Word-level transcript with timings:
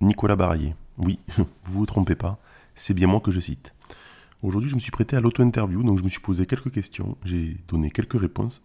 Nicolas 0.00 0.36
Baraillé. 0.36 0.74
Oui, 0.98 1.18
vous 1.36 1.46
vous 1.64 1.86
trompez 1.86 2.14
pas, 2.14 2.38
c'est 2.74 2.94
bien 2.94 3.06
moi 3.06 3.20
que 3.20 3.30
je 3.30 3.40
cite. 3.40 3.74
Aujourd'hui, 4.42 4.70
je 4.70 4.74
me 4.74 4.80
suis 4.80 4.90
prêté 4.90 5.16
à 5.16 5.20
l'auto-interview, 5.20 5.82
donc 5.82 5.98
je 5.98 6.04
me 6.04 6.08
suis 6.08 6.20
posé 6.20 6.46
quelques 6.46 6.70
questions, 6.70 7.16
j'ai 7.24 7.56
donné 7.68 7.90
quelques 7.90 8.20
réponses. 8.20 8.62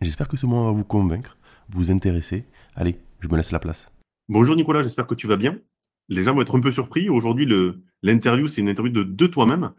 J'espère 0.00 0.28
que 0.28 0.36
ce 0.36 0.46
moment 0.46 0.66
va 0.66 0.72
vous 0.72 0.84
convaincre, 0.84 1.36
vous 1.68 1.90
intéresser. 1.90 2.44
Allez, 2.76 2.98
je 3.20 3.28
me 3.28 3.36
laisse 3.36 3.50
la 3.50 3.58
place. 3.58 3.90
Bonjour 4.28 4.54
Nicolas, 4.54 4.82
j'espère 4.82 5.06
que 5.06 5.14
tu 5.14 5.26
vas 5.26 5.36
bien. 5.36 5.58
Les 6.08 6.22
gens 6.22 6.34
vont 6.34 6.42
être 6.42 6.56
un 6.56 6.60
peu 6.60 6.70
surpris. 6.70 7.08
Aujourd'hui, 7.08 7.46
l'interview, 8.02 8.46
c'est 8.46 8.60
une 8.60 8.68
interview 8.68 8.92
de, 8.92 9.02
de 9.02 9.26
toi-même. 9.26 9.72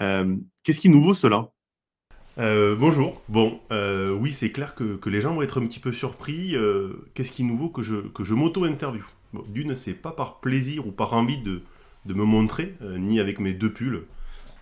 Euh, 0.00 0.36
Qu'est-ce 0.62 0.80
qui 0.80 0.88
nous 0.88 1.02
vaut 1.02 1.14
cela? 1.14 1.50
Euh, 2.38 2.74
bonjour. 2.74 3.22
Bon, 3.28 3.60
euh, 3.70 4.12
oui, 4.12 4.32
c'est 4.32 4.50
clair 4.50 4.74
que, 4.74 4.96
que, 4.96 5.10
les 5.10 5.20
gens 5.20 5.34
vont 5.34 5.42
être 5.42 5.60
un 5.60 5.66
petit 5.66 5.80
peu 5.80 5.92
surpris. 5.92 6.56
Euh, 6.56 7.08
Qu'est-ce 7.14 7.30
qui 7.30 7.44
nous 7.44 7.56
vaut 7.56 7.68
que 7.68 7.82
je, 7.82 7.96
que 7.96 8.24
je 8.24 8.34
m'auto-interview? 8.34 9.04
Bon, 9.34 9.44
D'une, 9.48 9.74
c'est 9.74 9.94
pas 9.94 10.12
par 10.12 10.40
plaisir 10.40 10.86
ou 10.86 10.92
par 10.92 11.12
envie 11.14 11.38
de, 11.38 11.62
de 12.06 12.14
me 12.14 12.24
montrer, 12.24 12.74
euh, 12.82 12.98
ni 12.98 13.20
avec 13.20 13.40
mes 13.40 13.52
deux 13.52 13.72
pulls 13.72 14.04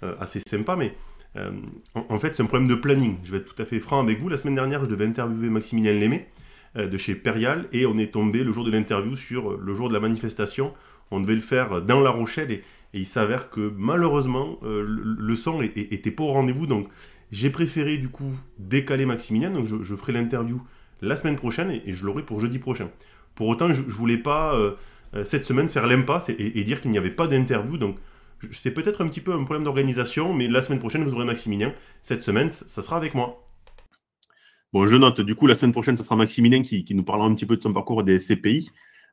euh, 0.03 0.15
assez 0.21 0.41
sympas, 0.41 0.77
mais 0.77 0.95
euh, 1.37 1.51
en, 1.95 2.19
fait, 2.19 2.37
c'est 2.37 2.43
un 2.43 2.47
problème 2.47 2.69
de 2.69 2.75
planning. 2.75 3.17
Je 3.25 3.33
vais 3.33 3.39
être 3.39 3.55
tout 3.55 3.63
à 3.63 3.65
fait 3.65 3.81
franc 3.81 4.01
avec 4.01 4.19
vous. 4.21 4.29
La 4.29 4.37
semaine 4.37 4.55
dernière, 4.55 4.85
je 4.85 4.91
devais 4.91 5.07
interviewer 5.07 5.49
Maximilien 5.49 5.93
Lémé 5.93 6.27
de 6.75 6.97
chez 6.97 7.15
Perial 7.15 7.69
et 7.73 7.85
on 7.85 7.99
est 7.99 8.13
tombé 8.13 8.45
le 8.45 8.51
jour 8.51 8.65
de 8.65 8.71
l'interview 8.71 9.15
sur 9.15 9.59
le 9.59 9.75
jour 9.75 9.89
de 9.89 9.95
la 9.95 10.01
manifestation. 10.01 10.73
On 11.11 11.21
devait 11.21 11.35
le 11.35 11.41
faire 11.41 11.83
dans 11.83 12.01
La 12.01 12.11
Rochelle 12.11 12.51
et, 12.51 12.63
il 12.95 13.07
s'avère 13.07 13.49
que 13.49 13.73
malheureusement, 13.77 14.59
le, 14.63 14.83
le, 14.83 15.37
son 15.37 15.63
était 15.63 16.11
pas 16.11 16.25
au 16.25 16.33
rendez-vous. 16.33 16.67
Donc, 16.67 16.89
j'ai 17.33 17.49
préféré 17.49 17.97
du 17.97 18.11
coup 18.11 18.31
décaler 18.59 19.07
Maximilien, 19.07 19.51
donc 19.51 19.65
je, 19.65 19.97
ferai 19.97 20.13
l'interview 20.13 20.63
la 21.01 21.17
semaine 21.17 21.37
prochaine 21.37 21.71
et 21.71 21.95
je 21.95 22.05
l'aurai 22.05 22.23
pour 22.23 22.41
jeudi 22.41 22.59
prochain. 22.59 22.91
Pour 23.35 23.49
autant, 23.49 23.73
je, 23.73 23.83
ne 23.83 23.91
voulais 23.91 24.19
pas 24.19 24.55
euh, 24.55 24.75
cette 25.25 25.47
semaine 25.47 25.69
faire 25.69 25.87
l'impasse 25.87 26.29
et, 26.31 26.65
dire 26.65 26.81
qu'il 26.81 26.91
n'y 26.91 26.99
avait 26.99 27.11
pas 27.11 27.27
d'interview, 27.27 27.77
donc 27.77 27.97
c'est 28.51 28.73
peut-être 28.73 29.03
un 29.03 29.09
petit 29.09 29.21
peu 29.21 29.33
un 29.33 29.45
problème 29.45 29.65
d'organisation, 29.65 30.35
mais 30.35 30.49
la 30.49 30.63
semaine 30.63 30.79
prochaine, 30.79 31.05
vous 31.05 31.15
aurez 31.15 31.25
Maximilien. 31.25 31.73
Cette 32.03 32.23
semaine, 32.23 32.51
ça 32.51 32.83
sera 32.83 32.97
avec 32.97 33.15
moi. 33.15 33.49
Bon, 34.73 34.87
je 34.87 34.97
note, 34.97 35.21
du 35.21 35.35
coup, 35.35 35.47
la 35.47 35.55
semaine 35.55 35.73
prochaine, 35.73 35.97
ça 35.97 36.05
sera 36.05 36.17
Maximilien 36.17 36.63
qui, 36.63 36.85
nous 36.95 37.05
parlera 37.05 37.29
un 37.29 37.35
petit 37.35 37.47
peu 37.47 37.57
de 37.57 37.63
son 37.63 37.73
parcours 37.73 38.03
des 38.05 38.19
CPI. 38.19 38.71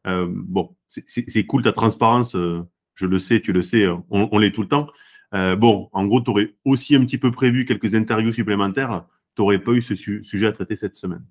Euh, 0.07 0.27
bon, 0.29 0.75
c'est 0.87 1.45
cool 1.45 1.61
ta 1.61 1.73
transparence, 1.73 2.35
euh, 2.35 2.61
je 2.95 3.05
le 3.05 3.19
sais, 3.19 3.41
tu 3.41 3.51
le 3.51 3.61
sais, 3.61 3.85
on, 4.09 4.37
l'est 4.39 4.51
tout 4.51 4.61
le 4.61 4.67
temps. 4.69 4.87
Euh, 5.33 5.55
bon, 5.55 5.89
en 5.91 6.05
gros, 6.05 6.21
tu 6.21 6.29
aurais 6.29 6.55
aussi 6.65 6.95
un 6.95 7.01
petit 7.01 7.17
peu 7.17 7.31
prévu 7.31 7.65
quelques 7.65 7.93
interviews 7.93 8.31
supplémentaires. 8.31 9.05
Tu 9.35 9.41
n'aurais 9.41 9.59
pas 9.59 9.73
eu 9.73 9.81
ce 9.81 9.95
su 9.95 10.23
sujet 10.23 10.47
à 10.47 10.51
traiter 10.53 10.75
cette 10.75 10.95
semaine. 10.95 11.25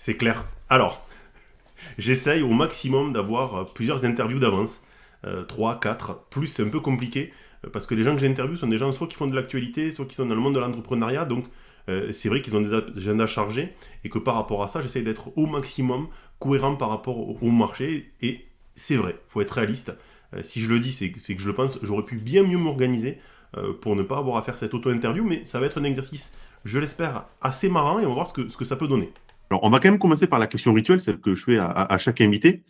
C'est 0.00 0.16
clair. 0.16 0.46
Alors, 0.70 1.06
j'essaye 1.98 2.40
au 2.40 2.48
maximum 2.48 3.12
d'avoir 3.12 3.66
plusieurs 3.74 4.02
interviews 4.06 4.38
d'avance. 4.38 4.82
Euh, 5.26 5.44
3, 5.44 5.78
4, 5.78 6.28
plus 6.30 6.46
c'est 6.46 6.62
un 6.62 6.70
peu 6.70 6.80
compliqué. 6.80 7.34
Euh, 7.66 7.68
parce 7.70 7.84
que 7.84 7.94
les 7.94 8.02
gens 8.02 8.14
que 8.14 8.22
j'interviewe 8.22 8.56
sont 8.56 8.66
des 8.66 8.78
gens 8.78 8.90
soit 8.92 9.06
qui 9.06 9.16
font 9.16 9.26
de 9.26 9.36
l'actualité, 9.36 9.92
soit 9.92 10.06
qui 10.06 10.14
sont 10.14 10.24
dans 10.24 10.34
le 10.34 10.40
monde 10.40 10.54
de 10.54 10.58
l'entrepreneuriat. 10.58 11.26
Donc, 11.26 11.44
euh, 11.90 12.12
c'est 12.12 12.30
vrai 12.30 12.40
qu'ils 12.40 12.56
ont 12.56 12.62
des 12.62 12.72
agendas 12.72 13.26
chargés. 13.26 13.74
Et 14.02 14.08
que 14.08 14.18
par 14.18 14.36
rapport 14.36 14.62
à 14.62 14.68
ça, 14.68 14.80
j'essaye 14.80 15.02
d'être 15.02 15.36
au 15.36 15.44
maximum 15.44 16.08
cohérent 16.38 16.76
par 16.76 16.88
rapport 16.88 17.42
au, 17.42 17.50
marché. 17.50 18.10
Et 18.22 18.46
c'est 18.74 18.96
vrai, 18.96 19.16
faut 19.28 19.42
être 19.42 19.50
réaliste. 19.50 19.92
Euh, 20.34 20.42
si 20.42 20.62
je 20.62 20.70
le 20.70 20.80
dis, 20.80 20.92
c'est 20.92 21.10
que 21.10 21.20
je 21.42 21.46
le 21.46 21.54
pense, 21.54 21.78
j'aurais 21.82 22.06
pu 22.06 22.16
bien 22.16 22.42
mieux 22.42 22.56
m'organiser 22.56 23.18
euh, 23.58 23.74
pour 23.74 23.96
ne 23.96 24.02
pas 24.02 24.16
avoir 24.16 24.38
à 24.38 24.42
faire 24.42 24.56
cette 24.56 24.72
auto-interview, 24.72 25.24
mais 25.24 25.44
ça 25.44 25.60
va 25.60 25.66
être 25.66 25.78
un 25.78 25.84
exercice, 25.84 26.32
je 26.64 26.78
l'espère, 26.78 27.26
assez 27.42 27.68
marrant 27.68 27.98
et 27.98 28.06
on 28.06 28.10
va 28.10 28.14
voir 28.14 28.26
ce 28.28 28.32
que 28.32 28.64
ça 28.64 28.76
peut 28.76 28.88
donner. 28.88 29.12
Alors, 29.50 29.64
on 29.64 29.70
va 29.70 29.80
quand 29.80 29.90
même 29.90 29.98
commencer 29.98 30.28
par 30.28 30.38
la 30.38 30.46
question 30.46 30.72
rituelle, 30.72 31.00
celle 31.00 31.18
que 31.18 31.34
je 31.34 31.42
fais 31.42 31.58
à, 31.58 31.98
chaque 31.98 32.20
invité. 32.20 32.62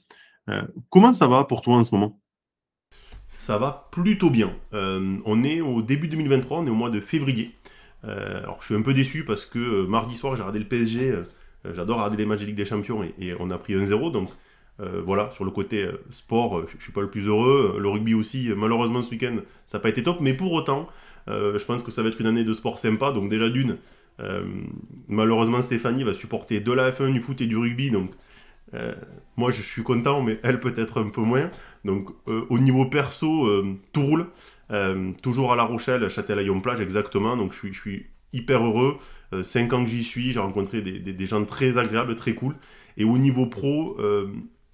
Euh, 0.48 0.62
comment 0.88 1.12
ça 1.12 1.26
va 1.26 1.44
pour 1.44 1.60
toi 1.60 1.76
en 1.76 1.84
ce 1.84 1.94
moment? 1.94 2.18
Ça 3.28 3.58
va 3.58 3.88
plutôt 3.92 4.30
bien. 4.30 4.50
Euh, 4.72 5.18
on 5.26 5.44
est 5.44 5.60
au 5.60 5.82
début 5.82 6.08
2023, 6.08 6.60
on 6.60 6.66
est 6.66 6.70
au 6.70 6.74
mois 6.74 6.90
de 6.90 7.00
février. 7.00 7.54
Euh, 8.04 8.42
alors, 8.42 8.56
je 8.60 8.66
suis 8.66 8.74
un 8.74 8.80
peu 8.80 8.94
déçu 8.94 9.26
parce 9.26 9.44
que 9.44 9.84
mardi 9.84 10.16
soir, 10.16 10.34
j'ai 10.36 10.42
regardé 10.42 10.58
le 10.58 10.64
PSG. 10.64 11.18
J'adore 11.74 11.98
regarder 11.98 12.16
les 12.16 12.24
matchs 12.24 12.40
de 12.40 12.46
Ligue 12.46 12.56
des 12.56 12.64
Champions 12.64 13.04
et, 13.04 13.14
et 13.18 13.34
on 13.38 13.50
a 13.50 13.58
pris 13.58 13.74
1-0, 13.74 14.10
donc 14.10 14.30
voilà, 14.78 15.30
sur 15.32 15.44
le 15.44 15.50
côté 15.50 15.86
sport, 16.08 16.66
je, 16.66 16.78
je 16.78 16.82
suis 16.82 16.92
pas 16.92 17.02
le 17.02 17.10
plus 17.10 17.26
heureux. 17.26 17.76
Le 17.78 17.88
rugby 17.90 18.14
aussi, 18.14 18.50
malheureusement 18.56 19.02
ce 19.02 19.10
week-end, 19.10 19.36
ça 19.66 19.76
n'a 19.76 19.82
pas 19.82 19.90
été 19.90 20.02
top. 20.02 20.22
Mais 20.22 20.32
pour 20.32 20.52
autant, 20.52 20.88
je 21.26 21.62
pense 21.66 21.82
que 21.82 21.90
ça 21.90 22.02
va 22.02 22.08
être 22.08 22.18
une 22.18 22.26
année 22.26 22.44
de 22.44 22.54
sport 22.54 22.78
sympa. 22.78 23.12
Donc 23.12 23.28
déjà 23.28 23.50
d'une, 23.50 23.76
malheureusement 25.08 25.62
Stéphanie 25.62 26.04
va 26.04 26.14
supporter 26.14 26.60
de 26.60 26.72
la 26.72 26.90
F1, 26.90 27.12
du 27.12 27.20
foot 27.20 27.40
et 27.40 27.46
du 27.46 27.56
rugby. 27.56 27.90
Donc 27.90 28.10
moi 29.36 29.50
je 29.50 29.62
suis 29.62 29.82
content, 29.82 30.22
mais 30.22 30.38
elle 30.42 30.60
peut-être 30.60 31.00
un 31.00 31.08
peu 31.08 31.22
moins. 31.22 31.50
Donc 31.84 32.10
au 32.26 32.58
niveau 32.58 32.86
perso, 32.86 33.48
tout 33.92 34.02
roule. 34.02 34.26
toujours 35.22 35.52
à 35.52 35.56
La 35.56 35.64
Rochelle, 35.64 36.08
Châtelaillon-Plage 36.08 36.80
exactement. 36.80 37.36
Donc 37.36 37.52
je 37.52 37.72
suis, 37.72 38.06
hyper 38.32 38.64
heureux. 38.64 38.98
5 39.42 39.72
ans 39.72 39.84
que 39.84 39.90
j'y 39.90 40.04
suis, 40.04 40.32
j'ai 40.32 40.40
rencontré 40.40 40.82
des, 40.82 41.26
gens 41.26 41.44
très 41.44 41.78
agréables, 41.78 42.16
très 42.16 42.34
cool. 42.34 42.54
Et 42.96 43.04
au 43.04 43.18
niveau 43.18 43.46
pro, 43.46 43.96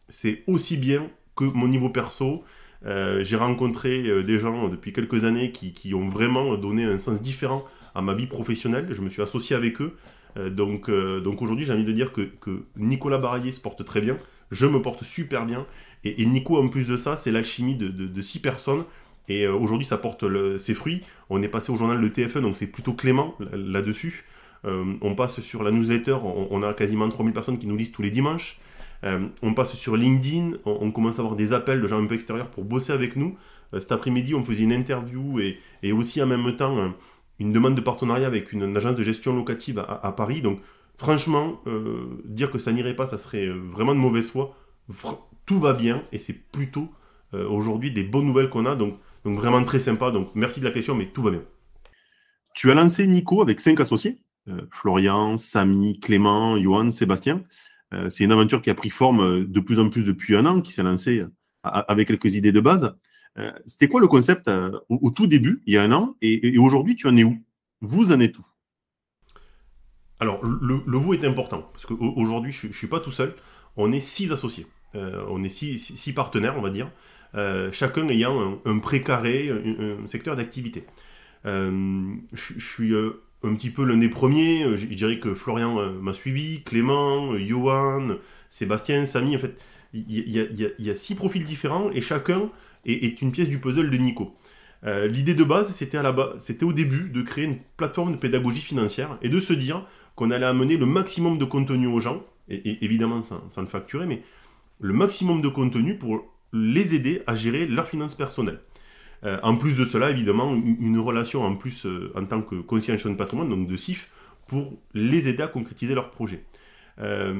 c'est 0.08 0.42
aussi 0.46 0.76
bien 0.76 1.10
que 1.36 1.44
mon 1.44 1.68
niveau 1.68 1.90
perso. 1.90 2.42
Euh, 2.84 3.24
j'ai 3.24 3.36
rencontré 3.36 4.06
euh, 4.06 4.22
des 4.22 4.38
gens 4.38 4.68
depuis 4.68 4.92
quelques 4.92 5.24
années 5.24 5.50
qui, 5.50 5.94
ont 5.94 6.08
vraiment 6.08 6.56
donné 6.56 6.84
un 6.84 6.98
sens 6.98 7.20
différent 7.22 7.64
à 7.96 8.02
ma 8.02 8.14
vie 8.14 8.26
professionnelle. 8.26 8.86
Je 8.90 9.00
me 9.00 9.08
suis 9.08 9.22
associé 9.22 9.56
avec 9.56 9.80
eux. 9.80 9.96
Euh, 10.36 10.50
donc, 10.50 10.88
euh, 10.88 11.20
donc 11.20 11.42
aujourd'hui, 11.42 11.64
j'ai 11.64 11.72
envie 11.72 11.84
de 11.84 11.92
dire 11.92 12.12
que, 12.12 12.20
que, 12.20 12.62
Nicolas 12.76 13.18
Baraillé 13.18 13.52
se 13.52 13.60
porte 13.60 13.84
très 13.84 14.00
bien. 14.00 14.16
Je 14.50 14.66
me 14.66 14.80
porte 14.82 15.02
super 15.02 15.46
bien. 15.46 15.66
Et, 16.04 16.24
Nico, 16.26 16.58
en 16.58 16.68
plus 16.68 16.86
de 16.86 16.96
ça, 16.96 17.16
c'est 17.16 17.32
l'alchimie 17.32 17.74
de, 17.74 17.88
de, 17.88 18.06
de, 18.06 18.20
six 18.20 18.38
personnes. 18.38 18.84
Et 19.28 19.44
euh, 19.44 19.54
aujourd'hui, 19.54 19.86
ça 19.86 19.96
porte 19.96 20.24
ses 20.58 20.74
fruits. 20.74 21.00
On 21.30 21.42
est 21.42 21.48
passé 21.48 21.72
au 21.72 21.76
journal 21.76 21.98
Le 21.98 22.10
TF1, 22.10 22.42
donc 22.42 22.56
c'est 22.56 22.68
plutôt 22.68 22.92
clément 22.92 23.34
là-dessus. 23.52 24.24
on 24.64 25.14
passe 25.16 25.40
sur 25.40 25.64
la 25.64 25.70
newsletter. 25.70 26.18
On, 26.22 26.62
a 26.62 26.74
quasiment 26.74 27.08
3000 27.08 27.32
personnes 27.32 27.58
qui 27.58 27.66
nous 27.66 27.76
lisent 27.76 27.92
tous 27.92 28.02
les 28.02 28.10
dimanches. 28.10 28.60
On 29.42 29.54
passe 29.54 29.74
sur 29.74 29.96
LinkedIn, 29.96 30.58
on, 30.64 30.90
commence 30.92 31.18
à 31.18 31.22
avoir 31.22 31.34
des 31.34 31.52
appels 31.52 31.80
de 31.80 31.86
gens 31.88 32.00
un 32.00 32.06
peu 32.06 32.14
extérieurs 32.14 32.50
pour 32.50 32.64
bosser 32.64 32.92
avec 32.92 33.16
nous. 33.16 33.36
Cet 33.72 33.90
après-midi, 33.90 34.34
on 34.34 34.44
faisait 34.44 34.62
une 34.62 34.72
interview 34.72 35.40
et, 35.40 35.58
et, 35.82 35.90
aussi 35.92 36.22
en 36.22 36.26
même 36.26 36.54
temps 36.54 36.92
une 37.38 37.52
demande 37.52 37.74
de 37.74 37.80
partenariat 37.80 38.26
avec 38.26 38.52
une, 38.52 38.76
agence 38.76 38.97
de 38.97 39.02
gestion 39.02 39.34
locative 39.34 39.78
à, 39.78 40.12
Paris. 40.12 40.42
Donc 40.42 40.60
franchement, 40.97 41.60
euh, 41.66 42.22
dire 42.24 42.50
que 42.50 42.58
ça 42.58 42.72
n'irait 42.72 42.97
pas, 42.97 43.06
ça 43.06 43.19
serait 43.19 43.48
vraiment 43.48 43.94
de 43.94 44.00
mauvaise 44.00 44.30
foi. 44.30 44.56
Tout 45.44 45.58
va 45.58 45.72
bien 45.72 46.02
et 46.12 46.19
c'est 46.19 46.50
plutôt 46.50 46.88
euh, 47.34 47.48
aujourd'hui 47.48 47.91
des 47.91 48.02
bonnes 48.02 48.26
nouvelles 48.26 48.48
qu'on 48.48 48.66
a. 48.66 48.76
Donc, 48.76 48.98
vraiment 49.25 49.64
très 49.64 49.80
sympa. 49.80 50.12
Donc 50.12 50.30
merci 50.34 50.60
de 50.60 50.64
la 50.64 50.70
question, 50.70 50.94
mais 50.94 51.06
tout 51.06 51.22
va 51.22 51.30
bien. 51.30 51.42
Tu 52.54 52.70
as 52.70 52.75
lancé 52.75 53.06
Nico 53.06 53.42
avec 53.42 53.60
cinq 53.60 53.80
associés. 53.80 54.19
Euh, 54.48 54.60
Florian, 54.70 55.36
Samy, 55.36 55.98
Clément, 55.98 56.56
Johan, 56.58 56.92
Sébastien. 56.92 57.42
Euh, 57.94 58.10
c'est 58.10 58.25
une 58.25 58.32
aventure 58.32 58.62
qui 58.62 58.70
a 58.70 58.75
pris 58.75 58.90
forme 58.90 59.20
euh, 59.20 59.44
de 59.46 59.61
plus 59.61 59.78
en 59.78 59.88
plus 59.88 60.05
depuis 60.05 60.37
un 60.37 60.46
an, 60.46 60.61
qui 60.61 60.72
s'est 60.72 60.82
lancée 60.82 61.20
euh, 61.20 61.28
avec 61.62 62.08
quelques 62.08 62.34
idées 62.34 62.52
de 62.52 62.61
base. 62.61 62.94
C'était 63.67 63.88
quoi 63.88 64.00
le 64.00 64.09
concept 64.09 64.49
au, 64.49 64.99
au, 65.03 65.11
tout 65.11 65.27
début, 65.27 65.62
il 65.67 65.75
y 65.75 65.77
a 65.77 65.83
un 65.83 65.93
an, 65.93 66.17
et, 66.23 66.56
aujourd'hui, 66.59 66.97
tu 66.97 67.06
en 67.06 67.17
es 67.17 67.25
où? 67.25 67.37
Vous 67.81 68.12
en 68.12 68.21
êtes 68.21 68.38
où? 68.38 68.47
Alors, 70.19 70.43
le, 70.44 70.97
vous 70.97 71.15
est 71.15 71.25
important, 71.25 71.69
parce 71.73 71.85
qu'aujourd'hui, 71.87 72.53
je 72.53 72.69
ne 72.69 72.73
suis 72.73 72.87
pas 72.87 73.00
tout 73.00 73.11
seul. 73.11 73.35
On 73.77 73.93
est 73.93 74.00
six 74.00 74.33
associés. 74.33 74.67
Euh, 74.94 75.25
on 75.29 75.44
est 75.44 75.50
six, 75.50 75.79
six, 75.79 76.12
partenaires, 76.12 76.56
on 76.56 76.62
va 76.62 76.71
dire, 76.71 76.91
euh, 77.35 77.71
chacun 77.73 78.09
ayant 78.09 78.41
un, 78.41 78.59
un 78.65 78.79
précaré, 78.79 79.50
un, 79.50 80.06
secteur 80.06 80.37
d'activité. 80.37 80.85
Euh, 81.44 82.15
je 82.33 82.59
suis 82.59 82.93
un 83.43 83.55
petit 83.55 83.71
peu 83.71 83.85
l'un 83.85 83.97
des 83.97 84.09
premiers. 84.09 84.65
Euh, 84.65 84.77
je, 84.77 84.87
dirais 84.87 85.19
que 85.19 85.35
Florian 85.35 85.79
euh, 85.79 85.93
m'a 85.93 86.12
suivi, 86.12 86.62
Clément, 86.62 87.33
euh, 87.33 87.38
Johan, 87.38 88.17
Sébastien, 88.49 89.06
Samy. 89.06 89.37
En 89.37 89.38
fait, 89.38 89.56
il 89.93 90.29
y, 90.79 90.91
a 90.91 90.94
six 90.94 91.15
profils 91.15 91.44
différents 91.44 91.91
et 91.91 92.03
chacun 92.03 92.50
est, 92.85 93.23
une 93.23 93.33
pièce 93.33 93.49
du 93.49 93.59
puzzle 93.59 93.91
de 93.91 93.97
Nico. 93.97 94.35
L'idée 94.85 95.35
de 95.35 95.43
base, 95.43 95.75
c'était 95.75 96.65
au 96.65 96.73
début 96.73 97.09
de 97.09 97.23
créer 97.23 97.44
une 97.47 97.59
plateforme 97.79 98.12
de 98.12 98.17
pédagogie 98.19 98.61
financière 98.61 99.17
et 99.23 99.31
de 99.31 99.41
se 99.41 99.55
dire 99.55 99.87
qu'on 100.15 100.31
allait 100.31 100.44
amener 100.44 100.77
le 100.77 100.85
maximum 100.85 101.38
de 101.38 101.47
contenu 101.47 101.87
aux 101.87 101.99
gens, 101.99 102.23
et, 102.49 102.56
et 102.56 102.85
évidemment 102.85 103.23
sans, 103.23 103.49
sans, 103.49 103.62
le 103.62 103.69
facturer, 103.69 104.06
mais 104.06 104.23
le 104.81 104.93
maximum 104.93 105.41
de 105.41 105.49
contenu 105.49 105.97
pour 105.97 106.27
les 106.53 106.94
aider 106.94 107.23
à 107.27 107.35
gérer 107.35 107.67
leurs 107.67 107.88
finances 107.88 108.15
personnelles. 108.15 108.61
Euh, 109.24 109.38
en 109.42 109.56
plus 109.56 109.76
de 109.76 109.84
cela, 109.84 110.10
évidemment, 110.10 110.54
une 110.54 110.98
relation 110.98 111.44
en 111.44 111.56
plus 111.56 111.86
euh, 111.86 112.12
en 112.14 112.24
tant 112.24 112.42
que 112.42 112.56
concierge 112.56 113.04
de 113.04 113.14
patrimoine, 113.14 113.48
donc 113.48 113.66
de 113.66 113.76
CIF, 113.76 114.10
pour 114.46 114.78
les 114.94 115.28
aider 115.28 115.42
à 115.42 115.48
concrétiser 115.48 115.94
leurs 115.94 116.10
projets. 116.10 116.44
Euh, 117.00 117.34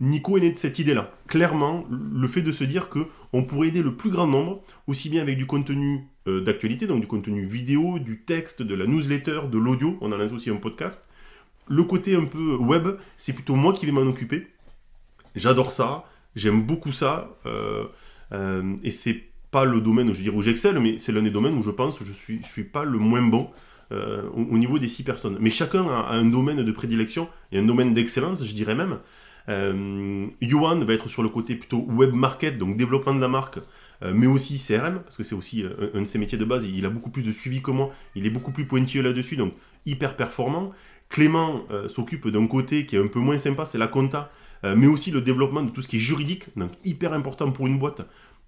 Nico 0.00 0.38
est 0.38 0.40
né 0.40 0.50
de 0.50 0.58
cette 0.58 0.78
idée-là. 0.78 1.12
Clairement, 1.26 1.86
le 1.90 2.26
fait 2.26 2.40
de 2.40 2.52
se 2.52 2.64
dire 2.64 2.88
que 2.88 3.00
on 3.32 3.44
pourrait 3.44 3.68
aider 3.68 3.82
le 3.82 3.96
plus 3.96 4.10
grand 4.10 4.26
nombre, 4.26 4.62
aussi 4.86 5.10
bien 5.10 5.20
avec 5.20 5.36
du 5.36 5.46
contenu 5.46 6.06
d'actualité, 6.26 6.86
donc 6.86 7.00
du 7.00 7.06
contenu 7.06 7.44
vidéo, 7.44 7.98
du 7.98 8.22
texte, 8.22 8.62
de 8.62 8.74
la 8.74 8.86
newsletter, 8.86 9.42
de 9.50 9.58
l'audio, 9.58 9.98
on 10.00 10.12
en 10.12 10.20
a 10.20 10.24
aussi 10.32 10.48
un 10.48 10.56
podcast. 10.56 11.08
Le 11.68 11.82
côté 11.84 12.14
un 12.14 12.24
peu 12.24 12.54
web, 12.56 12.88
c'est 13.18 13.34
plutôt 13.34 13.56
moi 13.56 13.74
qui 13.74 13.84
vais 13.84 13.92
m'en 13.92 14.02
occuper. 14.02 14.46
J'adore 15.34 15.70
ça, 15.70 16.04
j'aime 16.34 16.62
beaucoup 16.62 16.92
ça, 16.92 17.36
et 18.82 18.90
c'est 18.90 19.29
pas 19.50 19.64
le 19.64 19.80
domaine 19.80 20.10
où 20.10 20.14
je 20.14 20.28
où 20.30 20.42
j'excelle, 20.42 20.78
mais 20.78 20.98
c'est 20.98 21.12
l'un 21.12 21.22
des 21.22 21.30
domaines 21.30 21.54
où 21.54 21.62
je 21.62 21.70
pense 21.70 21.98
que 21.98 22.04
je 22.04 22.12
suis, 22.12 22.40
je 22.42 22.48
suis 22.48 22.64
pas 22.64 22.84
le 22.84 22.98
moins 22.98 23.22
bon 23.22 23.50
euh, 23.92 24.22
au, 24.34 24.58
niveau 24.58 24.78
des 24.78 24.88
six 24.88 25.02
personnes. 25.02 25.36
Mais 25.40 25.50
chacun 25.50 25.86
a, 25.86 26.12
un 26.12 26.24
domaine 26.24 26.62
de 26.62 26.72
prédilection 26.72 27.28
et 27.50 27.58
un 27.58 27.64
domaine 27.64 27.92
d'excellence, 27.92 28.44
je 28.44 28.54
dirais 28.54 28.74
même. 28.74 28.98
Euh, 29.48 30.26
va 30.84 30.94
être 30.94 31.08
sur 31.08 31.22
le 31.22 31.28
côté 31.28 31.56
plutôt 31.56 31.84
web 31.88 32.12
market, 32.12 32.58
donc 32.58 32.76
développement 32.76 33.14
de 33.14 33.20
la 33.20 33.28
marque, 33.28 33.58
euh, 34.02 34.12
mais 34.14 34.26
aussi 34.26 34.58
CRM, 34.58 35.00
parce 35.00 35.16
que 35.16 35.22
c'est 35.22 35.34
aussi 35.34 35.64
euh, 35.64 35.90
un, 35.94 36.02
de 36.02 36.06
ses 36.06 36.18
métiers 36.18 36.38
de 36.38 36.44
base. 36.44 36.66
Il, 36.66 36.86
a 36.86 36.90
beaucoup 36.90 37.10
plus 37.10 37.22
de 37.22 37.32
suivi 37.32 37.62
que 37.62 37.70
moi, 37.70 37.90
il 38.14 38.26
est 38.26 38.30
beaucoup 38.30 38.52
plus 38.52 38.66
pointilleux 38.66 39.02
là-dessus, 39.02 39.36
donc 39.36 39.54
hyper 39.86 40.16
performant. 40.16 40.72
Clément 41.08 41.64
s'occupe 41.88 42.28
d'un 42.28 42.46
côté 42.46 42.86
qui 42.86 42.94
est 42.94 43.00
un 43.00 43.08
peu 43.08 43.18
moins 43.18 43.36
sympa, 43.36 43.64
c'est 43.64 43.78
la 43.78 43.88
compta, 43.88 44.30
mais 44.62 44.86
aussi 44.86 45.10
le 45.10 45.20
développement 45.20 45.64
de 45.64 45.70
tout 45.70 45.82
ce 45.82 45.88
qui 45.88 45.96
est 45.96 46.00
juridique, 46.00 46.56
donc 46.56 46.70
hyper 46.84 47.12
important 47.14 47.50
pour 47.50 47.66
une 47.66 47.80
boîte. 47.80 48.02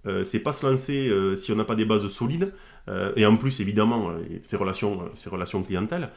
Euh, 0.07 0.25
c'est 0.25 0.41
pas 0.41 0.53
se 0.53 0.67
lancer 0.67 1.09
euh, 1.09 1.35
si 1.37 1.53
on 1.53 1.57
n'a 1.57 1.65
pas 1.65 1.77
des 1.77 1.85
bases 1.85 2.07
solides. 2.09 2.53
Euh, 2.89 3.13
et 3.17 3.25
en 3.27 3.37
plus, 3.37 3.61
évidemment, 3.61 4.11
ses 4.43 4.57
relations, 4.57 5.11
ses 5.15 5.31
relations 5.31 5.63
clientèle. 5.63 6.11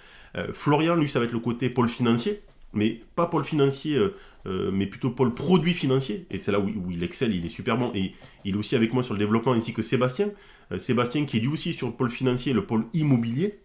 Florian, 0.52 0.96
lui, 0.96 1.08
ça 1.08 1.20
va 1.20 1.26
être 1.26 1.32
le 1.32 1.40
côté 1.40 1.70
pôle 1.70 1.88
financier, 1.88 2.42
mais 2.74 3.00
pas 3.16 3.26
pôle 3.26 3.46
financier, 3.46 3.98
mais 4.46 4.86
plutôt 4.86 5.12
pôle 5.12 5.34
produit 5.34 5.74
financier. 5.74 6.26
Et 6.30 6.40
c'est 6.40 6.52
là 6.52 6.60
où, 6.60 6.92
il 6.92 7.04
excelle, 7.06 7.34
il 7.34 7.46
est 7.46 7.50
super 7.50 7.78
bon. 7.78 7.94
Et 7.96 8.12
il 8.44 8.56
est 8.56 8.58
aussi 8.58 8.76
avec 8.76 8.94
moi 8.94 9.02
sur 9.02 9.14
le 9.14 9.20
développement, 9.20 9.54
ainsi 9.54 9.74
que 9.74 9.82
Sébastien. 9.82 10.32
Sébastien 10.78 11.24
qui 11.24 11.38
est 11.38 11.40
lui 11.40 11.48
aussi 11.48 11.72
sur 11.72 11.88
le 11.88 11.94
pôle 11.94 12.12
financier, 12.12 12.52
le 12.52 12.66
pôle 12.66 12.84
immobilier. 12.94 13.60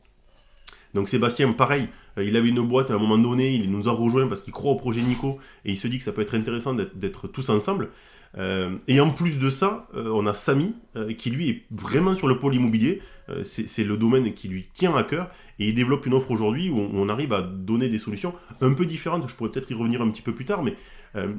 Donc 0.94 1.08
Sébastien, 1.08 1.50
pareil, 1.52 1.88
il 2.16 2.36
avait 2.36 2.50
une 2.50 2.60
boîte 2.62 2.92
à 2.92 2.94
un 2.94 2.98
moment 2.98 3.18
donné, 3.18 3.52
il 3.52 3.68
nous 3.68 3.88
a 3.88 3.92
rejoint 3.92 4.28
parce 4.28 4.42
qu'il 4.42 4.52
croit 4.52 4.70
au 4.70 4.76
projet 4.76 5.02
Nico 5.02 5.38
et 5.64 5.72
il 5.72 5.76
se 5.76 5.88
dit 5.88 5.98
que 5.98 6.04
ça 6.04 6.12
peut 6.12 6.22
être 6.22 6.36
intéressant 6.36 6.74
d'être 6.74 7.26
tous 7.26 7.48
ensemble. 7.48 7.90
Euh, 8.38 8.78
et 8.86 9.00
en 9.00 9.10
plus 9.10 9.38
de 9.38 9.50
ça, 9.50 9.88
euh, 9.94 10.10
on 10.12 10.26
a 10.26 10.34
Samy, 10.34 10.74
euh, 10.96 11.12
qui 11.14 11.30
lui 11.30 11.50
est 11.50 11.62
vraiment 11.70 12.14
sur 12.14 12.28
le 12.28 12.38
pôle 12.38 12.54
immobilier. 12.54 13.02
c'est 13.44 13.84
le 13.84 13.96
domaine 13.96 14.34
qui 14.34 14.48
lui 14.48 14.68
tient 14.74 14.96
à 14.96 15.04
cœur. 15.04 15.30
Et 15.60 15.68
il 15.68 15.74
développe 15.74 16.04
une 16.06 16.14
offre 16.14 16.32
aujourd'hui 16.32 16.68
où 16.68 16.80
on, 16.80 17.08
arrive 17.08 17.32
à 17.32 17.42
donner 17.42 17.88
des 17.88 17.98
solutions 17.98 18.34
un 18.60 18.72
peu 18.72 18.86
différentes. 18.86 19.28
Je 19.28 19.36
pourrais 19.36 19.50
peut-être 19.50 19.70
y 19.70 19.74
revenir 19.74 20.02
un 20.02 20.10
petit 20.10 20.22
peu 20.22 20.34
plus 20.34 20.44
tard. 20.44 20.64
Mais 20.64 20.74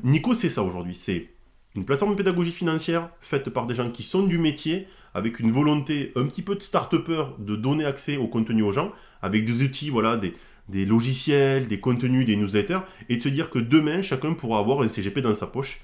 Nico, 0.04 0.34
c'est 0.34 0.48
ça 0.48 0.64
aujourd'hui. 0.64 0.96
C'est 0.96 1.32
une 1.76 1.84
plateforme 1.84 2.12
de 2.12 2.16
pédagogie 2.16 2.52
financière 2.52 3.10
faite 3.20 3.50
par 3.50 3.68
des 3.68 3.76
gens 3.76 3.90
qui 3.92 4.04
sont 4.04 4.24
du 4.26 4.38
métier, 4.38 4.88
avec 5.14 5.42
une 5.42 5.52
volonté 5.52 6.14
un 6.16 6.26
petit 6.28 6.44
peu 6.44 6.56
de 6.56 6.62
start-upper 6.62 7.26
de 7.40 7.58
donner 7.58 7.84
accès 7.84 8.16
au 8.16 8.28
contenu 8.28 8.62
aux 8.62 8.72
gens, 8.72 8.94
avec 9.22 9.44
des 9.44 9.62
outils, 9.62 9.90
voilà, 9.90 10.16
des, 10.16 10.34
des 10.70 10.86
logiciels, 10.86 11.68
des 11.68 11.82
contenus, 11.82 12.26
des 12.26 12.38
newsletters, 12.38 12.80
et 13.10 13.18
de 13.18 13.22
se 13.22 13.28
dire 13.28 13.50
que 13.50 13.60
demain, 13.60 14.02
chacun 14.02 14.34
pourra 14.34 14.60
avoir 14.60 14.82
un 14.82 14.88
CGP 14.88 15.20
dans 15.20 15.34
sa 15.34 15.48
poche 15.48 15.82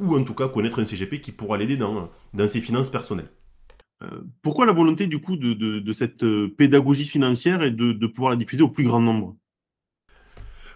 ou 0.00 0.16
en 0.16 0.24
tout 0.24 0.34
cas 0.34 0.48
connaître 0.48 0.80
un 0.80 0.84
CGP 0.84 1.20
qui 1.20 1.32
pourra 1.32 1.56
l'aider 1.56 1.76
dans, 1.76 2.10
dans 2.32 2.48
ses 2.48 2.60
finances 2.60 2.90
personnelles. 2.90 3.30
Euh, 4.02 4.20
pourquoi 4.42 4.66
la 4.66 4.72
volonté 4.72 5.06
du 5.06 5.20
coup 5.20 5.36
de, 5.36 5.92
cette 5.92 6.24
euh, 6.24 6.52
pédagogie 6.56 7.04
financière 7.04 7.62
et 7.62 7.70
de, 7.70 8.06
pouvoir 8.06 8.30
la 8.30 8.36
diffuser 8.36 8.62
au 8.62 8.68
plus 8.68 8.84
grand 8.84 9.00
nombre? 9.00 9.36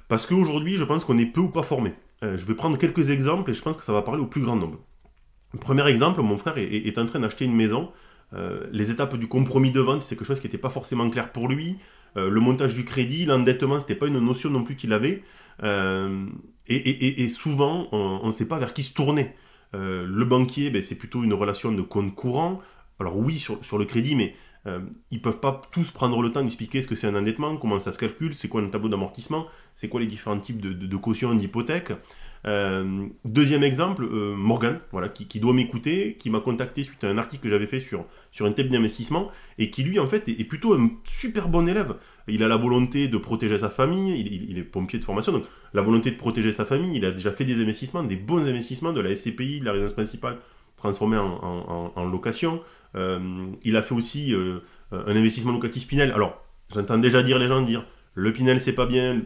Parce 0.09 0.27
qu'aujourd'hui, 0.27 0.77
je 0.77 0.85
pense 0.85 1.05
qu'on 1.05 1.19
est 1.19 1.27
peu 1.27 1.41
ou 1.41 1.51
pas 1.51 1.63
formé. 1.63 1.93
je 2.23 2.45
vais 2.47 2.55
prendre 2.55 2.79
quelques 2.79 3.11
exemples 3.11 3.51
et 3.51 3.55
je 3.55 3.63
pense 3.63 3.77
que 3.77 3.83
ça 3.83 3.93
va 3.93 4.03
parler 4.03 4.23
au 4.23 4.27
plus 4.27 4.41
grand 4.41 4.57
nombre. 4.57 4.79
Premier 5.61 5.87
exemple, 5.87 6.21
mon 6.23 6.39
frère 6.39 6.57
est, 6.59 6.99
en 6.99 7.07
train 7.07 7.21
d'acheter 7.21 7.45
une 7.45 7.55
maison. 7.55 7.93
les 8.73 8.91
étapes 8.91 9.17
du 9.17 9.29
compromis 9.29 9.71
de 9.71 9.81
vente, 9.81 10.01
c'est 10.01 10.17
quelque 10.17 10.27
chose 10.27 10.41
qui 10.41 10.47
n'était 10.47 10.57
pas 10.57 10.71
forcément 10.71 11.11
clair 11.11 11.31
pour 11.31 11.47
lui. 11.47 11.77
le 12.17 12.41
montage 12.41 12.75
du 12.75 12.87
crédit, 12.87 13.27
l'endettement, 13.27 13.81
c'était 13.81 13.95
pas 13.95 14.07
une 14.07 14.19
notion 14.19 14.49
non 14.49 14.65
plus 14.65 14.77
qu'il 14.77 14.95
avait. 14.95 15.23
Et, 16.69 17.29
souvent, 17.29 17.89
on 17.93 18.27
ne 18.27 18.31
sait 18.31 18.49
pas 18.49 18.59
vers 18.59 18.75
qui 18.75 18.83
se 18.83 18.93
tourner. 18.93 19.33
Euh, 19.75 20.07
le 20.07 20.25
banquier, 20.25 20.71
ben, 20.71 20.83
c'est 20.83 20.95
plutôt 20.95 21.25
une 21.25 21.35
relation 21.35 21.73
de 21.73 21.83
compte 21.83 22.15
courant. 22.15 22.61
Alors 23.01 23.17
oui, 23.17 23.39
sur, 23.39 23.79
le 23.79 23.85
crédit, 23.85 24.15
mais 24.15 24.35
euh, 24.67 24.81
ils 25.11 25.23
peuvent 25.23 25.41
pas 25.41 25.61
tous 25.71 25.91
prendre 25.91 26.21
le 26.21 26.33
temps 26.33 26.43
d'expliquer 26.43 26.83
ce 26.83 26.89
que 26.89 26.95
c'est 26.95 27.07
un 27.07 27.15
endettement, 27.15 27.57
comment 27.57 27.79
ça 27.79 27.93
se 27.93 27.99
calcule, 27.99 28.35
c'est 28.35 28.49
quoi 28.49 28.61
un 28.61 28.69
tableau 28.69 28.89
d'amortissement, 28.89 29.47
c'est 29.77 29.89
quoi 29.89 30.01
les 30.01 30.07
différents 30.07 30.41
types 30.41 30.61
de, 30.61 30.73
de, 30.73 30.87
de 30.87 30.97
cautions 30.97 31.35
d'hypothèque. 31.35 31.93
Euh, 32.47 33.07
deuxième 33.25 33.63
exemple, 33.63 34.05
euh, 34.05 34.35
Morgan, 34.37 34.81
voilà, 34.93 35.09
qui, 35.09 35.41
doit 35.41 35.53
m'écouter, 35.53 36.17
qui 36.19 36.31
m'a 36.31 36.41
contacté 36.41 36.85
suite 36.85 37.03
à 37.05 37.09
un 37.09 37.19
article 37.19 37.43
que 37.43 37.49
j'avais 37.49 37.67
fait 37.67 37.81
sur, 37.81 38.07
sur 38.31 38.47
un 38.47 38.53
thème 38.53 38.69
d'investissement, 38.69 39.31
et 39.59 39.71
qui 39.71 39.83
lui, 39.83 39.99
en 39.99 40.07
fait, 40.07 40.29
est, 40.29 40.45
plutôt 40.45 40.75
un 40.75 40.91
super 41.05 41.49
bon 41.49 41.69
élève. 41.69 41.97
Il 42.29 42.43
a 42.43 42.49
la 42.49 42.57
volonté 42.57 43.09
de 43.09 43.19
protéger 43.19 43.59
sa 43.59 43.71
famille, 43.71 44.21
il, 44.49 44.59
est 44.59 44.63
pompier 44.63 44.99
de 44.99 45.05
formation, 45.05 45.33
donc 45.33 45.45
la 45.75 45.83
volonté 45.83 46.11
de 46.11 46.17
protéger 46.17 46.53
sa 46.53 46.65
famille, 46.65 46.97
il 46.97 47.05
a 47.05 47.11
déjà 47.11 47.33
fait 47.33 47.45
des 47.45 47.61
investissements, 47.61 48.03
des 48.03 48.17
bons 48.17 48.47
investissements, 48.47 48.93
de 48.93 49.01
la 49.01 49.15
SCPI, 49.15 49.61
de 49.61 49.65
la 49.65 49.73
résidence 49.73 49.95
principale, 49.95 50.39
transformée 50.77 51.19
en, 51.19 52.05
location. 52.11 52.61
Euh, 52.95 53.47
il 53.65 53.77
a 53.77 53.83
fait 53.83 53.95
aussi 53.95 54.35
un 54.93 55.17
investissement 55.17 55.53
locatif 55.53 55.87
Pinel. 55.87 56.13
Alors, 56.13 56.43
j'entends 56.73 56.99
déjà 56.99 57.23
dire 57.23 57.39
les 57.39 57.49
gens 57.49 57.63
dire, 57.63 57.85
le 58.15 58.33
Pinel 58.33 58.61
c'est 58.61 58.73
pas 58.73 58.87
bien, 58.87 59.23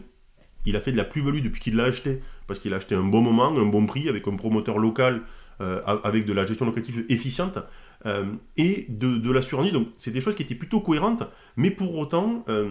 il 0.64 0.76
a 0.76 0.80
fait 0.80 0.92
de 0.92 0.96
la 0.96 1.04
plus-value 1.04 1.42
depuis 1.42 1.60
qu'il 1.60 1.76
l'a 1.76 1.84
acheté, 1.84 2.20
parce 2.46 2.60
qu'il 2.60 2.72
a 2.72 2.76
acheté 2.76 2.94
un 2.94 3.04
bon 3.04 3.20
moment, 3.20 3.48
un 3.48 3.66
bon 3.66 3.86
prix, 3.86 4.08
avec 4.08 4.26
un 4.28 4.36
promoteur 4.36 4.78
local, 4.78 5.22
euh, 5.60 5.80
avec 6.04 6.24
de 6.24 6.32
la 6.32 6.44
gestion 6.44 6.66
locative 6.66 7.04
efficiente, 7.08 7.58
euh, 8.06 8.24
et 8.56 8.86
de, 8.88 9.30
la 9.30 9.42
survie. 9.42 9.72
Donc, 9.72 9.88
c'est 9.98 10.10
des 10.10 10.20
choses 10.20 10.34
qui 10.34 10.42
étaient 10.42 10.54
plutôt 10.54 10.80
cohérentes, 10.80 11.24
mais 11.56 11.70
pour 11.70 11.96
autant, 11.96 12.44
euh, 12.48 12.68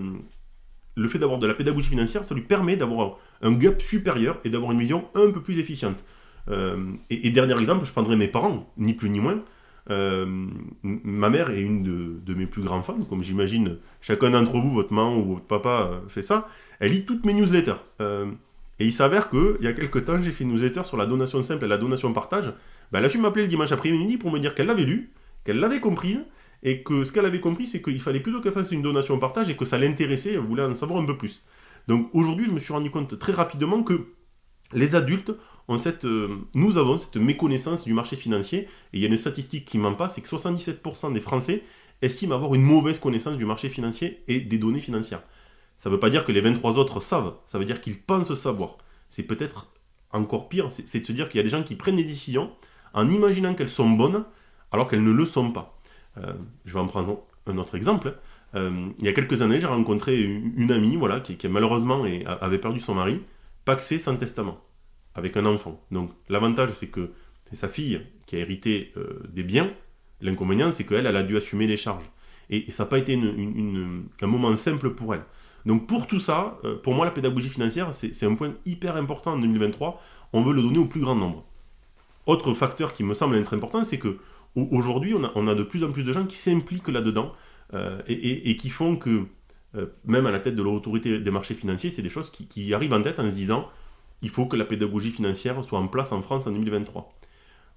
le 0.95 1.07
fait 1.07 1.19
d'avoir 1.19 1.39
de 1.39 1.47
la 1.47 1.53
pédagogie 1.53 1.89
financière, 1.89 2.25
ça 2.25 2.35
lui 2.35 2.41
permet 2.41 2.75
d'avoir 2.75 3.17
un 3.41 3.53
gap 3.53 3.81
supérieur 3.81 4.39
et 4.43 4.49
d'avoir 4.49 4.71
une 4.71 4.79
vision 4.79 5.07
un 5.15 5.31
peu 5.31 5.41
plus 5.41 5.59
efficiente. 5.59 6.03
Et, 7.09 7.29
dernier 7.29 7.57
exemple, 7.61 7.85
je 7.85 7.91
prendrai 7.91 8.15
mes 8.15 8.27
parents, 8.27 8.73
ni 8.75 8.93
plus 8.93 9.09
ni 9.09 9.19
moins. 9.19 9.41
ma 9.87 11.29
mère 11.29 11.51
est 11.51 11.61
une 11.61 11.83
de, 11.83 12.19
de, 12.25 12.33
mes 12.33 12.47
plus 12.47 12.63
grands 12.63 12.81
fans, 12.81 13.03
comme 13.09 13.23
j'imagine 13.23 13.77
chacun 14.01 14.31
d'entre 14.31 14.59
vous, 14.59 14.71
votre 14.71 14.91
maman 14.91 15.17
ou 15.17 15.35
votre 15.35 15.45
papa 15.45 16.01
fait 16.09 16.23
ça 16.23 16.49
elle 16.81 16.91
lit 16.91 17.05
toutes 17.05 17.25
mes 17.25 17.33
newsletters. 17.33 17.79
Et 18.81 18.85
il 18.85 18.91
s'avère 18.91 19.29
qu'il 19.29 19.57
y 19.61 19.67
a 19.67 19.73
quelques 19.73 20.05
temps, 20.05 20.19
j'ai 20.23 20.31
fait 20.31 20.43
une 20.43 20.53
newsletter 20.53 20.83
sur 20.85 20.97
la 20.97 21.05
donation 21.05 21.43
simple 21.43 21.65
et 21.65 21.67
la 21.67 21.77
donation 21.77 22.11
partage. 22.13 22.51
Ben, 22.91 22.97
elle 22.97 23.05
a 23.05 23.09
su 23.09 23.19
m'appeler 23.19 23.43
le 23.43 23.47
dimanche 23.47 23.71
après-midi 23.71 24.17
pour 24.17 24.31
me 24.31 24.39
dire 24.39 24.55
qu'elle 24.55 24.65
l'avait 24.65 24.85
lu, 24.85 25.11
qu'elle 25.43 25.59
l'avait 25.59 25.79
comprise, 25.79 26.25
et 26.63 26.81
que 26.81 27.03
ce 27.03 27.11
qu'elle 27.11 27.27
avait 27.27 27.41
compris, 27.41 27.67
c'est 27.67 27.83
qu'il 27.83 28.01
fallait 28.01 28.21
plutôt 28.21 28.41
qu'elle 28.41 28.53
fasse 28.53 28.71
une 28.71 28.81
donation 28.81 29.19
partage 29.19 29.51
et 29.51 29.55
que 29.55 29.65
ça 29.65 29.77
l'intéressait, 29.77 30.33
elle 30.33 30.39
voulait 30.39 30.63
en 30.63 30.73
savoir 30.73 30.99
un 30.99 31.05
peu 31.05 31.15
plus. 31.15 31.45
Donc 31.87 32.09
aujourd'hui, 32.13 32.47
je 32.47 32.51
me 32.51 32.57
suis 32.57 32.73
rendu 32.73 32.89
compte 32.89 33.19
très 33.19 33.33
rapidement 33.33 33.83
que 33.83 34.07
les 34.73 34.95
adultes 34.95 35.31
ont 35.67 35.77
cette, 35.77 36.05
euh, 36.05 36.39
nous 36.55 36.79
avons 36.79 36.97
cette 36.97 37.17
méconnaissance 37.17 37.83
du 37.83 37.93
marché 37.93 38.15
financier, 38.15 38.61
et 38.61 38.67
il 38.93 39.01
y 39.01 39.05
a 39.05 39.09
une 39.09 39.15
statistique 39.15 39.65
qui 39.65 39.77
ment 39.77 39.93
pas, 39.93 40.09
c'est 40.09 40.21
que 40.21 40.27
77% 40.27 41.13
des 41.13 41.19
Français 41.19 41.61
estiment 42.01 42.33
avoir 42.33 42.55
une 42.55 42.63
mauvaise 42.63 42.97
connaissance 42.97 43.37
du 43.37 43.45
marché 43.45 43.69
financier 43.69 44.23
et 44.27 44.39
des 44.39 44.57
données 44.57 44.81
financières. 44.81 45.21
Ça 45.81 45.89
ne 45.89 45.95
veut 45.95 45.99
pas 45.99 46.11
dire 46.11 46.25
que 46.25 46.31
les 46.31 46.41
23 46.41 46.77
autres 46.77 46.99
savent, 46.99 47.33
ça 47.47 47.57
veut 47.57 47.65
dire 47.65 47.81
qu'ils 47.81 47.99
pensent 47.99 48.35
savoir. 48.35 48.77
C'est 49.09 49.23
peut-être 49.23 49.65
encore 50.11 50.47
pire, 50.47 50.71
c'est 50.71 50.99
de 50.99 51.05
se 51.05 51.11
dire 51.11 51.27
qu'il 51.27 51.39
y 51.39 51.41
a 51.41 51.43
des 51.43 51.49
gens 51.49 51.63
qui 51.63 51.73
prennent 51.73 51.95
des 51.95 52.03
décisions 52.03 52.51
en 52.93 53.09
imaginant 53.09 53.55
qu'elles 53.55 53.67
sont 53.67 53.89
bonnes 53.89 54.23
alors 54.71 54.87
qu'elles 54.87 55.03
ne 55.03 55.11
le 55.11 55.25
sont 55.25 55.51
pas. 55.51 55.81
Euh, 56.17 56.33
je 56.65 56.73
vais 56.73 56.79
en 56.79 56.85
prendre 56.85 57.23
un 57.47 57.57
autre 57.57 57.73
exemple. 57.73 58.15
Euh, 58.53 58.89
il 58.99 59.05
y 59.05 59.07
a 59.07 59.13
quelques 59.13 59.41
années, 59.41 59.59
j'ai 59.59 59.65
rencontré 59.65 60.21
une, 60.21 60.71
amie 60.71 60.97
voilà, 60.97 61.19
qui, 61.19 61.35
malheureusement 61.47 62.05
avait 62.25 62.59
perdu 62.59 62.79
son 62.79 62.93
mari, 62.93 63.19
paxé 63.65 63.97
sans 63.97 64.15
testament, 64.17 64.61
avec 65.15 65.35
un 65.35 65.47
enfant. 65.47 65.83
Donc 65.89 66.11
l'avantage, 66.29 66.73
c'est 66.75 66.89
que 66.89 67.09
c'est 67.49 67.55
sa 67.55 67.67
fille 67.67 68.01
qui 68.27 68.35
a 68.35 68.39
hérité 68.39 68.91
euh, 68.97 69.19
des 69.29 69.41
biens. 69.41 69.71
L'inconvénient, 70.19 70.71
c'est 70.71 70.83
qu'elle, 70.83 71.07
elle 71.07 71.17
a 71.17 71.23
dû 71.23 71.37
assumer 71.37 71.65
les 71.65 71.77
charges. 71.77 72.05
Et, 72.51 72.69
ça 72.69 72.83
n'a 72.83 72.89
pas 72.89 72.99
été 72.99 73.15
un 73.15 74.27
moment 74.27 74.55
simple 74.55 74.91
pour 74.91 75.15
elle. 75.15 75.23
Donc 75.65 75.87
pour 75.87 76.07
tout 76.07 76.19
ça, 76.19 76.59
euh, 76.63 76.75
pour 76.75 76.93
moi, 76.93 77.05
la 77.05 77.11
pédagogie 77.11 77.49
financière, 77.49 77.93
c'est 77.93 78.25
un 78.25 78.35
point 78.35 78.53
hyper 78.65 78.95
important 78.95 79.33
en 79.33 79.39
2023. 79.39 80.01
On 80.33 80.43
veut 80.43 80.53
le 80.53 80.61
donner 80.61 80.79
au 80.79 80.85
plus 80.85 81.01
grand 81.01 81.15
nombre. 81.15 81.45
Autre 82.25 82.53
facteur 82.53 82.93
qui 82.93 83.03
me 83.03 83.13
semble 83.13 83.35
être 83.37 83.53
important, 83.53 83.83
c'est 83.83 83.99
que 83.99 84.19
aujourd'hui, 84.55 85.13
on 85.13 85.47
a, 85.47 85.55
de 85.55 85.63
plus 85.63 85.83
en 85.83 85.91
plus 85.91 86.03
de 86.03 86.13
gens 86.13 86.25
qui 86.25 86.35
s'impliquent 86.35 86.89
là-dedans 86.89 87.33
euh, 87.73 88.01
et, 88.07 88.55
qui 88.57 88.69
font 88.69 88.95
que, 88.97 89.25
euh, 89.75 89.87
même 90.05 90.25
à 90.25 90.31
la 90.31 90.39
tête 90.39 90.55
de 90.55 90.61
l'autorité 90.61 91.19
des 91.19 91.31
marchés 91.31 91.55
financiers, 91.55 91.89
c'est 91.89 92.01
des 92.01 92.09
choses 92.09 92.29
qui, 92.29 92.73
arrivent 92.73 92.93
en 92.93 93.01
tête 93.01 93.19
en 93.19 93.29
se 93.29 93.35
disant 93.35 93.69
il 94.21 94.29
faut 94.29 94.45
que 94.45 94.55
la 94.55 94.65
pédagogie 94.65 95.09
financière 95.09 95.63
soit 95.63 95.79
en 95.79 95.87
place 95.87 96.11
en 96.11 96.21
France 96.21 96.45
en 96.45 96.51
2023. 96.51 97.11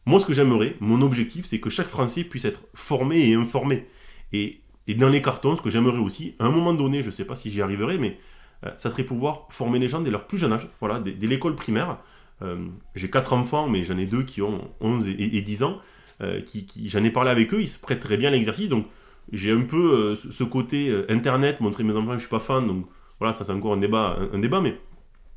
Moi, 0.06 0.20
ce 0.20 0.26
que 0.26 0.34
j'aimerais, 0.34 0.76
mon 0.80 1.00
objectif, 1.00 1.46
c'est 1.46 1.60
que 1.60 1.70
chaque 1.70 1.86
Français 1.86 2.24
puisse 2.24 2.44
être 2.44 2.60
formé 2.74 3.30
et 3.30 3.34
informé. 3.34 3.86
Et, 4.32 4.60
dans 4.92 5.08
les 5.08 5.22
cartons, 5.22 5.56
ce 5.56 5.62
que 5.62 5.70
j'aimerais 5.70 5.98
aussi, 5.98 6.34
à 6.38 6.44
un 6.44 6.50
moment 6.50 6.74
donné, 6.74 7.00
je 7.00 7.06
ne 7.06 7.10
sais 7.12 7.24
pas 7.24 7.34
si 7.34 7.50
j'y 7.50 7.62
arriverai, 7.62 7.96
mais 7.96 8.18
euh, 8.66 8.70
ça 8.76 8.90
serait 8.90 9.04
pouvoir 9.04 9.46
former 9.50 9.78
les 9.78 9.88
gens 9.88 10.00
dès 10.00 10.10
leur 10.10 10.26
plus 10.26 10.38
jeune 10.38 10.52
âge, 10.52 10.68
voilà, 10.80 11.00
dès, 11.00 11.26
l'école 11.26 11.56
primaire. 11.56 11.98
Euh, 12.42 12.66
j'ai 12.94 13.10
quatre 13.10 13.32
enfants, 13.32 13.68
mais 13.68 13.84
j'en 13.84 13.96
ai 13.96 14.06
deux 14.06 14.22
qui 14.22 14.42
ont 14.42 14.70
11 14.80 15.08
et, 15.08 15.42
10 15.42 15.62
ans. 15.62 15.80
Euh, 16.20 16.40
qui, 16.42 16.66
j'en 16.88 17.02
ai 17.02 17.10
parlé 17.10 17.30
avec 17.30 17.52
eux, 17.54 17.60
ils 17.60 17.68
se 17.68 17.78
prêtent 17.78 18.00
très 18.00 18.16
bien 18.16 18.28
à 18.28 18.32
l'exercice. 18.32 18.68
Donc 18.68 18.86
j'ai 19.32 19.52
un 19.52 19.62
peu 19.62 20.14
ce 20.16 20.44
côté 20.44 20.94
internet, 21.08 21.60
montrer 21.60 21.82
mes 21.82 21.96
enfants, 21.96 22.14
je 22.14 22.20
suis 22.20 22.28
pas 22.28 22.40
fan. 22.40 22.66
Donc 22.66 22.86
voilà, 23.18 23.32
ça 23.32 23.44
c'est 23.44 23.52
encore 23.52 23.72
un 23.72 23.78
débat, 23.78 24.18
un, 24.32 24.38
débat 24.38 24.60
mais, 24.60 24.78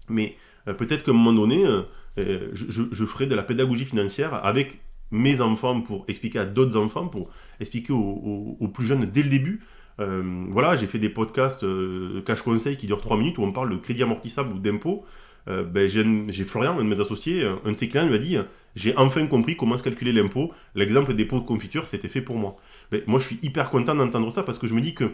mais 0.10 0.36
peut-être 0.66 1.04
qu'à 1.04 1.12
un 1.12 1.13
moment 1.13 1.32
donné, 1.32 1.63
je, 2.18 3.06
ferai 3.06 3.27
de 3.27 3.36
la 3.36 3.44
pédagogie 3.44 3.86
financière 3.86 4.34
avec 4.46 4.82
mes 5.12 5.42
enfants 5.42 5.82
pour 5.82 6.06
expliquer 6.08 6.40
à 6.40 6.46
d'autres 6.46 6.78
enfants, 6.78 7.08
pour 7.08 7.30
expliquer 7.60 7.94
aux, 7.94 8.70
plus 8.74 8.86
jeunes 8.86 9.06
dès 9.06 9.24
le 9.24 9.30
début. 9.30 9.62
Euh, 10.00 10.46
voilà, 10.50 10.76
j'ai 10.76 10.88
fait 10.88 11.00
des 11.00 11.10
podcasts 11.10 11.64
euh, 11.64 12.22
cash 12.26 12.42
conseil 12.42 12.78
qui 12.78 12.86
durent 12.86 13.02
3 13.02 13.18
minutes 13.18 13.38
où 13.40 13.44
on 13.44 13.52
parle 13.52 13.72
de 13.72 13.78
crédit 13.78 14.04
amortissable 14.04 14.54
ou 14.54 14.60
d'impôt. 14.60 15.06
Euh, 15.48 15.64
ben, 15.64 15.88
j'ai 15.88 16.44
Florian, 16.44 16.78
un 16.78 16.84
de 16.84 16.90
mes 16.90 17.00
associés, 17.00 17.50
un 17.66 17.72
de 17.72 17.78
ses 17.78 17.88
clients, 17.88 18.06
lui 18.06 18.16
a 18.16 18.20
dit 18.20 18.38
J'ai 18.76 18.96
enfin 18.98 19.26
compris 19.28 19.56
comment 19.56 19.78
se 19.78 19.84
calculer 19.84 20.12
l'impôt. 20.12 20.52
L'exemple 20.76 21.14
des 21.14 21.26
pots 21.26 21.40
de 21.40 21.46
confiture, 21.46 21.88
c'était 21.88 22.10
fait 22.10 22.22
pour 22.22 22.38
moi. 22.38 22.58
Ben, 22.92 23.02
moi, 23.08 23.20
je 23.20 23.26
suis 23.26 23.40
hyper 23.42 23.70
content 23.70 23.96
d'entendre 23.96 24.32
ça 24.32 24.44
parce 24.44 24.60
que 24.60 24.68
je 24.68 24.76
me 24.76 24.82
dis 24.82 24.94
que 24.94 25.12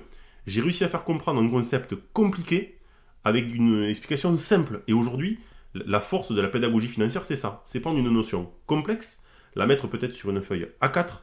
j'ai 0.48 0.62
réussi 0.62 0.84
à 0.84 0.90
faire 0.90 1.04
comprendre 1.04 1.42
un 1.42 1.50
concept 1.50 1.96
compliqué 2.14 2.80
avec 3.24 3.54
une 3.54 3.84
explication 3.86 4.36
simple. 4.36 4.82
Et 4.88 4.94
aujourd'hui, 4.94 5.40
la 5.74 6.02
force 6.02 6.32
de 6.32 6.42
la 6.42 6.48
pédagogie 6.48 6.88
financière, 6.88 7.26
c'est 7.26 7.36
ça. 7.36 7.62
C'est 7.66 7.80
prendre 7.80 7.98
une 7.98 8.10
notion 8.10 8.52
complexe, 8.66 9.23
la 9.56 9.66
mettre 9.66 9.88
peut-être 9.88 10.14
sur 10.14 10.30
une 10.30 10.42
feuille 10.42 10.68
A4, 10.82 11.20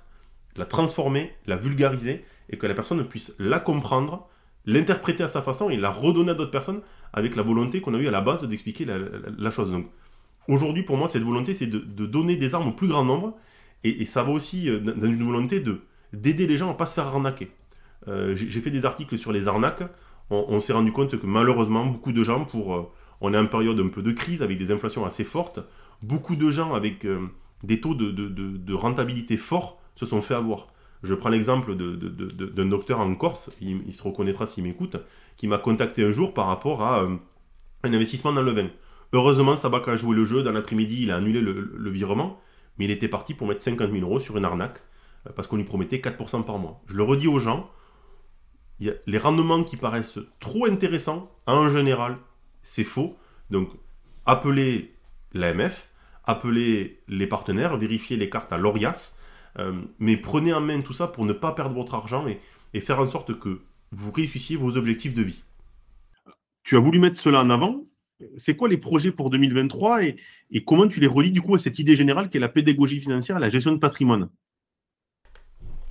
la 0.57 0.65
transformer, 0.65 1.33
la 1.47 1.57
vulgariser, 1.57 2.25
et 2.51 2.59
que 2.59 2.67
la 2.67 2.75
personne 2.75 3.05
puisse 3.05 3.35
la 3.39 3.61
comprendre, 3.61 4.29
l'interpréter 4.67 5.23
à 5.23 5.29
sa 5.29 5.43
façon 5.43 5.71
et 5.71 5.77
la 5.77 5.91
redonner 5.91 6.33
à 6.33 6.35
d'autres 6.35 6.51
personnes 6.51 6.81
avec 7.13 7.37
la 7.37 7.43
volonté 7.43 7.81
qu'on 7.81 7.95
a 7.95 7.99
eu 7.99 8.09
à 8.09 8.11
la 8.11 8.21
base 8.21 8.47
d'expliquer 8.47 8.85
la, 8.85 9.51
chose. 9.51 9.71
Donc, 9.71 9.87
aujourd'hui, 10.49 10.83
pour 10.83 10.97
moi, 10.97 11.09
cette 11.09 11.23
volonté, 11.23 11.55
c'est 11.55 11.67
de, 11.67 11.79
donner 12.07 12.37
des 12.37 12.55
armes 12.55 12.69
au 12.69 12.73
plus 12.73 12.89
grand 12.89 13.05
nombre, 13.05 13.37
et, 13.83 14.05
ça 14.05 14.23
va 14.23 14.31
aussi 14.31 14.69
euh, 14.69 14.79
dans 14.79 15.07
une 15.07 15.25
volonté 15.25 15.61
de 15.61 15.81
d'aider 16.13 16.49
les 16.49 16.57
gens 16.57 16.67
à 16.67 16.73
ne 16.73 16.77
pas 16.77 16.87
se 16.87 16.95
faire 16.95 17.07
arnaquer. 17.07 17.51
Euh, 18.09 18.35
j'ai 18.35 18.61
fait 18.61 18.71
des 18.71 18.85
articles 18.85 19.17
sur 19.17 19.31
les 19.31 19.47
arnaques. 19.47 19.85
On, 20.29 20.59
s'est 20.59 20.73
rendu 20.73 20.93
compte 20.93 21.19
que 21.19 21.27
malheureusement, 21.27 21.87
beaucoup 21.87 22.13
de 22.13 22.25
gens, 22.25 22.47
euh, 22.55 22.83
on 23.21 23.33
est 23.33 23.39
en 23.39 23.47
période 23.47 23.79
un 23.79 23.89
peu 23.89 24.03
de 24.03 24.11
crise 24.11 24.43
avec 24.43 24.59
des 24.59 24.73
inflations 24.73 25.05
assez 25.05 25.23
fortes. 25.23 25.61
Beaucoup 26.03 26.35
de 26.35 26.51
gens 26.51 26.75
avec 26.75 27.07
des 27.63 27.81
taux 27.81 27.95
de, 27.95 28.75
rentabilité 28.75 29.37
forts 29.37 29.81
se 29.95 30.07
sont 30.07 30.23
fait 30.23 30.35
avoir. 30.35 30.69
Je 31.03 31.15
prends 31.15 31.29
l'exemple 31.29 31.75
d'un 31.75 32.67
docteur 32.67 33.01
en 33.01 33.15
Corse, 33.15 33.51
il, 33.61 33.95
se 33.95 34.03
reconnaîtra 34.03 34.47
s'il 34.47 34.65
m'écoute, 34.65 34.97
qui 35.37 35.47
m'a 35.47 35.59
contacté 35.59 36.05
un 36.05 36.13
jour 36.13 36.35
par 36.35 36.47
rapport 36.47 36.83
à 36.83 37.03
euh, 37.03 37.17
un 37.83 37.93
investissement 37.93 38.33
dans 38.33 38.43
le 38.43 38.53
vin. 38.53 38.69
Heureusement, 39.13 39.57
Sabac 39.57 39.89
a 39.89 39.97
joué 39.97 40.15
le 40.15 40.25
jeu. 40.25 40.43
Dans 40.43 40.53
l'après-midi, 40.53 41.03
il 41.03 41.11
a 41.11 41.17
annulé 41.17 41.41
le, 41.41 41.91
virement, 41.91 42.39
mais 42.79 42.85
il 42.85 42.91
était 42.91 43.09
parti 43.09 43.35
pour 43.35 43.47
mettre 43.47 43.63
50 43.63 43.91
000 43.91 44.03
euros 44.03 44.21
sur 44.21 44.37
une 44.37 44.45
arnaque 44.45 44.83
euh, 45.27 45.31
parce 45.35 45.49
qu'on 45.49 45.57
lui 45.57 45.65
promettait 45.65 45.99
4% 45.99 46.45
par 46.45 46.59
mois. 46.59 46.83
Je 46.87 46.97
le 46.97 47.03
redis 47.03 47.29
aux 47.29 47.41
gens, 47.41 47.71
les 48.79 49.19
rendements 49.19 49.63
qui 49.65 49.77
paraissent 49.77 50.19
trop 50.39 50.67
intéressants, 50.67 51.31
en 51.47 51.69
général, 51.69 52.17
c'est 52.63 52.85
faux. 52.85 53.17
Donc, 53.51 53.71
appelez 54.27 54.95
l'AMF, 55.33 55.90
appelez 56.31 57.01
les 57.09 57.27
partenaires, 57.27 57.77
vérifiez 57.77 58.17
les 58.17 58.31
cartes 58.31 58.53
à 58.53 58.59
l'ORIAS, 58.59 59.19
euh, 59.59 59.83
mais 59.99 60.17
prenez 60.17 60.53
en 60.53 60.61
main 60.61 60.81
tout 60.81 60.93
ça 60.93 61.07
pour 61.07 61.25
ne 61.25 61.33
pas 61.33 61.53
perdre 61.53 61.75
votre 61.75 61.95
argent 61.95 62.27
et, 62.27 62.41
faire 62.81 63.01
en 63.01 63.09
sorte 63.09 63.39
que 63.39 63.61
vous 63.91 64.13
réussissiez 64.13 64.57
vos 64.57 64.77
objectifs 64.77 65.15
de 65.15 65.23
vie. 65.23 65.43
Tu 66.63 66.77
as 66.77 66.81
voulu 66.81 67.01
mettre 67.01 67.19
cela 67.19 67.41
en 67.41 67.51
avant. 67.51 67.85
C'est 68.37 68.55
quoi 68.55 68.69
les 68.69 68.77
projets 68.77 69.11
pour 69.11 69.31
2023 69.31 70.05
et, 70.05 70.17
et 70.51 70.63
comment 70.63 70.87
tu 70.87 71.01
les 71.01 71.07
relis 71.07 71.33
du 71.33 71.43
coup 71.43 71.55
à 71.55 71.59
cette 71.59 71.79
idée 71.79 71.97
générale 71.97 72.29
qu'est 72.29 72.39
la 72.39 72.49
pédagogie 72.49 73.01
financière 73.01 73.39
et 73.39 73.41
la 73.41 73.49
gestion 73.49 73.73
de 73.73 73.79
patrimoine? 73.79 74.29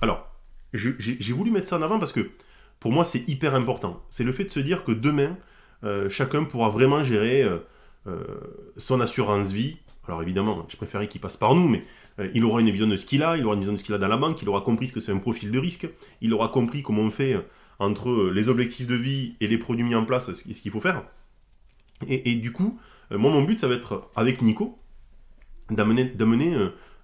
Alors, 0.00 0.30
j'ai 0.72 1.32
voulu 1.32 1.50
mettre 1.50 1.66
ça 1.66 1.76
en 1.76 1.82
avant 1.82 1.98
parce 1.98 2.12
que 2.12 2.30
pour 2.78 2.92
moi 2.92 3.04
c'est 3.04 3.28
hyper 3.28 3.54
important. 3.54 4.02
C'est 4.08 4.24
le 4.24 4.32
fait 4.32 4.44
de 4.44 4.50
se 4.50 4.60
dire 4.60 4.84
que 4.84 4.92
demain, 4.92 5.36
euh, 5.84 6.08
chacun 6.08 6.44
pourra 6.44 6.70
vraiment 6.70 7.02
gérer 7.02 7.42
euh, 8.06 8.24
son 8.76 9.00
assurance 9.00 9.50
vie. 9.50 9.76
Alors 10.10 10.22
évidemment, 10.22 10.66
je 10.68 10.76
préférais 10.76 11.06
qu'il 11.06 11.20
passe 11.20 11.36
par 11.36 11.54
nous, 11.54 11.68
mais 11.68 11.84
il 12.34 12.44
aura 12.44 12.60
une 12.60 12.70
vision 12.70 12.88
de 12.88 12.96
ce 12.96 13.06
qu'il 13.06 13.22
a, 13.22 13.36
il 13.36 13.46
aura 13.46 13.54
une 13.54 13.60
vision 13.60 13.72
de 13.72 13.78
ce 13.78 13.84
qu'il 13.84 13.94
a 13.94 13.98
dans 13.98 14.08
la 14.08 14.16
banque, 14.16 14.42
il 14.42 14.48
aura 14.48 14.60
compris 14.60 14.88
ce 14.88 14.92
que 14.92 14.98
c'est 14.98 15.12
un 15.12 15.18
profil 15.18 15.52
de 15.52 15.58
risque, 15.60 15.88
il 16.20 16.34
aura 16.34 16.48
compris 16.48 16.82
comment 16.82 17.02
on 17.02 17.12
fait 17.12 17.36
entre 17.78 18.28
les 18.34 18.48
objectifs 18.48 18.88
de 18.88 18.96
vie 18.96 19.36
et 19.40 19.46
les 19.46 19.56
produits 19.56 19.84
mis 19.84 19.94
en 19.94 20.04
place, 20.04 20.32
ce 20.32 20.42
qu'il 20.42 20.72
faut 20.72 20.80
faire. 20.80 21.04
Et, 22.08 22.34
du 22.34 22.50
coup, 22.50 22.80
moi 23.12 23.30
mon 23.30 23.42
but, 23.42 23.60
ça 23.60 23.68
va 23.68 23.74
être 23.74 24.10
avec 24.16 24.42
Nico, 24.42 24.80
d'amener 25.70 26.12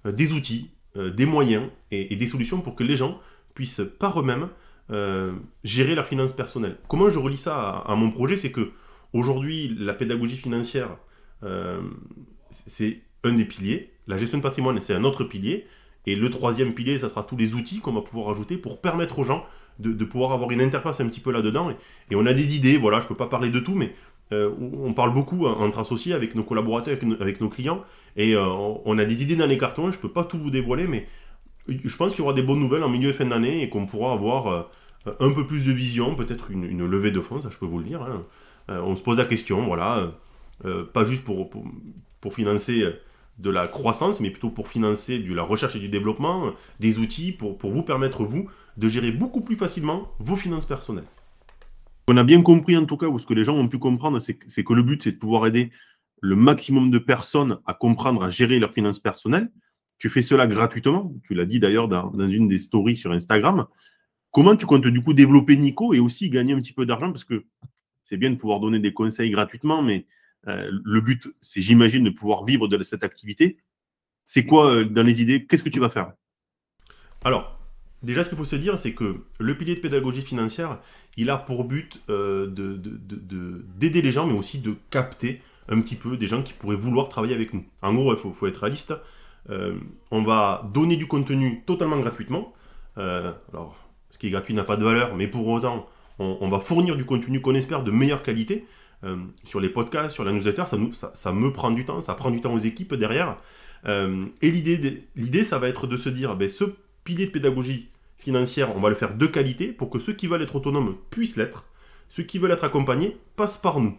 des 0.04 0.32
outils, 0.32 0.72
des 0.96 1.26
moyens 1.26 1.70
et, 1.92 2.16
des 2.16 2.26
solutions 2.26 2.60
pour 2.60 2.74
que 2.74 2.82
les 2.82 2.96
gens 2.96 3.20
puissent 3.54 3.82
par 4.00 4.18
eux-mêmes 4.18 4.48
euh, 4.90 5.32
gérer 5.64 5.94
leurs 5.94 6.06
finances 6.06 6.32
personnelles. 6.32 6.78
Comment 6.88 7.10
je 7.10 7.18
relis 7.18 7.38
ça 7.38 7.78
à, 7.78 7.96
mon 7.96 8.10
projet 8.10 8.36
C'est 8.36 8.52
que 8.52 8.70
aujourd'hui, 9.12 9.74
la 9.78 9.94
pédagogie 9.94 10.36
financière, 10.36 10.96
euh, 11.42 11.80
c'est 12.66 13.00
un 13.24 13.32
des 13.32 13.44
piliers. 13.44 13.90
La 14.06 14.16
gestion 14.16 14.38
de 14.38 14.42
patrimoine, 14.42 14.80
c'est 14.80 14.94
un 14.94 15.04
autre 15.04 15.24
pilier. 15.24 15.66
Et 16.06 16.14
le 16.14 16.30
troisième 16.30 16.72
pilier, 16.72 16.98
ça 16.98 17.08
sera 17.08 17.22
tous 17.22 17.36
les 17.36 17.54
outils 17.54 17.80
qu'on 17.80 17.92
va 17.92 18.00
pouvoir 18.00 18.30
ajouter 18.30 18.56
pour 18.56 18.80
permettre 18.80 19.18
aux 19.18 19.24
gens 19.24 19.44
de, 19.78 19.92
pouvoir 20.04 20.32
avoir 20.32 20.50
une 20.52 20.60
interface 20.60 21.00
un 21.00 21.08
petit 21.08 21.20
peu 21.20 21.32
là-dedans. 21.32 21.70
Et, 22.10 22.16
on 22.16 22.24
a 22.26 22.32
des 22.32 22.56
idées, 22.56 22.76
voilà, 22.76 23.00
je 23.00 23.04
ne 23.04 23.08
peux 23.08 23.16
pas 23.16 23.26
parler 23.26 23.50
de 23.50 23.60
tout, 23.60 23.74
mais 23.74 23.92
euh, 24.32 24.50
on 24.60 24.92
parle 24.92 25.12
beaucoup 25.12 25.46
entre 25.46 25.80
associés 25.80 26.14
avec 26.14 26.34
nos 26.34 26.44
collaborateurs, 26.44 26.96
avec, 27.20 27.40
nos, 27.40 27.48
clients. 27.48 27.84
Et 28.16 28.36
on 28.36 28.98
a 28.98 29.04
des 29.04 29.22
idées 29.22 29.36
dans 29.36 29.46
les 29.46 29.58
cartons, 29.58 29.90
je 29.90 29.96
ne 29.96 30.02
peux 30.02 30.12
pas 30.12 30.24
tout 30.24 30.38
vous 30.38 30.50
dévoiler, 30.50 30.86
mais 30.86 31.06
je 31.68 31.96
pense 31.96 32.12
qu'il 32.12 32.20
y 32.20 32.22
aura 32.22 32.32
des 32.32 32.42
bonnes 32.42 32.60
nouvelles 32.60 32.82
en 32.82 32.88
milieu 32.88 33.10
et 33.10 33.12
fin 33.12 33.26
d'année 33.26 33.62
et 33.62 33.68
qu'on 33.68 33.86
pourra 33.86 34.12
avoir 34.12 34.46
euh, 34.46 34.62
un 35.20 35.30
peu 35.30 35.46
plus 35.46 35.64
de 35.64 35.72
vision, 35.72 36.14
peut-être 36.14 36.50
une, 36.50 36.86
levée 36.86 37.10
de 37.10 37.20
fonds, 37.20 37.40
ça 37.40 37.50
je 37.50 37.58
peux 37.58 37.66
vous 37.66 37.78
le 37.78 37.84
dire. 37.84 38.02
Hein. 38.02 38.24
Euh, 38.70 38.80
on 38.82 38.96
se 38.96 39.02
pose 39.02 39.18
la 39.18 39.24
question, 39.24 39.64
voilà, 39.66 40.12
euh, 40.64 40.84
pas 40.84 41.04
juste 41.04 41.24
pour, 41.24 41.50
financer 42.34 42.84
de 43.38 43.50
la 43.50 43.68
croissance, 43.68 44.20
mais 44.20 44.30
plutôt 44.30 44.50
pour 44.50 44.68
financer 44.68 45.18
de 45.18 45.34
la 45.34 45.42
recherche 45.42 45.76
et 45.76 45.78
du 45.78 45.88
développement, 45.88 46.52
des 46.80 46.98
outils 46.98 47.32
pour, 47.32 47.58
pour 47.58 47.70
vous 47.70 47.82
permettre, 47.82 48.24
vous, 48.24 48.48
de 48.76 48.88
gérer 48.88 49.12
beaucoup 49.12 49.42
plus 49.42 49.56
facilement 49.56 50.12
vos 50.18 50.36
finances 50.36 50.66
personnelles. 50.66 51.04
On 52.08 52.16
a 52.16 52.24
bien 52.24 52.40
compris 52.40 52.76
en 52.76 52.86
tout 52.86 52.96
cas, 52.96 53.06
ou 53.06 53.18
ce 53.18 53.26
que 53.26 53.34
les 53.34 53.44
gens 53.44 53.56
ont 53.56 53.68
pu 53.68 53.78
comprendre, 53.78 54.20
c'est 54.20 54.64
que 54.64 54.72
le 54.72 54.82
but, 54.82 55.02
c'est 55.02 55.12
de 55.12 55.18
pouvoir 55.18 55.46
aider 55.46 55.72
le 56.20 56.36
maximum 56.36 56.90
de 56.90 56.98
personnes 56.98 57.58
à 57.66 57.74
comprendre, 57.74 58.22
à 58.22 58.30
gérer 58.30 58.58
leurs 58.58 58.72
finances 58.72 59.00
personnelles. 59.00 59.50
Tu 59.98 60.08
fais 60.08 60.22
cela 60.22 60.46
gratuitement. 60.46 61.12
Tu 61.24 61.34
l'as 61.34 61.46
dit 61.46 61.58
d'ailleurs 61.58 61.88
dans, 61.88 62.12
une 62.28 62.48
des 62.48 62.58
stories 62.58 62.96
sur 62.96 63.12
Instagram. 63.12 63.66
Comment 64.30 64.54
tu 64.54 64.66
comptes 64.66 64.86
du 64.86 65.02
coup 65.02 65.14
développer 65.14 65.56
Nico 65.56 65.94
et 65.94 65.98
aussi 65.98 66.30
gagner 66.30 66.52
un 66.52 66.60
petit 66.60 66.72
peu 66.72 66.86
d'argent? 66.86 67.10
Parce 67.10 67.24
que 67.24 67.44
c'est 68.04 68.16
bien 68.16 68.30
de 68.30 68.36
pouvoir 68.36 68.60
donner 68.60 68.78
des 68.78 68.92
conseils 68.92 69.30
gratuitement, 69.30 69.82
mais 69.82 69.96
euh, 69.96 70.02
le 70.46 71.00
but, 71.00 71.28
c'est 71.40 71.60
j'imagine 71.60 72.04
de 72.04 72.10
pouvoir 72.10 72.44
vivre 72.44 72.68
de 72.68 72.82
cette 72.84 73.04
activité. 73.04 73.58
C'est 74.24 74.44
quoi 74.46 74.74
euh, 74.74 74.84
dans 74.84 75.02
les 75.02 75.20
idées 75.20 75.44
Qu'est-ce 75.44 75.62
que 75.62 75.68
tu 75.68 75.80
vas 75.80 75.90
faire? 75.90 76.12
Alors, 77.24 77.58
déjà, 78.02 78.24
ce 78.24 78.28
qu'il 78.28 78.38
faut 78.38 78.44
se 78.44 78.56
dire, 78.56 78.78
c'est 78.78 78.92
que 78.92 79.24
le 79.38 79.56
pilier 79.56 79.76
de 79.76 79.80
pédagogie 79.80 80.22
financière, 80.22 80.78
il 81.16 81.30
a 81.30 81.36
pour 81.36 81.64
but 81.64 82.02
euh, 82.10 82.46
d'aider 83.76 84.02
les 84.02 84.12
gens, 84.12 84.26
mais 84.26 84.38
aussi 84.38 84.58
de 84.58 84.74
capter 84.90 85.40
un 85.68 85.80
petit 85.80 85.96
peu 85.96 86.16
des 86.16 86.26
gens 86.26 86.42
qui 86.42 86.52
pourraient 86.52 86.76
vouloir 86.76 87.08
travailler 87.08 87.34
avec 87.34 87.52
nous. 87.54 87.64
En 87.82 87.94
gros, 87.94 88.14
il 88.14 88.18
faut, 88.18 88.46
être 88.46 88.58
réaliste. 88.58 88.94
Euh, 89.50 89.78
on 90.10 90.22
va 90.22 90.68
donner 90.72 90.96
du 90.96 91.06
contenu 91.06 91.62
totalement 91.66 91.98
gratuitement. 91.98 92.52
Euh, 92.98 93.32
alors, 93.52 93.76
ce 94.10 94.18
qui 94.18 94.28
est 94.28 94.30
gratuit 94.30 94.54
n'a 94.54 94.64
pas 94.64 94.76
de 94.76 94.84
valeur, 94.84 95.16
mais 95.16 95.28
pour 95.28 95.46
autant, 95.48 95.88
on, 96.18 96.48
va 96.48 96.60
fournir 96.60 96.96
du 96.96 97.04
contenu 97.04 97.40
qu'on 97.40 97.54
espère 97.54 97.82
de 97.82 97.90
meilleure 97.90 98.22
qualité. 98.22 98.64
Euh, 99.06 99.16
sur 99.44 99.60
les 99.60 99.68
podcasts, 99.68 100.14
sur 100.14 100.24
la 100.24 100.32
newsletter, 100.32 100.64
ça, 100.66 101.32
me 101.32 101.52
prend 101.52 101.70
du 101.70 101.84
temps, 101.84 102.00
ça 102.00 102.14
prend 102.14 102.30
du 102.30 102.40
temps 102.40 102.52
aux 102.52 102.58
équipes 102.58 102.94
derrière. 102.94 103.38
et 103.86 104.50
l'idée, 104.50 105.44
ça 105.44 105.58
va 105.58 105.68
être 105.68 105.86
de 105.86 105.96
se 105.96 106.08
dire, 106.08 106.34
ben, 106.34 106.48
ce 106.48 106.64
pilier 107.04 107.26
de 107.26 107.30
pédagogie 107.30 107.88
financière, 108.18 108.76
on 108.76 108.80
va 108.80 108.88
le 108.88 108.96
faire 108.96 109.14
de 109.14 109.26
qualité 109.26 109.68
pour 109.68 109.90
que 109.90 109.98
ceux 109.98 110.12
qui 110.12 110.26
veulent 110.26 110.42
être 110.42 110.56
autonomes 110.56 110.96
puissent 111.10 111.36
l'être. 111.36 111.64
Ceux 112.08 112.24
qui 112.24 112.38
veulent 112.38 112.50
être 112.50 112.64
accompagnés 112.64 113.16
passent 113.36 113.58
par 113.58 113.80
nous. 113.80 113.96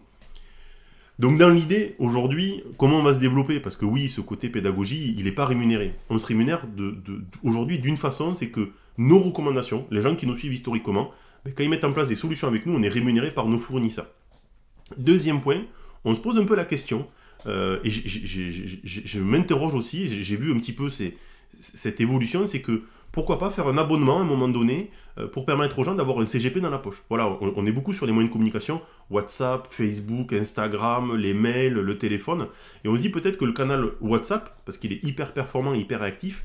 Donc 1.18 1.36
dans 1.36 1.50
l'idée, 1.50 1.96
aujourd'hui, 1.98 2.62
comment 2.76 2.98
on 2.98 3.02
va 3.02 3.12
se 3.12 3.18
développer? 3.18 3.58
Parce 3.58 3.76
que 3.76 3.84
oui, 3.84 4.08
ce 4.08 4.20
côté 4.20 4.48
pédagogie, 4.48 5.14
il 5.16 5.24
n'est 5.24 5.32
pas 5.32 5.46
rémunéré. 5.46 5.94
On 6.10 6.18
se 6.18 6.26
rémunère 6.26 6.64
aujourd'hui 7.42 7.78
d'une 7.78 7.96
façon, 7.96 8.34
c'est 8.34 8.50
que 8.50 8.70
nos 8.98 9.18
recommandations, 9.18 9.86
les 9.90 10.00
gens 10.00 10.14
qui 10.14 10.26
nous 10.26 10.36
suivent 10.36 10.52
historiquement, 10.52 11.10
ben, 11.44 11.52
quand 11.56 11.64
ils 11.64 11.70
mettent 11.70 11.84
en 11.84 11.92
place 11.92 12.08
des 12.08 12.14
solutions 12.14 12.46
avec 12.46 12.66
nous, 12.66 12.74
on 12.74 12.82
est 12.82 12.88
rémunéré 12.88 13.32
par 13.32 13.46
nos 13.46 13.58
fournisseurs. 13.58 14.06
Deuxième 14.96 15.40
point, 15.40 15.62
on 16.04 16.14
se 16.14 16.20
pose 16.20 16.38
un 16.38 16.44
peu 16.44 16.56
la 16.56 16.64
question 16.64 17.06
et 17.46 17.90
je 17.90 19.20
m'interroge 19.20 19.74
aussi, 19.74 20.08
j'ai 20.08 20.36
vu 20.36 20.52
un 20.52 20.58
petit 20.58 20.72
peu 20.72 20.88
cette 21.60 22.00
évolution, 22.00 22.46
c'est 22.46 22.60
que 22.60 22.82
pourquoi 23.12 23.38
pas 23.38 23.50
faire 23.50 23.68
un 23.68 23.78
abonnement 23.78 24.18
à 24.18 24.22
un 24.22 24.24
moment 24.24 24.48
donné 24.48 24.90
pour 25.32 25.46
permettre 25.46 25.78
aux 25.78 25.84
gens 25.84 25.94
d'avoir 25.94 26.18
un 26.18 26.26
CGP 26.26 26.60
dans 26.60 26.70
la 26.70 26.78
poche. 26.78 27.02
Voilà, 27.08 27.28
on, 27.40 27.66
est 27.66 27.72
beaucoup 27.72 27.92
sur 27.92 28.06
les 28.06 28.12
moyens 28.12 28.30
de 28.30 28.32
communication, 28.32 28.80
WhatsApp, 29.10 29.66
Facebook, 29.70 30.32
Instagram, 30.32 31.16
les 31.16 31.34
mails, 31.34 31.74
le 31.74 31.98
téléphone, 31.98 32.48
et 32.84 32.88
on 32.88 32.96
se 32.96 33.00
dit 33.00 33.08
peut-être 33.08 33.38
que 33.38 33.44
le 33.44 33.52
canal 33.52 33.92
WhatsApp, 34.00 34.56
parce 34.64 34.78
qu'il 34.78 34.92
est 34.92 35.02
hyper 35.04 35.32
performant, 35.32 35.74
hyper 35.74 36.00
réactif, 36.00 36.44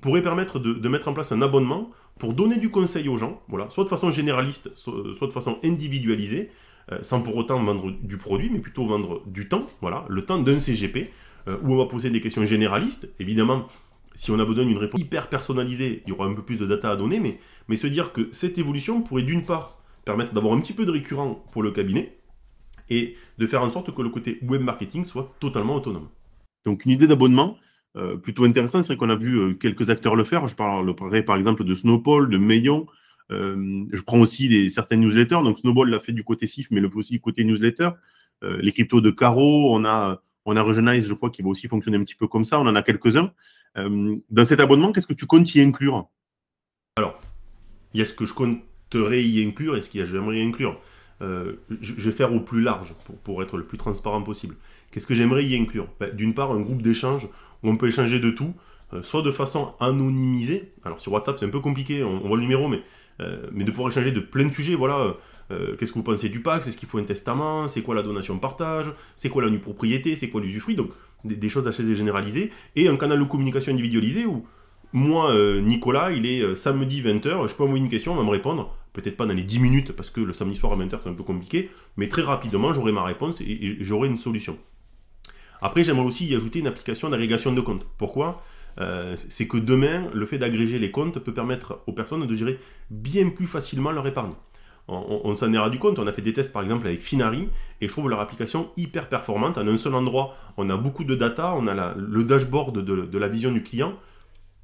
pourrait 0.00 0.22
permettre 0.22 0.58
de, 0.58 0.88
mettre 0.88 1.08
en 1.08 1.12
place 1.12 1.32
un 1.32 1.42
abonnement 1.42 1.90
pour 2.18 2.32
donner 2.32 2.56
du 2.56 2.70
conseil 2.70 3.08
aux 3.08 3.16
gens, 3.16 3.42
voilà, 3.48 3.68
soit 3.70 3.84
de 3.84 3.88
façon 3.88 4.10
généraliste, 4.10 4.70
soit 4.74 5.26
de 5.26 5.32
façon 5.32 5.58
individualisée, 5.64 6.50
euh, 6.50 6.65
sans 7.02 7.20
pour 7.20 7.36
autant 7.36 7.62
vendre 7.62 7.90
du 7.90 8.16
produit, 8.16 8.50
mais 8.50 8.60
plutôt 8.60 8.86
vendre 8.86 9.22
du 9.26 9.48
temps, 9.48 9.66
voilà, 9.80 10.04
le 10.08 10.24
temps 10.24 10.38
d'un 10.38 10.58
CGP, 10.58 11.10
euh, 11.48 11.56
où 11.62 11.74
on 11.74 11.76
va 11.76 11.86
poser 11.86 12.10
des 12.10 12.20
questions 12.20 12.44
généralistes. 12.44 13.08
Évidemment, 13.20 13.66
si 14.14 14.30
on 14.30 14.38
a 14.38 14.44
besoin 14.44 14.64
d'une 14.64 14.78
réponse 14.78 15.00
hyper 15.00 15.28
personnalisée, 15.28 16.02
il 16.06 16.10
y 16.10 16.12
aura 16.12 16.26
un 16.26 16.34
peu 16.34 16.42
plus 16.42 16.58
de 16.58 16.66
data 16.66 16.90
à 16.90 16.96
donner, 16.96 17.20
mais, 17.20 17.38
mais 17.68 17.76
se 17.76 17.86
dire 17.86 18.12
que 18.12 18.28
cette 18.32 18.58
évolution 18.58 19.02
pourrait 19.02 19.22
d'une 19.22 19.44
part 19.44 19.78
permettre 20.04 20.32
d'avoir 20.32 20.54
un 20.54 20.60
petit 20.60 20.72
peu 20.72 20.86
de 20.86 20.90
récurrent 20.90 21.44
pour 21.52 21.62
le 21.62 21.70
cabinet, 21.70 22.16
et 22.88 23.16
de 23.38 23.46
faire 23.46 23.62
en 23.62 23.70
sorte 23.70 23.92
que 23.92 24.02
le 24.02 24.10
côté 24.10 24.38
web 24.42 24.62
marketing 24.62 25.04
soit 25.04 25.34
totalement 25.40 25.74
autonome. 25.74 26.08
Donc 26.64 26.84
une 26.84 26.92
idée 26.92 27.08
d'abonnement 27.08 27.58
euh, 27.96 28.16
plutôt 28.16 28.44
intéressante, 28.44 28.84
c'est 28.84 28.96
qu'on 28.96 29.10
a 29.10 29.16
vu 29.16 29.58
quelques 29.58 29.90
acteurs 29.90 30.14
le 30.14 30.22
faire. 30.22 30.46
Je 30.46 30.54
parlerai 30.54 31.24
par 31.24 31.36
exemple 31.36 31.64
de 31.64 31.74
Snowball, 31.74 32.30
de 32.30 32.38
Mayon, 32.38 32.86
euh, 32.86 32.92
je 33.30 34.02
prends 34.02 34.18
aussi 34.18 34.48
des, 34.48 34.70
certaines 34.70 35.00
newsletters. 35.00 35.42
Donc 35.42 35.58
Snowball 35.58 35.90
l'a 35.90 36.00
fait 36.00 36.12
du 36.12 36.24
côté 36.24 36.46
SIF, 36.46 36.68
mais 36.70 36.80
le 36.80 36.90
aussi 36.94 37.12
du 37.14 37.20
côté 37.20 37.44
newsletter. 37.44 37.90
Euh, 38.44 38.58
les 38.60 38.72
cryptos 38.72 39.00
de 39.00 39.10
Caro, 39.10 39.74
on 39.74 39.84
a, 39.84 40.22
on 40.44 40.56
a 40.56 40.62
Regenize, 40.62 41.06
je 41.06 41.14
crois, 41.14 41.30
qui 41.30 41.42
va 41.42 41.48
aussi 41.48 41.68
fonctionner 41.68 41.96
un 41.96 42.04
petit 42.04 42.14
peu 42.14 42.26
comme 42.26 42.44
ça. 42.44 42.60
On 42.60 42.66
en 42.66 42.74
a 42.74 42.82
quelques-uns. 42.82 43.32
Euh, 43.76 44.16
dans 44.30 44.44
cet 44.44 44.60
abonnement, 44.60 44.92
qu'est-ce 44.92 45.06
que 45.06 45.14
tu 45.14 45.26
comptes 45.26 45.54
y 45.54 45.60
inclure? 45.60 46.08
Alors, 46.96 47.20
il 47.94 48.00
y 48.00 48.02
a 48.02 48.04
ce 48.04 48.12
que 48.12 48.24
je 48.24 48.34
compterais 48.34 49.24
y 49.24 49.42
inclure 49.46 49.76
et 49.76 49.80
ce 49.80 49.90
que 49.90 50.04
j'aimerais 50.04 50.38
y 50.38 50.42
inclure. 50.42 50.80
je 51.20 51.92
vais 51.92 52.12
faire 52.12 52.32
au 52.32 52.40
plus 52.40 52.60
large 52.60 52.94
pour, 53.04 53.16
pour 53.18 53.42
être 53.42 53.56
le 53.56 53.64
plus 53.64 53.78
transparent 53.78 54.22
possible. 54.22 54.56
Qu'est-ce 54.90 55.06
que 55.06 55.14
j'aimerais 55.14 55.44
y 55.44 55.56
inclure? 55.56 55.88
Ben, 56.00 56.14
D'une 56.14 56.34
part, 56.34 56.52
un 56.52 56.60
groupe 56.60 56.82
d'échange 56.82 57.28
où 57.62 57.70
on 57.70 57.76
peut 57.76 57.88
échanger 57.88 58.20
de 58.20 58.30
tout, 58.30 58.54
soit 59.02 59.22
de 59.22 59.32
façon 59.32 59.74
anonymisée. 59.80 60.72
Alors 60.84 61.00
sur 61.00 61.12
WhatsApp, 61.12 61.36
c'est 61.38 61.46
un 61.46 61.50
peu 61.50 61.60
compliqué, 61.60 62.04
on, 62.04 62.18
voit 62.20 62.36
le 62.36 62.42
numéro, 62.42 62.68
mais 62.68 62.78
euh, 62.78 62.82
mais 63.52 63.64
de 63.64 63.70
pouvoir 63.70 63.90
échanger 63.90 64.12
de 64.12 64.20
plein 64.20 64.46
de 64.46 64.52
sujets, 64.52 64.74
voilà. 64.74 65.14
Euh, 65.52 65.76
qu'est-ce 65.76 65.92
que 65.92 65.98
vous 65.98 66.04
pensez 66.04 66.28
du 66.28 66.40
pacte 66.40 66.66
Est-ce 66.66 66.76
qu'il 66.76 66.88
faut 66.88 66.98
un 66.98 67.04
testament 67.04 67.68
C'est 67.68 67.82
quoi 67.82 67.94
la 67.94 68.02
donation 68.02 68.38
partage 68.38 68.92
C'est 69.14 69.28
quoi 69.28 69.42
la 69.42 69.50
nue 69.50 69.58
propriété 69.58 70.16
C'est 70.16 70.28
quoi 70.28 70.40
l'usufruit 70.40 70.74
Donc 70.74 70.90
des, 71.24 71.48
choses 71.48 71.68
assez 71.68 71.94
généralisées. 71.94 72.50
Et 72.74 72.88
un 72.88 72.96
canal 72.96 73.18
de 73.18 73.24
communication 73.24 73.72
individualisé 73.72 74.26
où 74.26 74.46
moi, 74.92 75.30
euh, 75.30 75.60
Nicolas, 75.60 76.12
il 76.12 76.26
est 76.26 76.54
samedi 76.54 77.02
20h, 77.02 77.48
je 77.48 77.54
peux 77.54 77.64
envoyer 77.64 77.82
une 77.82 77.90
question, 77.90 78.12
on 78.12 78.16
va 78.16 78.24
me 78.24 78.30
répondre. 78.30 78.74
Peut-être 78.92 79.16
pas 79.16 79.26
dans 79.26 79.34
les 79.34 79.42
10 79.42 79.60
minutes 79.60 79.92
parce 79.92 80.10
que 80.10 80.20
le 80.20 80.32
samedi 80.32 80.56
soir 80.56 80.72
à 80.72 80.76
20h 80.76 81.00
c'est 81.02 81.08
un 81.10 81.14
peu 81.14 81.22
compliqué, 81.22 81.70
mais 81.98 82.08
très 82.08 82.22
rapidement 82.22 82.72
j'aurai 82.72 82.92
ma 82.92 83.04
réponse 83.04 83.42
et 83.42 83.76
j'aurai 83.80 84.08
une 84.08 84.18
solution. 84.18 84.58
Après, 85.60 85.84
j'aimerais 85.84 86.06
aussi 86.06 86.26
y 86.26 86.34
ajouter 86.34 86.60
une 86.60 86.66
application 86.66 87.10
d'agrégation 87.10 87.52
de 87.52 87.60
comptes. 87.60 87.86
Pourquoi? 87.98 88.42
euh, 88.42 88.55
c'est 89.16 89.48
que 89.48 89.56
demain, 89.56 90.08
le 90.12 90.26
fait 90.26 90.38
d'agréger 90.38 90.78
les 90.78 90.90
comptes 90.90 91.18
peut 91.18 91.32
permettre 91.32 91.82
aux 91.86 91.92
personnes 91.92 92.26
de 92.26 92.34
gérer 92.34 92.58
bien 92.90 93.30
plus 93.30 93.46
facilement 93.46 93.90
leur 93.90 94.06
épargne. 94.06 94.32
On, 94.88 95.34
s'en 95.34 95.52
est 95.52 95.58
rendu 95.58 95.80
compte, 95.80 95.98
on 95.98 96.06
a 96.06 96.12
fait 96.12 96.22
des 96.22 96.32
tests 96.32 96.52
par 96.52 96.62
exemple 96.62 96.86
avec 96.86 97.00
Finari, 97.00 97.48
et 97.80 97.88
je 97.88 97.92
trouve 97.92 98.08
leur 98.08 98.20
application 98.20 98.70
hyper 98.76 99.08
performante. 99.08 99.58
En 99.58 99.66
un 99.66 99.76
seul 99.76 99.94
endroit, 99.94 100.36
on 100.56 100.70
a 100.70 100.76
beaucoup 100.76 101.02
de 101.02 101.16
data, 101.16 101.54
on 101.56 101.66
a 101.66 101.94
le 101.96 102.22
dashboard 102.22 102.84
de, 102.84 103.18
la 103.18 103.26
vision 103.28 103.50
du 103.50 103.64
client, 103.64 103.94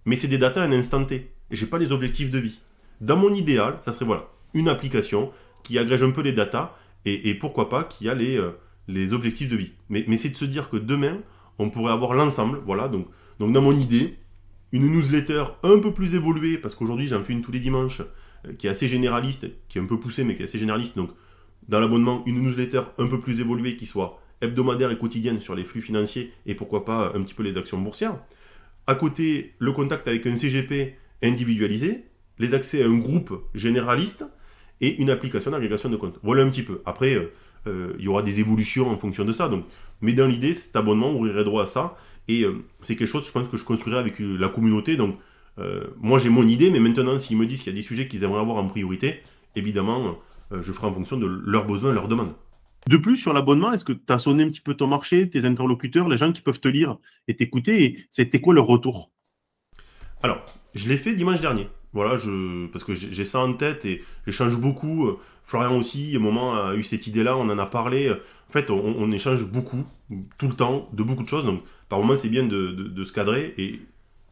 mais 0.05 0.15
c'est 0.15 0.29
des 0.29 0.39
data 0.39 0.63
à 0.63 0.67
un 0.67 0.73
instant 0.73 1.05
T. 1.05 1.33
J'ai 1.51 1.67
pas 1.67 1.79
les 1.79 1.91
objectifs 1.91 2.31
de 2.31 2.39
vie. 2.39 2.61
Dans 3.01 3.17
mon 3.17 3.35
idéal, 3.35 3.79
ça 3.83 3.93
serait 3.93 4.05
voilà, 4.05 4.29
une 4.55 4.69
application 4.69 5.33
qui 5.65 5.77
agrège 5.77 6.05
un 6.05 6.13
peu 6.13 6.23
les 6.23 6.33
data, 6.33 6.77
et, 7.05 7.35
pourquoi 7.35 7.69
pas 7.69 7.83
qui 7.83 8.09
a 8.09 8.15
les, 8.15 8.39
euh, 8.39 9.13
objectifs 9.13 9.49
de 9.49 9.57
vie. 9.57 9.73
Mais 9.89 10.17
c'est 10.17 10.29
de 10.29 10.37
se 10.37 10.45
dire 10.45 10.71
que 10.71 10.77
demain, 10.77 11.19
on 11.59 11.69
pourrait 11.69 11.93
avoir 11.93 12.15
l'ensemble, 12.15 12.61
voilà, 12.65 12.87
donc 12.87 13.09
donc 13.43 13.53
dans 13.53 13.61
mon 13.61 13.77
idée, 13.77 14.19
une 14.71 14.89
newsletter 14.89 15.47
un 15.65 15.81
peu 15.81 15.93
plus 15.93 16.15
évoluée, 16.15 16.59
parce 16.59 16.77
qu'aujourd'hui 16.77 17.09
j'en 17.09 17.25
fais 17.25 17.33
une 17.33 17.43
tous 17.43 17.51
les 17.51 17.59
dimanches, 17.59 18.01
euh, 18.47 18.53
qui 18.57 18.69
est 18.69 18.71
assez 18.71 18.87
généraliste, 18.87 19.49
qui 19.69 19.79
est 19.79 19.81
un 19.81 19.87
peu 19.87 19.99
poussée, 19.99 20.23
mais 20.23 20.37
qui 20.37 20.43
est 20.43 20.45
assez 20.45 20.61
généraliste. 20.61 20.95
Donc 20.97 21.11
dans 21.69 21.81
l'abonnement, 21.81 22.23
une 22.25 22.41
newsletter 22.41 22.83
un 22.99 23.09
peu 23.09 23.19
plus 23.19 23.41
évoluée 23.41 23.75
qui 23.75 23.87
soit 23.87 24.21
hebdomadaire 24.41 24.93
et 24.93 24.97
quotidienne 24.97 25.41
sur 25.41 25.57
les 25.57 25.65
flux 25.65 25.81
financiers 25.81 26.33
et 26.47 26.55
pourquoi 26.55 26.85
pas 26.85 27.11
un 27.17 27.23
petit 27.23 27.35
peu 27.35 27.43
les 27.43 27.59
actions 27.59 27.79
boursières. 27.79 28.17
À 28.87 28.95
côté, 28.95 29.55
le 29.59 29.73
contact 29.73 30.07
avec 30.07 30.25
un 30.25 30.37
CGP 30.37 30.95
individualisé, 31.21 32.05
les 32.39 32.55
accès 32.55 32.85
à 32.85 32.87
un 32.87 32.99
groupe 32.99 33.45
généraliste 33.57 34.25
et 34.81 34.95
une 35.01 35.11
application 35.11 35.51
d'agrégation 35.51 35.89
de 35.89 35.97
comptes. 35.97 36.21
Voilà 36.23 36.45
un 36.45 36.49
petit 36.49 36.63
peu. 36.63 36.81
Après, 36.87 37.15
euh, 37.15 37.33
euh, 37.67 37.95
il 37.99 38.05
y 38.05 38.09
aura 38.09 38.23
des 38.23 38.41
évolutions 38.41 38.89
en 38.89 38.99
fonction 38.99 39.25
de 39.25 39.33
ça. 39.33 39.51
Mais 40.01 40.13
dans 40.13 40.27
l'idée, 40.27 40.53
cet 40.53 40.77
abonnement 40.77 41.13
ouvrirait 41.13 41.45
droit 41.45 41.65
à 41.65 41.67
ça. 41.67 41.97
Et 42.29 42.43
euh, 42.43 42.65
c'est 42.81 42.97
quelque 42.97 43.09
chose, 43.09 43.27
je 43.27 43.33
pense, 43.33 43.49
que 43.49 43.57
je 43.57 43.65
construirai 43.65 43.99
avec 43.99 44.21
euh, 44.21 44.37
la 44.37 44.49
communauté. 44.49 44.97
Donc, 44.97 45.19
euh, 45.59 45.85
moi, 45.99 46.19
j'ai 46.19 46.31
mon 46.31 46.47
idée, 46.47 46.71
mais 46.71 46.81
maintenant, 46.81 47.19
s'ils 47.19 47.37
me 47.37 47.47
disent 47.47 47.63
qu'il 47.63 47.73
y 47.73 47.77
a 47.77 47.79
des 47.79 47.87
sujets 47.87 48.09
qu'ils 48.09 48.25
aimeraient 48.25 48.41
avoir 48.41 48.59
en 48.59 48.67
priorité, 48.67 49.21
évidemment, 49.57 50.19
je 50.51 50.73
ferai 50.73 50.87
en 50.87 50.95
fonction 50.95 51.17
de 51.17 51.27
leurs 51.27 51.67
besoins, 51.67 51.93
leurs 51.93 52.09
demandes. 52.09 52.35
De 52.89 52.97
plus, 52.97 53.17
sur 53.17 53.33
l'abonnement, 53.33 53.73
est-ce 53.73 53.85
que 53.85 53.93
tu 53.93 54.13
as 54.13 54.19
sonné 54.19 54.45
un 54.45 54.49
petit 54.49 54.61
peu 54.61 54.75
ton 54.75 54.87
marché, 54.87 55.29
tes 55.29 55.45
interlocuteurs, 55.45 56.09
les 56.09 56.17
gens 56.17 56.33
qui 56.33 56.43
peuvent 56.43 56.61
te 56.61 56.69
lire 56.69 56.97
et 57.29 57.37
t'écouter 57.37 57.85
et 57.85 58.07
C'était 58.11 58.41
quoi 58.41 58.55
leur 58.55 58.67
retour? 58.67 59.11
Alors, 60.23 60.45
je 60.75 60.89
l'ai 60.89 60.97
fait 60.97 61.15
dimanche 61.15 61.41
dernier. 61.41 61.69
Voilà, 61.93 62.19
parce 62.73 62.85
que 62.85 62.95
j'ai 62.95 63.25
ça 63.25 63.41
en 63.41 63.53
tête 63.53 63.85
et 63.85 64.03
j'échange 64.27 64.57
beaucoup. 64.57 65.11
Florian 65.45 65.77
aussi, 65.79 66.15
un 66.17 66.21
moment, 66.21 66.55
a 66.55 66.75
eu 66.75 66.83
cette 66.83 67.07
idée-là, 67.07 67.37
on 67.37 67.49
en 67.51 67.59
a 67.59 67.67
parlé. 67.67 68.13
En 68.53 68.61
fait, 68.61 68.69
on, 68.71 69.11
échange 69.13 69.47
beaucoup, 69.47 69.83
tout 70.37 70.47
le 70.47 70.53
temps, 70.53 70.87
de 70.93 71.03
beaucoup 71.03 71.23
de 71.23 71.29
choses. 71.31 71.47
Donc, 71.47 71.63
par 71.89 71.99
moment, 72.01 72.17
c'est 72.17 72.29
bien 72.29 72.45
de, 72.45 73.03
se 73.03 73.11
cadrer. 73.11 73.55
Et 73.57 73.81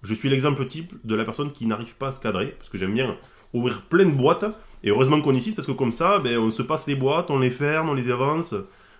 je 0.02 0.12
suis 0.12 0.28
l'exemple 0.28 0.66
type 0.66 0.92
de 1.04 1.14
la 1.14 1.24
personne 1.24 1.52
qui 1.52 1.64
n'arrive 1.64 1.94
pas 1.94 2.08
à 2.08 2.12
se 2.12 2.20
cadrer, 2.20 2.48
parce 2.58 2.68
que 2.68 2.76
j'aime 2.76 2.92
bien 2.92 3.16
ouvrir 3.54 3.80
plein 3.80 4.04
de 4.04 4.10
boîtes. 4.10 4.44
Et 4.84 4.90
heureusement 4.90 5.22
qu'on 5.22 5.34
est 5.34 5.38
ici, 5.38 5.54
parce 5.54 5.66
que 5.66 5.72
comme 5.72 5.90
ça, 5.90 6.18
ben, 6.18 6.36
on 6.36 6.50
se 6.50 6.60
passe 6.60 6.86
les 6.86 6.96
boîtes, 6.96 7.30
on 7.30 7.38
les 7.38 7.48
ferme, 7.48 7.88
on 7.88 7.94
les 7.94 8.10
avance. 8.10 8.54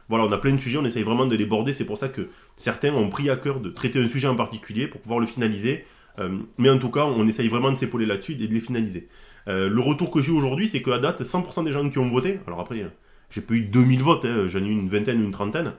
Voilà, 0.08 0.24
on 0.24 0.32
a 0.32 0.38
plein 0.38 0.54
de 0.54 0.58
sujets, 0.58 0.78
on 0.78 0.86
essaye 0.86 1.02
vraiment 1.02 1.26
de 1.26 1.36
les 1.36 1.44
border. 1.44 1.74
C'est 1.74 1.84
pour 1.84 1.98
ça 1.98 2.08
que 2.08 2.30
certains 2.56 2.94
ont 2.94 3.10
pris 3.10 3.28
à 3.28 3.36
cœur 3.36 3.60
de 3.60 3.68
traiter 3.68 4.02
un 4.02 4.08
sujet 4.08 4.26
en 4.26 4.36
particulier 4.36 4.86
pour 4.86 5.02
pouvoir 5.02 5.20
le 5.20 5.26
finaliser. 5.26 5.84
Euh, 6.18 6.38
mais 6.56 6.70
en 6.70 6.78
tout 6.78 6.90
cas, 6.90 7.04
on 7.04 7.28
essaye 7.28 7.48
vraiment 7.48 7.68
de 7.68 7.76
s'épauler 7.76 8.06
là-dessus 8.06 8.32
et 8.40 8.48
de 8.48 8.54
les 8.54 8.60
finaliser. 8.60 9.08
Euh, 9.48 9.68
le 9.68 9.80
retour 9.82 10.10
que 10.10 10.22
j'ai 10.22 10.32
aujourd'hui, 10.32 10.66
c'est 10.66 10.80
qu'à 10.80 10.98
date, 10.98 11.24
100% 11.24 11.62
des 11.64 11.72
gens 11.72 11.90
qui 11.90 11.98
ont 11.98 12.08
voté, 12.08 12.40
alors 12.46 12.60
après, 12.60 12.86
j'ai 13.30 13.40
pas 13.40 13.54
eu 13.54 13.62
2000 13.62 14.02
votes, 14.02 14.24
hein, 14.24 14.46
j'en 14.48 14.60
ai 14.60 14.66
eu 14.66 14.72
une 14.72 14.88
vingtaine 14.88 15.20
ou 15.20 15.24
une 15.24 15.30
trentaine, 15.30 15.72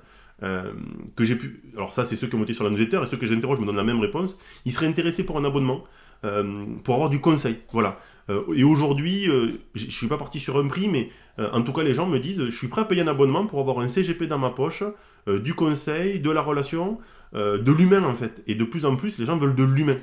euh, 0.44 0.72
que 1.16 1.24
j'ai 1.24 1.36
pu. 1.36 1.62
Alors, 1.76 1.94
ça, 1.94 2.04
c'est 2.04 2.16
ceux 2.16 2.28
qui 2.28 2.36
ont 2.36 2.40
voté 2.40 2.54
sur 2.54 2.64
la 2.64 2.72
newsletter 2.72 3.02
et 3.04 3.06
ceux 3.06 3.18
que 3.18 3.28
j'interroge 3.28 3.60
me 3.60 3.66
donnent 3.66 3.76
la 3.76 3.84
même 3.84 4.00
réponse. 4.00 4.40
Ils 4.66 4.74
seraient 4.74 4.88
intéressés 4.88 5.24
pour 5.24 5.38
un 5.38 5.46
abonnement, 5.46 5.84
euh, 6.26 6.66
pour 6.84 6.96
avoir 6.96 7.12
du 7.12 7.20
conseil. 7.20 7.58
Voilà. 7.72 8.00
Euh, 8.30 8.42
et 8.56 8.64
aujourd'hui, 8.64 9.28
je 9.76 9.92
suis 9.92 10.08
pas 10.08 10.18
parti 10.18 10.40
sur 10.40 10.58
un 10.58 10.68
prix, 10.68 10.88
mais 10.88 11.10
en 11.38 11.62
tout 11.62 11.74
cas, 11.74 11.84
les 11.84 11.94
gens 11.94 12.08
me 12.08 12.20
disent 12.20 12.46
je 12.46 12.56
suis 12.56 12.68
prêt 12.68 12.82
à 12.82 12.86
payer 12.86 13.02
un 13.02 13.08
abonnement 13.08 13.46
pour 13.46 13.60
avoir 13.60 13.80
un 13.80 13.88
CGP 13.88 14.28
dans 14.28 14.38
ma 14.38 14.52
poche, 14.52 14.84
du 15.28 15.54
conseil, 15.54 16.20
de 16.20 16.30
la 16.30 16.42
relation, 16.42 17.00
de 17.34 17.72
l'humain 17.72 18.04
en 18.04 18.16
fait. 18.16 18.44
Et 18.48 18.56
de 18.56 18.64
plus 18.64 18.86
en 18.86 18.96
plus, 18.96 19.18
les 19.18 19.26
gens 19.26 19.38
veulent 19.38 19.56
de 19.56 19.64
l'humain. 19.64 19.98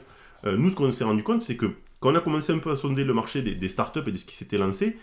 nous, 0.44 0.70
ce 0.70 0.74
qu'on 0.74 0.90
s'est 0.90 1.04
rendu 1.04 1.22
compte, 1.22 1.42
c'est 1.42 1.56
que 1.56 1.66
quand 2.00 2.12
on 2.12 2.14
a 2.16 2.20
commencé 2.20 2.52
un 2.52 2.58
peu 2.58 2.70
à 2.70 2.76
sonder 2.76 3.04
le 3.04 3.14
marché 3.14 3.42
des, 3.42 3.54
des 3.54 3.68
startups 3.68 4.00
et 4.06 4.12
de 4.12 4.16
ce 4.16 4.24
qui 4.24 4.34
s'était 4.34 4.58
lancé, 4.58 4.96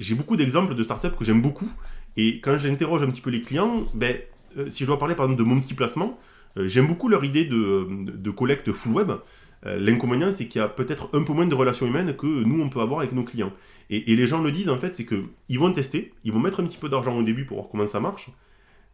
j'ai 0.00 0.14
beaucoup 0.14 0.36
d'exemples 0.36 0.74
de 0.74 0.82
startups 0.82 1.16
que 1.16 1.24
j'aime 1.24 1.42
beaucoup 1.42 1.70
et 2.16 2.40
quand 2.40 2.56
j'interroge 2.56 3.02
un 3.02 3.10
petit 3.10 3.20
peu 3.20 3.30
les 3.30 3.42
clients, 3.42 3.84
ben, 3.94 4.16
euh, 4.56 4.68
si 4.70 4.82
je 4.82 4.86
dois 4.86 4.98
parler 4.98 5.14
par 5.14 5.26
exemple 5.26 5.42
de 5.42 5.48
mon 5.48 5.60
petit 5.60 5.74
placement, 5.74 6.18
euh, 6.56 6.66
j'aime 6.66 6.88
beaucoup 6.88 7.08
leur 7.08 7.24
idée 7.24 7.44
de, 7.44 8.30
collecte 8.30 8.72
full 8.72 8.92
web. 8.92 9.12
Euh, 9.66 9.78
l'inconvénient, 9.78 10.32
c'est 10.32 10.48
qu'il 10.48 10.60
y 10.60 10.64
a 10.64 10.68
peut-être 10.68 11.10
un 11.12 11.22
peu 11.22 11.34
moins 11.34 11.46
de 11.46 11.54
relations 11.54 11.86
humaines 11.86 12.16
que 12.16 12.26
nous, 12.26 12.62
on 12.62 12.70
peut 12.70 12.80
avoir 12.80 13.00
avec 13.00 13.12
nos 13.12 13.24
clients. 13.24 13.52
Et, 13.90 14.16
les 14.16 14.26
gens 14.26 14.42
le 14.42 14.50
disent, 14.50 14.70
en 14.70 14.78
fait, 14.78 14.94
c'est 14.94 15.04
qu'ils 15.04 15.58
vont 15.58 15.72
tester, 15.72 16.14
ils 16.24 16.32
vont 16.32 16.40
mettre 16.40 16.60
un 16.60 16.64
petit 16.64 16.78
peu 16.78 16.88
d'argent 16.88 17.16
au 17.16 17.22
début 17.22 17.44
pour 17.44 17.58
voir 17.58 17.68
comment 17.70 17.86
ça 17.86 18.00
marche, 18.00 18.30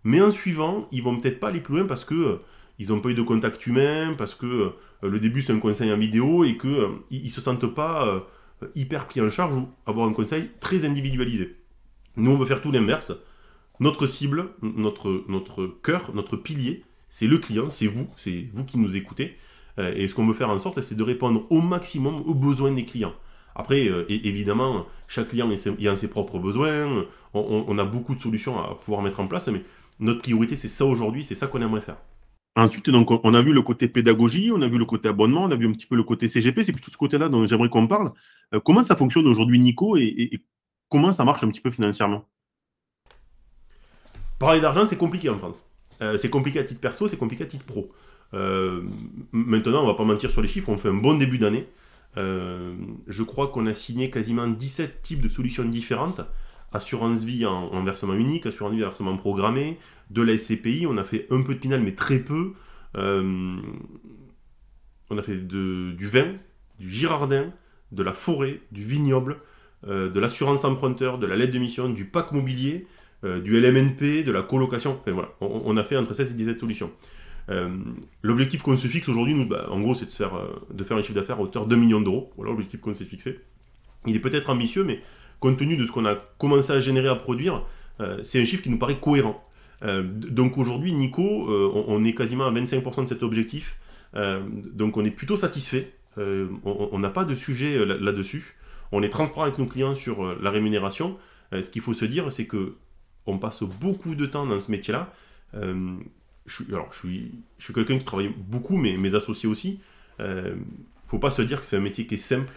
mais 0.03 0.21
en 0.21 0.31
suivant, 0.31 0.88
ils 0.90 1.03
vont 1.03 1.16
peut-être 1.19 1.38
pas 1.38 1.49
aller 1.49 1.61
plus 1.61 1.77
loin 1.77 1.87
parce 1.87 2.05
que 2.05 2.40
ils 2.79 2.88
n'ont 2.88 3.01
pas 3.01 3.09
eu 3.09 3.14
de 3.14 3.23
contact 3.23 3.66
humain, 3.66 4.14
parce 4.19 4.35
que 4.35 4.73
le 5.03 5.19
début, 5.19 5.40
c'est 5.40 5.53
un 5.53 5.61
conseil 5.61 5.90
en 5.92 5.97
vidéo 5.97 6.45
et 6.45 6.59
qu'ils 6.59 7.23
ne 7.23 7.29
se 7.29 7.40
sentent 7.40 7.75
pas 7.75 8.27
hyper 8.75 9.07
pris 9.07 9.21
en 9.21 9.31
charge 9.31 9.55
ou 9.55 9.69
avoir 9.87 10.09
un 10.09 10.12
conseil 10.12 10.51
très 10.61 10.85
individualisé. 10.85 11.57
Nous, 12.16 12.31
on 12.31 12.38
veut 12.38 12.47
faire 12.47 12.62
tout 12.62 12.73
l'inverse. 12.73 13.12
Notre 13.79 14.07
cible, 14.07 14.51
notre, 14.62 15.25
notre 15.29 15.66
cœur, 15.66 16.14
notre 16.14 16.37
pilier, 16.37 16.83
c'est 17.09 17.27
le 17.27 17.38
client, 17.38 17.69
c'est 17.69 17.87
vous, 17.87 18.09
c'est 18.16 18.49
vous 18.53 18.64
qui 18.64 18.79
nous 18.79 18.97
écoutez. 18.97 19.37
Euh, 19.79 19.92
et 19.95 20.09
ce 20.09 20.14
qu'on 20.14 20.27
veut 20.27 20.35
faire 20.35 20.51
en 20.51 20.59
sorte, 20.59 20.81
c'est 20.81 20.95
de 20.95 21.03
répondre 21.03 21.47
au 21.51 21.61
maximum 21.61 22.23
aux 22.27 22.35
besoins 22.35 22.73
des 22.73 22.85
clients. 22.85 23.14
Après, 23.55 23.88
euh, 23.88 24.05
évidemment, 24.09 24.87
chaque 25.09 25.29
client 25.29 25.51
a 25.51 25.97
ses 25.97 26.09
propres 26.09 26.38
besoins. 26.38 27.07
On, 27.33 27.79
a 27.79 27.85
beaucoup 27.85 28.14
de 28.14 28.21
solutions 28.21 28.59
à 28.59 28.75
pouvoir 28.75 29.03
mettre 29.03 29.21
en 29.21 29.27
place, 29.27 29.49
mais 29.49 29.62
notre 29.99 30.21
priorité, 30.21 30.57
c'est 30.57 30.69
ça 30.69 30.85
aujourd'hui, 30.85 31.25
c'est 31.25 31.35
ça 31.35 31.47
qu'on 31.47 31.62
aimerait 31.62 31.81
faire. 31.81 31.97
Ensuite, 32.57 32.88
donc, 32.88 33.11
on 33.11 33.35
a 33.35 33.42
vu 33.42 33.53
le 33.53 33.61
côté 33.61 33.87
pédagogie, 33.87 34.51
on 34.51 34.62
a 34.62 34.66
vu 34.66 34.79
le 34.79 34.87
côté 34.87 35.09
abonnement, 35.09 35.45
on 35.45 35.51
a 35.51 35.57
vu 35.57 35.69
un 35.69 35.73
petit 35.73 35.85
peu 35.85 35.95
le 35.95 36.03
côté 36.03 36.27
CGP, 36.27 36.62
c'est 36.62 36.73
plutôt 36.73 36.90
ce 36.90 36.97
côté-là 36.97 37.29
dont 37.29 37.47
j'aimerais 37.47 37.69
qu'on 37.69 37.87
parle. 37.87 38.12
Euh, 38.55 38.61
comment 38.61 38.83
ça 38.83 38.97
fonctionne 38.97 39.27
aujourd'hui, 39.27 39.59
Nico, 39.59 39.99
et, 39.99 40.40
comment 40.88 41.12
ça 41.12 41.23
marche 41.25 41.45
un 41.45 41.49
petit 41.49 41.61
peu 41.61 41.71
financièrement? 41.71 42.27
Parler 44.38 44.62
d'argent, 44.62 44.87
c'est 44.87 44.97
compliqué 44.97 45.29
en 45.29 45.37
France. 45.37 45.69
Euh, 46.01 46.16
c'est 46.16 46.31
compliqué 46.31 46.59
à 46.59 46.64
titre 46.64 46.81
perso, 46.81 47.09
c'est 47.09 47.19
compliqué 47.19 47.45
à 47.45 47.47
titre 47.47 47.66
pro. 47.66 47.92
Euh, 48.33 48.85
maintenant, 49.33 49.85
on 49.85 49.87
va 49.87 49.95
pas 49.95 50.05
mentir 50.05 50.31
sur 50.31 50.40
les 50.40 50.49
chiffres, 50.49 50.71
on 50.71 50.79
fait 50.79 50.88
un 50.88 50.95
bon 50.95 51.19
début 51.19 51.38
d'année. 51.38 51.66
je 52.16 53.23
crois 53.23 53.49
qu'on 53.49 53.66
a 53.66 53.75
signé 53.75 54.09
quasiment 54.09 54.49
17 54.49 55.03
types 55.03 55.21
de 55.21 55.29
solutions 55.29 55.66
différentes 55.66 56.23
assurance 56.73 57.25
vie 57.25 57.47
en, 57.47 57.83
versement 57.85 58.14
unique, 58.14 58.47
assurance 58.47 58.73
vie 58.73 58.85
en 58.85 58.88
versement 58.88 59.16
programmé, 59.16 59.79
de 60.11 60.23
la 60.23 60.37
SCPI, 60.37 60.87
on 60.88 60.97
a 60.97 61.05
fait 61.05 61.27
un 61.31 61.42
peu 61.42 61.55
de 61.55 61.59
pinal 61.59 61.83
mais 61.83 61.95
très 61.95 62.19
peu. 62.19 62.55
Euh, 62.97 63.57
on 65.11 65.19
a 65.19 65.23
fait 65.23 65.37
du 65.37 66.07
vin, 66.07 66.35
du 66.79 66.88
girardin, 66.88 67.53
de 67.92 68.03
la 68.03 68.12
forêt, 68.12 68.61
du 68.73 68.83
vignoble, 68.85 69.38
euh, 69.87 70.11
de 70.11 70.21
l'assurance 70.21 70.64
emprunteur, 70.64 71.19
de 71.19 71.27
la 71.27 71.37
lettre 71.37 71.53
de 71.53 71.59
mission, 71.59 71.88
du 71.88 72.07
pack 72.07 72.33
mobilier, 72.33 72.87
euh, 73.25 73.40
du 73.40 73.61
LMNP, 73.61 74.25
de 74.25 74.33
la 74.33 74.42
colocation. 74.42 75.01
voilà, 75.07 75.31
on, 75.40 75.77
a 75.77 75.85
fait 75.85 75.97
entre 75.97 76.14
16 76.14 76.33
et 76.33 76.35
17 76.35 76.61
solutions. 76.61 76.90
l'objectif 78.23 78.62
qu'on 78.62 78.77
se 78.77 78.88
fixe 78.88 79.09
aujourd'hui, 79.09 79.45
bah, 79.45 79.66
en 79.71 79.81
gros, 79.81 79.95
c'est 79.95 80.07
de 80.07 80.11
faire, 80.11 80.33
de 80.73 80.85
un 80.92 81.03
chiffre 81.03 81.14
d'affaires 81.14 81.38
à 81.38 81.42
hauteur 81.42 81.66
de 81.66 81.71
2 81.71 81.77
millions 81.77 82.01
d'euros. 82.01 82.33
Voilà 82.37 82.51
l'objectif 82.53 82.81
qu'on 82.81 82.95
s'est 82.95 83.05
fixé. 83.05 83.40
Il 84.07 84.16
est 84.16 84.21
peut-être 84.21 84.51
ambitieux, 84.51 84.85
mais 84.85 85.01
compte 85.40 85.59
tenu 85.59 85.77
de 85.77 85.85
ce 85.85 85.92
qu'on 85.92 86.07
a 86.07 86.14
commencé 86.38 86.73
à 86.73 86.81
générer, 86.81 87.09
à 87.09 87.16
produire, 87.16 87.62
c'est 88.23 88.40
un 88.40 88.45
chiffre 88.45 88.62
qui 88.62 88.71
nous 88.71 88.79
paraît 88.79 88.97
cohérent. 88.97 89.46
Euh, 89.83 90.03
donc 90.03 90.59
aujourd'hui, 90.59 90.93
Nico, 90.93 91.51
euh, 91.51 91.71
on, 91.87 92.05
est 92.05 92.15
quasiment 92.15 92.47
à 92.47 92.53
25% 92.53 93.05
de 93.05 93.09
cet 93.09 93.23
objectif. 93.23 93.79
donc 94.15 94.97
on 94.97 95.05
est 95.05 95.11
plutôt 95.11 95.37
satisfait. 95.37 95.93
on 96.17 96.99
n'a 96.99 97.11
pas 97.11 97.25
de 97.25 97.35
sujet 97.35 97.85
là-dessus. 97.85 98.57
On 98.93 99.03
est 99.03 99.11
transparent 99.11 99.43
avec 99.43 99.59
nos 99.59 99.67
clients 99.67 99.95
sur 99.95 100.41
la 100.41 100.51
rémunération. 100.51 101.19
ce 101.53 101.69
qu'il 101.69 101.83
faut 101.83 101.95
se 101.95 102.05
dire, 102.05 102.33
c'est 102.33 102.47
que 102.47 102.77
on 103.27 103.39
passe 103.39 103.65
beaucoup 103.65 104.15
de 104.15 104.25
temps 104.25 104.47
dans 104.47 104.61
ce 104.61 104.71
métier-là. 104.71 105.12
je 105.53 106.62
suis, 106.93 107.75
quelqu'un 107.75 107.99
qui 107.99 108.05
travaille 108.05 108.33
beaucoup, 108.37 108.77
mais 108.77 108.97
mes 108.97 109.15
associés 109.15 109.49
aussi. 109.49 109.81
Il 110.19 110.25
ne 110.25 110.55
faut 111.11 111.19
pas 111.19 111.31
se 111.31 111.43
dire 111.43 111.61
que 111.61 111.67
c'est 111.67 111.77
un 111.77 111.81
métier 111.81 112.07
qui 112.07 112.15
est 112.15 112.19
simple 112.19 112.55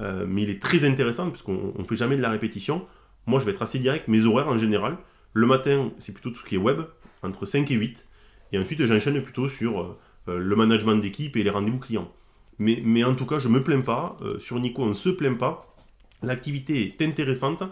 euh, 0.00 0.26
mais 0.28 0.42
il 0.42 0.50
est 0.50 0.62
très 0.62 0.84
intéressant 0.84 1.30
puisqu'on 1.30 1.74
ne 1.76 1.84
fait 1.84 1.96
jamais 1.96 2.16
de 2.16 2.22
la 2.22 2.30
répétition. 2.30 2.86
Moi, 3.26 3.40
je 3.40 3.44
vais 3.44 3.52
être 3.52 3.62
assez 3.62 3.78
direct. 3.78 4.08
Mes 4.08 4.24
horaires 4.24 4.48
en 4.48 4.58
général, 4.58 4.96
le 5.38 5.46
matin, 5.46 5.90
c'est 5.98 6.12
plutôt 6.12 6.30
tout 6.30 6.40
ce 6.40 6.44
qui 6.44 6.56
est 6.56 6.58
web, 6.58 6.80
entre 7.22 7.46
5 7.46 7.70
et 7.70 7.74
8. 7.74 8.06
Et 8.52 8.58
ensuite, 8.58 8.84
j'enchaîne 8.84 9.22
plutôt 9.22 9.48
sur 9.48 9.80
euh, 9.80 9.98
euh, 10.28 10.38
le 10.38 10.56
management 10.56 10.96
d'équipe 10.96 11.36
et 11.36 11.42
les 11.42 11.50
rendez-vous 11.50 11.78
clients. 11.78 12.10
Mais, 12.58 13.04
en 13.04 13.14
tout 13.14 13.24
cas, 13.24 13.38
je 13.38 13.46
ne 13.46 13.54
me 13.54 13.62
plains 13.62 13.82
pas. 13.82 14.16
sur 14.40 14.58
Nico, 14.58 14.82
on 14.82 14.86
ne 14.86 14.94
se 14.94 15.10
plaint 15.10 15.38
pas. 15.38 15.76
L'activité 16.24 16.82
est 16.82 17.00
intéressante. 17.06 17.62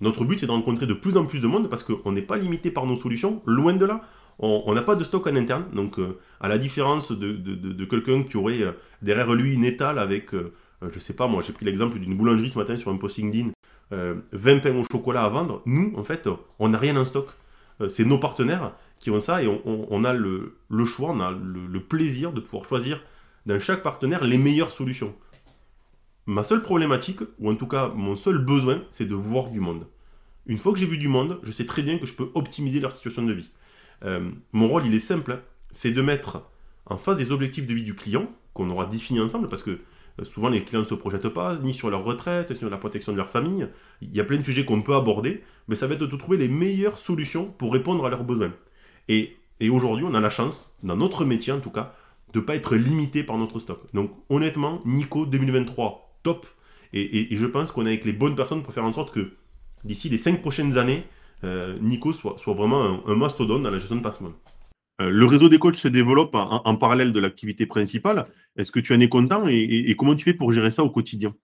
Notre 0.00 0.24
but, 0.24 0.40
c'est 0.40 0.46
de 0.46 0.50
rencontrer 0.50 0.86
de 0.86 0.94
plus 0.94 1.18
en 1.18 1.26
plus 1.26 1.42
de 1.42 1.46
monde 1.46 1.68
parce 1.68 1.82
qu'on 1.82 2.10
n'est 2.10 2.22
pas 2.22 2.38
limité 2.38 2.70
par 2.70 2.86
nos 2.86 2.96
solutions. 2.96 3.42
Loin 3.44 3.74
de 3.74 3.84
là. 3.84 4.00
On 4.38 4.72
n'a 4.72 4.80
pas 4.80 4.96
de 4.96 5.04
stock 5.04 5.26
en 5.26 5.36
interne. 5.36 5.66
Donc, 5.74 5.98
à 6.40 6.48
la 6.48 6.56
différence 6.56 7.12
de, 7.12 7.84
quelqu'un 7.84 8.22
qui 8.22 8.38
aurait 8.38 8.74
derrière 9.02 9.34
lui 9.34 9.52
une 9.52 9.66
étale 9.66 9.98
avec 9.98 10.32
euh, 10.84 10.90
je 10.92 10.98
sais 10.98 11.14
pas, 11.14 11.26
moi 11.26 11.42
j'ai 11.42 11.52
pris 11.52 11.64
l'exemple 11.64 11.98
d'une 11.98 12.16
boulangerie 12.16 12.50
ce 12.50 12.58
matin 12.58 12.76
sur 12.76 12.90
un 12.90 12.96
posting 12.96 13.30
LinkedIn, 13.30 13.52
20 13.90 13.96
euh, 13.96 14.60
pains 14.60 14.76
au 14.76 14.84
chocolat 14.90 15.24
à 15.24 15.28
vendre. 15.28 15.62
Nous, 15.66 15.92
en 15.96 16.04
fait, 16.04 16.28
on 16.58 16.68
n'a 16.68 16.78
rien 16.78 16.96
en 16.96 17.04
stock. 17.04 17.28
Euh, 17.80 17.88
c'est 17.88 18.04
nos 18.04 18.18
partenaires 18.18 18.72
qui 19.00 19.10
ont 19.10 19.20
ça 19.20 19.42
et 19.42 19.46
on, 19.46 20.04
a 20.04 20.12
le, 20.12 20.56
choix, 20.86 21.10
on 21.10 21.20
a 21.20 21.30
le, 21.30 21.80
plaisir 21.80 22.32
de 22.32 22.40
pouvoir 22.40 22.64
choisir 22.64 23.02
dans 23.44 23.60
chaque 23.60 23.82
partenaire 23.82 24.24
les 24.24 24.38
meilleures 24.38 24.70
solutions. 24.70 25.14
Ma 26.26 26.42
seule 26.42 26.62
problématique, 26.62 27.20
ou 27.38 27.50
en 27.50 27.54
tout 27.54 27.66
cas 27.66 27.88
mon 27.94 28.16
seul 28.16 28.38
besoin, 28.38 28.82
c'est 28.92 29.04
de 29.04 29.14
voir 29.14 29.50
du 29.50 29.60
monde. 29.60 29.86
Une 30.46 30.56
fois 30.56 30.72
que 30.72 30.78
j'ai 30.78 30.86
vu 30.86 30.96
du 30.96 31.08
monde, 31.08 31.38
je 31.42 31.52
sais 31.52 31.66
très 31.66 31.82
bien 31.82 31.98
que 31.98 32.06
je 32.06 32.14
peux 32.14 32.30
optimiser 32.34 32.80
leur 32.80 32.92
situation 32.92 33.22
de 33.24 33.32
vie. 33.34 33.50
mon 34.52 34.68
rôle, 34.68 34.86
il 34.86 34.94
est 34.94 35.00
simple, 35.00 35.42
c'est 35.70 35.90
de 35.90 36.00
mettre 36.00 36.42
en 36.86 36.96
face 36.96 37.18
des 37.18 37.32
objectifs 37.32 37.66
de 37.66 37.74
vie 37.74 37.82
du 37.82 37.94
client, 37.94 38.30
qu'on 38.54 38.70
aura 38.70 38.86
définis 38.86 39.20
ensemble, 39.20 39.48
parce 39.48 39.62
que 39.62 39.70
euh, 39.70 39.78
souvent, 40.22 40.48
les 40.48 40.62
clients 40.62 40.80
ne 40.80 40.84
se 40.84 40.94
projettent 40.94 41.28
pas, 41.28 41.56
ni 41.58 41.74
sur 41.74 41.90
leur 41.90 42.04
retraite, 42.04 42.50
ni 42.50 42.56
sur 42.56 42.70
la 42.70 42.76
protection 42.76 43.12
de 43.12 43.16
leur 43.16 43.28
famille. 43.28 43.66
Il 44.00 44.14
y 44.14 44.20
a 44.20 44.24
plein 44.24 44.38
de 44.38 44.44
sujets 44.44 44.64
qu'on 44.64 44.82
peut 44.82 44.94
aborder, 44.94 45.42
mais 45.66 45.74
ça 45.74 45.88
va 45.88 45.94
être 45.94 46.06
de 46.06 46.16
trouver 46.16 46.38
les 46.38 46.48
meilleures 46.48 46.98
solutions 46.98 47.46
pour 47.46 47.72
répondre 47.72 48.06
à 48.06 48.10
leurs 48.10 48.22
besoins. 48.22 48.52
Et, 49.08 49.36
aujourd'hui, 49.68 50.04
on 50.08 50.14
a 50.14 50.20
la 50.20 50.30
chance, 50.30 50.72
dans 50.82 50.96
notre 50.96 51.24
métier 51.24 51.52
en 51.52 51.60
tout 51.60 51.70
cas, 51.70 51.94
de 52.32 52.40
ne 52.40 52.44
pas 52.44 52.54
être 52.54 52.76
limité 52.76 53.22
par 53.24 53.38
notre 53.38 53.58
stock. 53.58 53.80
Donc, 53.92 54.12
honnêtement, 54.28 54.82
Nico 54.84 55.26
2023, 55.26 56.18
top. 56.22 56.46
Et, 56.92 57.34
je 57.36 57.46
pense 57.46 57.72
qu'on 57.72 57.86
est 57.86 57.90
avec 57.90 58.04
les 58.04 58.12
bonnes 58.12 58.36
personnes 58.36 58.62
pour 58.62 58.72
faire 58.72 58.84
en 58.84 58.92
sorte 58.92 59.12
que 59.12 59.32
d'ici 59.82 60.08
les 60.08 60.18
5 60.18 60.40
prochaines 60.40 60.78
années, 60.78 61.04
euh, 61.42 61.76
Nico 61.80 62.12
soit, 62.12 62.36
vraiment 62.46 62.82
un, 62.84 63.02
un 63.06 63.16
mastodonte 63.16 63.64
dans 63.64 63.70
la 63.70 63.78
gestion 63.78 63.96
de 63.96 64.00
patrimoine. 64.00 64.34
Euh, 65.00 65.10
le 65.10 65.26
réseau 65.26 65.48
des 65.48 65.58
coachs 65.58 65.76
se 65.76 65.88
développe 65.88 66.34
en, 66.34 66.76
parallèle 66.76 67.12
de 67.12 67.20
l'activité 67.20 67.66
principale. 67.66 68.26
Est-ce 68.56 68.70
que 68.70 68.80
tu 68.80 68.94
en 68.94 69.00
es 69.00 69.08
content 69.08 69.46
et, 69.48 69.94
comment 69.98 70.14
tu 70.14 70.24
fais 70.24 70.34
pour 70.34 70.52
gérer 70.52 70.70
ça 70.70 70.84
au 70.84 70.90
quotidien? 70.90 71.34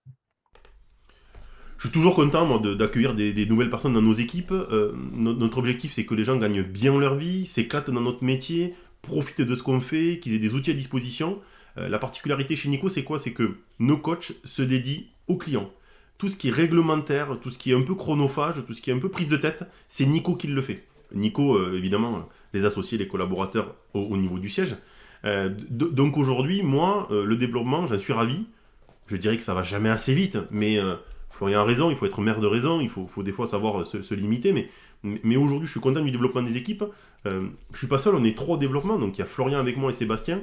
Je 1.77 1.87
suis 1.87 1.93
toujours 1.93 2.15
content 2.15 2.59
d'accueillir 2.59 3.15
des, 3.15 3.45
nouvelles 3.47 3.69
personnes 3.69 3.93
dans 3.93 4.01
nos 4.01 4.13
équipes. 4.13 4.51
Euh, 4.51 4.93
notre 5.13 5.57
objectif, 5.57 5.91
c'est 5.91 6.05
que 6.05 6.13
les 6.13 6.23
gens 6.23 6.37
gagnent 6.37 6.61
bien 6.61 6.97
leur 6.97 7.15
vie, 7.15 7.45
s'éclatent 7.45 7.89
dans 7.89 8.01
notre 8.01 8.23
métier, 8.23 8.75
profitent 9.01 9.41
de 9.41 9.55
ce 9.55 9.63
qu'on 9.63 9.81
fait, 9.81 10.19
qu'ils 10.19 10.33
aient 10.33 10.39
des 10.39 10.53
outils 10.53 10.71
à 10.71 10.75
disposition. 10.75 11.39
Euh, 11.77 11.89
la 11.89 11.97
particularité 11.97 12.55
chez 12.55 12.69
Nico, 12.69 12.87
c'est 12.87 13.03
quoi? 13.03 13.19
C'est 13.19 13.33
que 13.33 13.57
nos 13.79 13.97
coachs 13.97 14.33
se 14.45 14.61
dédient 14.61 15.01
aux 15.27 15.37
clients. 15.37 15.71
Tout 16.17 16.29
ce 16.29 16.37
qui 16.37 16.49
est 16.49 16.51
réglementaire, 16.51 17.39
tout 17.41 17.49
ce 17.49 17.57
qui 17.57 17.71
est 17.71 17.75
un 17.75 17.81
peu 17.81 17.95
chronophage, 17.95 18.63
tout 18.65 18.73
ce 18.73 18.81
qui 18.81 18.91
est 18.91 18.93
un 18.93 18.99
peu 18.99 19.09
prise 19.09 19.29
de 19.29 19.37
tête, 19.37 19.65
c'est 19.89 20.05
Nico 20.05 20.35
qui 20.35 20.47
le 20.47 20.61
fait. 20.61 20.85
Nico, 21.13 21.73
évidemment, 21.73 22.29
les 22.53 22.65
associés, 22.65 22.97
les 22.97 23.07
collaborateurs 23.07 23.75
au, 23.93 24.17
niveau 24.17 24.39
du 24.39 24.49
siège. 24.49 24.75
Euh, 25.25 25.49
donc 25.69 26.17
aujourd'hui, 26.17 26.63
moi, 26.63 27.07
euh, 27.11 27.25
le 27.25 27.35
développement, 27.35 27.87
j'en 27.87 27.99
suis 27.99 28.13
ravi. 28.13 28.45
Je 29.07 29.17
dirais 29.17 29.37
que 29.37 29.43
ça 29.43 29.53
va 29.53 29.63
jamais 29.63 29.89
assez 29.89 30.13
vite, 30.13 30.37
mais 30.51 30.79
euh, 30.79 30.95
Florian 31.29 31.61
a 31.61 31.63
raison, 31.63 31.89
il 31.89 31.95
faut 31.95 32.05
être 32.05 32.21
maire 32.21 32.39
de 32.39 32.47
raison, 32.47 32.79
il 32.81 32.89
faut, 32.89 33.07
des 33.23 33.31
fois 33.31 33.47
savoir 33.47 33.85
se, 33.85 34.13
limiter, 34.13 34.53
mais, 35.03 35.35
aujourd'hui, 35.35 35.67
je 35.67 35.71
suis 35.71 35.79
content 35.79 36.01
du 36.01 36.11
développement 36.11 36.43
des 36.43 36.57
équipes. 36.57 36.83
je 37.25 37.77
suis 37.77 37.87
pas 37.87 37.97
seul, 37.97 38.15
on 38.15 38.23
est 38.23 38.37
trois 38.37 38.55
au 38.55 38.59
développement, 38.59 38.97
donc 38.97 39.17
il 39.17 39.19
y 39.19 39.23
a 39.23 39.27
Florian 39.27 39.59
avec 39.59 39.75
moi 39.75 39.89
et 39.89 39.93
Sébastien. 39.93 40.41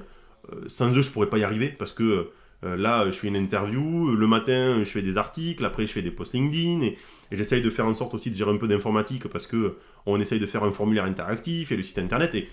sans 0.67 0.91
eux, 0.97 1.03
je 1.03 1.11
pourrais 1.11 1.29
pas 1.29 1.39
y 1.39 1.45
arriver 1.45 1.69
parce 1.69 1.93
que 1.93 2.31
là, 2.63 3.07
je 3.07 3.13
fais 3.13 3.29
une 3.29 3.37
interview, 3.37 4.15
le 4.15 4.27
matin, 4.27 4.81
je 4.81 4.91
fais 4.91 5.03
des 5.03 5.17
articles, 5.17 5.65
après, 5.65 5.87
je 5.87 5.93
fais 5.93 6.03
des 6.03 6.11
posts 6.11 6.35
LinkedIn, 6.35 6.91
et 7.31 7.37
j'essaye 7.37 7.63
de 7.63 7.71
faire 7.71 7.87
en 7.87 7.95
sorte 7.95 8.15
aussi 8.15 8.31
de 8.31 8.37
gérer 8.37 8.51
un 8.51 8.57
peu 8.57 8.69
d'informatique 8.69 9.29
parce 9.29 9.47
que 9.47 9.77
on 10.07 10.21
essaye 10.21 10.41
de 10.41 10.47
faire 10.47 10.65
un 10.65 10.73
formulaire 10.73 11.05
interactif 11.05 11.73
et 11.73 11.77
le 11.77 11.83
site 11.83 11.99
internet. 11.99 12.35
Et 12.35 12.49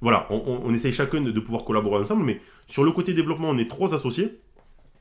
voilà, 0.00 0.26
on, 0.30 0.72
essaye 0.72 0.92
chacun 0.92 1.20
de, 1.20 1.40
pouvoir 1.40 1.64
collaborer 1.64 1.98
ensemble. 1.98 2.24
Mais 2.24 2.40
sur 2.68 2.84
le 2.84 2.92
côté 2.92 3.12
développement, 3.12 3.50
on 3.50 3.58
est 3.58 3.68
trois 3.68 3.94
associés. 3.94 4.38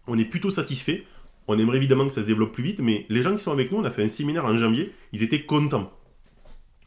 On 0.08 0.18
est 0.18 0.26
plutôt 0.26 0.52
satisfait. 0.52 1.06
On 1.48 1.58
aimerait 1.58 1.78
évidemment 1.78 2.06
que 2.06 2.14
ça 2.14 2.22
se 2.22 2.28
développe 2.28 2.52
plus 2.52 2.64
vite. 2.64 2.82
Mais 2.82 3.06
les 3.08 3.22
gens 3.22 3.34
qui 3.34 3.42
sont 3.42 3.54
avec 3.54 3.72
nous, 3.72 3.78
on 3.78 3.86
a 3.86 3.92
fait 3.92 4.04
un 4.04 4.10
séminaire 4.10 4.44
en 4.46 4.58
janvier. 4.58 4.94
Ils 5.14 5.24
étaient 5.24 5.44
contents. 5.44 5.94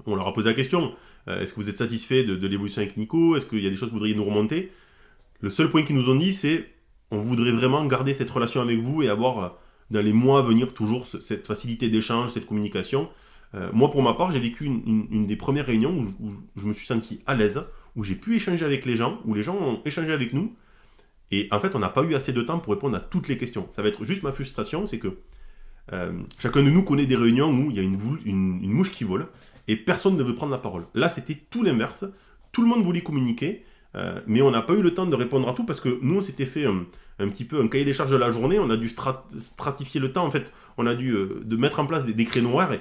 On 0.05 0.15
leur 0.15 0.29
a 0.29 0.33
posé 0.33 0.51
la 0.51 0.55
question 0.55 0.95
euh, 1.29 1.41
est-ce 1.41 1.53
que 1.53 1.61
vous 1.61 1.71
êtes 1.71 1.79
satisfait 1.79 2.25
de, 2.25 2.37
de 2.37 2.47
l'évolution 2.49 2.83
avec 2.83 2.97
Nico? 2.97 3.37
Est-ce 3.37 3.47
qu'il 3.47 3.61
y 3.61 3.67
a 3.67 3.71
des 3.71 3.77
choses 3.77 3.89
que 3.89 3.93
vous 3.93 3.99
voudriez 3.99 4.15
nous 4.15 4.25
remonter? 4.25 4.73
Le 5.41 5.51
seul 5.51 5.71
point 5.71 5.83
qu'ils 5.83 5.97
nous 5.97 6.11
ont 6.11 6.17
dit, 6.17 6.33
c'est 6.33 6.69
on 7.11 7.19
voudrait 7.19 7.53
vraiment 7.53 7.85
garder 7.87 8.15
cette 8.15 8.31
relation 8.31 8.61
avec 8.61 8.79
vous 8.81 9.03
et 9.03 9.09
avoir 9.09 9.59
dans 9.93 10.03
les 10.03 10.13
mois 10.13 10.41
à 10.41 10.43
venir 10.43 10.75
toujours 10.75 11.07
cette 11.07 11.47
facilité 11.47 11.89
d'échange, 11.89 12.31
cette 12.31 12.47
communication. 12.47 13.09
Euh, 13.55 13.71
moi, 13.73 13.91
pour 13.91 14.03
ma 14.03 14.15
part, 14.15 14.33
j'ai 14.33 14.41
vécu 14.41 14.65
une, 14.65 15.27
des 15.27 15.37
premières 15.37 15.67
réunions 15.67 16.15
où, 16.21 16.33
je 16.57 16.67
me 16.67 16.73
suis 16.73 16.87
senti 16.87 17.21
à 17.27 17.35
l'aise, 17.35 17.63
où 17.95 18.03
j'ai 18.03 18.15
pu 18.15 18.35
échanger 18.37 18.65
avec 18.65 18.87
les 18.87 18.97
gens, 18.97 19.21
où 19.25 19.35
les 19.35 19.43
gens 19.43 19.57
ont 19.57 19.81
échangé 19.85 20.13
avec 20.13 20.33
nous. 20.33 20.57
Et 21.31 21.49
en 21.51 21.61
fait, 21.61 21.75
on 21.77 21.79
n'a 21.79 21.89
pas 21.89 22.03
eu 22.03 22.15
assez 22.15 22.33
de 22.33 22.43
temps 22.43 22.59
pour 22.59 22.73
répondre 22.73 22.97
à 22.97 23.01
toutes 23.01 23.29
les 23.29 23.37
questions. 23.37 23.69
Ça 23.71 23.83
va 23.83 23.89
être 23.89 24.05
juste 24.05 24.23
ma 24.23 24.33
frustration, 24.33 24.87
c'est 24.87 24.99
que 24.99 25.19
euh, 25.93 26.13
chacun 26.39 26.63
de 26.63 26.71
nous 26.71 26.83
connaît 26.83 27.07
des 27.07 27.17
réunions 27.17 27.51
où 27.51 27.71
il 27.71 27.77
y 27.77 27.81
a 27.81 27.83
une, 27.83 27.99
une, 28.25 28.71
mouche 28.71 28.93
qui 28.93 29.05
vole 29.05 29.27
et 29.67 29.77
personne 29.77 30.17
ne 30.17 30.23
veut 30.23 30.35
prendre 30.35 30.53
la 30.53 30.59
parole. 30.59 30.87
Là, 30.95 31.09
c'était 31.09 31.37
tout 31.51 31.63
l'inverse. 31.63 32.05
Tout 32.53 32.63
le 32.63 32.69
monde 32.69 32.83
voulait 32.83 33.03
communiquer, 33.03 33.65
euh, 33.95 34.21
mais 34.27 34.41
on 34.43 34.51
n'a 34.51 34.63
pas 34.63 34.73
eu 34.73 34.83
le 34.83 34.95
temps 34.95 35.07
de 35.07 35.15
répondre 35.15 35.49
à 35.49 35.53
tout 35.53 35.65
parce 35.65 35.81
que 35.81 35.99
nous, 36.03 36.17
on 36.17 36.21
s'était 36.21 36.47
fait 36.47 36.65
un 36.67 37.29
petit 37.29 37.45
peu 37.45 37.61
un 37.61 37.69
cahier 37.69 37.85
des 37.85 37.93
charges 37.93 38.11
de 38.11 38.17
la 38.17 38.33
journée. 38.33 38.59
On 38.59 38.71
a 38.71 38.77
dû 38.77 38.89
stratifier 39.37 40.01
le 40.01 40.13
temps. 40.13 40.25
En 40.25 40.31
fait, 40.31 40.53
on 40.79 40.87
a 40.87 40.95
dû 40.95 41.11
euh, 41.11 41.43
de 41.45 41.57
mettre 41.57 41.81
en 41.81 41.87
place 41.87 42.05
des, 42.05 42.25
créneaux 42.25 42.55
horaires 42.55 42.73
et 42.73 42.81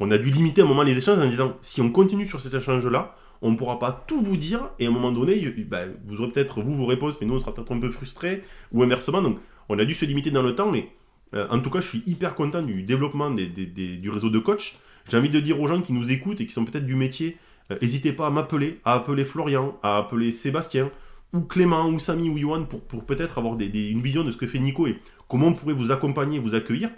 on 0.00 0.10
a 0.10 0.18
dû 0.18 0.30
limiter 0.30 0.62
un 0.62 0.66
moment 0.66 0.82
les 0.82 0.96
échanges 0.96 1.18
en 1.18 1.28
disant 1.28 1.56
si 1.60 1.80
on 1.80 1.90
continue 1.90 2.26
sur 2.26 2.40
ces 2.40 2.56
échanges-là, 2.56 3.14
on 3.40 3.52
ne 3.52 3.56
pourra 3.56 3.78
pas 3.78 4.04
tout 4.06 4.20
vous 4.20 4.36
dire 4.36 4.70
et 4.78 4.86
à 4.86 4.88
un 4.88 4.92
moment 4.92 5.12
donné, 5.12 5.40
bah, 5.68 5.82
vous 6.06 6.16
aurez 6.16 6.32
peut-être 6.32 6.60
vous 6.60 6.74
vos 6.74 6.86
réponses, 6.86 7.14
mais 7.20 7.26
nous 7.26 7.34
on 7.34 7.40
sera 7.40 7.54
peut-être 7.54 7.72
un 7.72 7.78
peu 7.78 7.90
frustrés 7.90 8.42
ou 8.72 8.82
inversement. 8.82 9.22
Donc, 9.22 9.38
on 9.68 9.78
a 9.78 9.84
dû 9.84 9.94
se 9.94 10.04
limiter 10.04 10.30
dans 10.30 10.42
le 10.42 10.54
temps, 10.54 10.70
mais 10.70 10.90
euh, 11.34 11.46
en 11.50 11.60
tout 11.60 11.70
cas, 11.70 11.80
je 11.80 11.88
suis 11.88 12.02
hyper 12.06 12.34
content 12.34 12.62
du 12.62 12.82
développement 12.82 13.30
du 13.30 14.10
réseau 14.10 14.30
de 14.30 14.38
coachs. 14.38 14.78
J'ai 15.08 15.16
envie 15.16 15.30
de 15.30 15.40
dire 15.40 15.60
aux 15.60 15.66
gens 15.66 15.80
qui 15.80 15.92
nous 15.92 16.10
écoutent 16.10 16.40
et 16.40 16.46
qui 16.46 16.52
sont 16.52 16.64
peut-être 16.64 16.86
du 16.86 16.94
métier 16.94 17.36
N'hésitez 17.70 18.12
pas 18.12 18.26
à 18.26 18.30
m'appeler, 18.30 18.80
à 18.84 18.94
appeler 18.94 19.24
Florian, 19.24 19.78
à 19.82 19.98
appeler 19.98 20.32
Sébastien, 20.32 20.90
ou 21.34 21.42
Clément, 21.42 21.88
ou 21.88 21.98
Samy, 21.98 22.30
ou 22.30 22.38
Yohan, 22.38 22.64
pour, 22.64 22.80
pour 22.80 23.04
peut-être 23.04 23.38
avoir 23.38 23.54
une 23.60 24.00
vision 24.00 24.24
de 24.24 24.30
ce 24.30 24.36
que 24.38 24.46
fait 24.46 24.58
Nico 24.58 24.86
et 24.86 24.98
comment 25.28 25.48
on 25.48 25.52
pourrait 25.54 25.74
vous 25.74 25.92
accompagner, 25.92 26.38
vous 26.38 26.54
accueillir. 26.54 26.90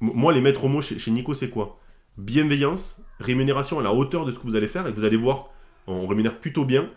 moi, 0.00 0.32
les 0.32 0.40
maîtres 0.40 0.68
mots 0.68 0.80
chez, 0.80 0.98
chez 0.98 1.10
Nico, 1.10 1.34
c'est 1.34 1.50
quoi? 1.50 1.78
Bienveillance, 2.16 3.04
rémunération 3.20 3.78
à 3.78 3.82
la 3.82 3.92
hauteur 3.92 4.24
de 4.24 4.32
ce 4.32 4.38
que 4.38 4.44
vous 4.44 4.56
allez 4.56 4.68
faire, 4.68 4.86
et 4.86 4.92
vous 4.92 5.04
allez 5.04 5.16
voir, 5.16 5.50
on 5.86 6.06
rémunère 6.06 6.38
plutôt 6.38 6.64
bien. 6.64 6.88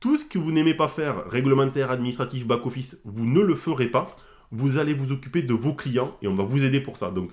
Tout 0.00 0.16
ce 0.16 0.24
que 0.24 0.38
vous 0.38 0.50
n'aimez 0.50 0.74
pas 0.74 0.88
faire, 0.88 1.28
réglementaire, 1.28 1.90
administratif, 1.90 2.46
back-office, 2.46 3.00
vous 3.04 3.24
ne 3.24 3.40
le 3.40 3.54
ferez 3.54 3.86
pas. 3.86 4.14
Vous 4.50 4.78
allez 4.78 4.94
vous 4.94 5.12
occuper 5.12 5.42
de 5.42 5.54
vos 5.54 5.74
clients 5.74 6.16
et 6.20 6.28
on 6.28 6.34
va 6.34 6.44
vous 6.44 6.64
aider 6.64 6.80
pour 6.80 6.96
ça. 6.96 7.10
Donc, 7.10 7.30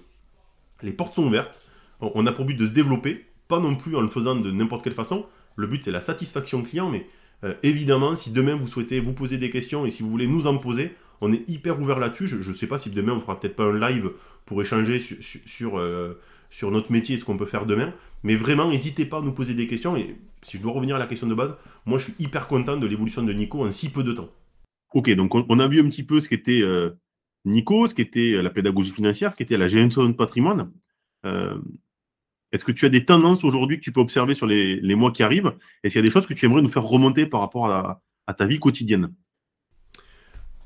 les 0.81 0.93
portes 0.93 1.15
sont 1.15 1.25
ouvertes. 1.25 1.61
On 1.99 2.25
a 2.27 2.31
pour 2.31 2.45
but 2.45 2.55
de 2.55 2.65
se 2.65 2.71
développer, 2.71 3.25
pas 3.49 3.59
non 3.59 3.75
plus 3.75 3.97
en 3.97 4.01
le 4.01 4.07
faisant 4.07 4.37
de 4.37 4.51
n'importe 4.51 4.85
quelle 4.85 4.93
façon. 4.93 5.25
Le 5.57 5.67
but, 5.67 5.83
c'est 5.83 5.91
la 5.91 5.99
satisfaction 5.99 6.63
client, 6.63 6.89
mais 6.89 7.05
euh, 7.43 7.53
évidemment, 7.63 8.15
si 8.15 8.31
demain 8.31 8.55
vous 8.55 8.67
souhaitez 8.67 9.01
vous 9.01 9.11
poser 9.11 9.37
des 9.37 9.49
questions 9.49 9.85
et 9.85 9.89
si 9.89 10.03
vous 10.03 10.09
voulez 10.09 10.27
nous 10.27 10.47
en 10.47 10.57
poser, 10.57 10.93
on 11.19 11.33
est 11.33 11.43
hyper 11.49 11.81
ouvert 11.81 11.99
là-dessus. 11.99 12.27
Je 12.27 12.47
ne 12.47 12.53
sais 12.53 12.67
pas 12.67 12.79
si 12.79 12.91
demain 12.91 13.11
on 13.13 13.19
fera 13.19 13.37
peut-être 13.37 13.57
pas 13.57 13.65
un 13.65 13.77
live 13.77 14.11
pour 14.45 14.61
échanger 14.61 14.99
sur, 14.99 15.79
euh, 15.79 16.13
sur 16.49 16.71
notre 16.71 16.91
métier, 16.91 17.17
ce 17.17 17.25
qu'on 17.25 17.37
peut 17.37 17.45
faire 17.45 17.65
demain. 17.65 17.93
Mais 18.23 18.35
vraiment, 18.35 18.69
n'hésitez 18.69 19.05
pas 19.05 19.17
à 19.17 19.21
nous 19.21 19.33
poser 19.33 19.55
des 19.55 19.67
questions. 19.67 19.97
Et 19.97 20.15
si 20.43 20.57
je 20.57 20.61
dois 20.61 20.71
revenir 20.71 20.95
à 20.95 20.99
la 20.99 21.07
question 21.07 21.27
de 21.27 21.35
base, 21.35 21.57
moi 21.85 21.97
je 21.97 22.05
suis 22.05 22.15
hyper 22.19 22.47
content 22.47 22.77
de 22.77 22.87
l'évolution 22.87 23.23
de 23.23 23.33
Nico 23.33 23.65
en 23.65 23.71
si 23.71 23.91
peu 23.91 24.03
de 24.03 24.13
temps. 24.13 24.29
Ok, 24.93 25.09
donc 25.11 25.33
on, 25.35 25.59
a 25.59 25.67
vu 25.67 25.81
un 25.81 25.89
petit 25.89 26.03
peu 26.03 26.19
ce 26.19 26.29
qu'était 26.29 26.61
euh, 26.61 26.91
Nico, 27.45 27.85
ce 27.87 27.93
qu'était 27.93 28.41
la 28.41 28.49
pédagogie 28.49 28.91
financière, 28.91 29.31
ce 29.31 29.37
qu'était 29.37 29.57
la 29.57 29.67
gestion 29.67 30.05
de 30.05 30.13
patrimoine. 30.13 30.71
Est-ce 32.51 32.63
que 32.63 32.71
tu 32.71 32.85
as 32.85 32.89
des 32.89 33.05
tendances 33.05 33.43
aujourd'hui 33.43 33.77
que 33.77 33.83
tu 33.83 33.91
peux 33.91 33.99
observer 33.99 34.33
sur 34.33 34.47
les, 34.47 34.95
mois 34.95 35.11
qui 35.11 35.23
arrivent? 35.23 35.53
Est-ce 35.83 35.93
qu'il 35.93 36.01
y 36.01 36.05
a 36.05 36.07
des 36.07 36.11
choses 36.11 36.25
que 36.25 36.33
tu 36.33 36.45
aimerais 36.45 36.61
nous 36.61 36.69
faire 36.69 36.83
remonter 36.83 37.25
par 37.25 37.41
rapport 37.41 37.69
à, 37.69 38.01
ta 38.37 38.45
vie 38.45 38.59
quotidienne? 38.59 39.13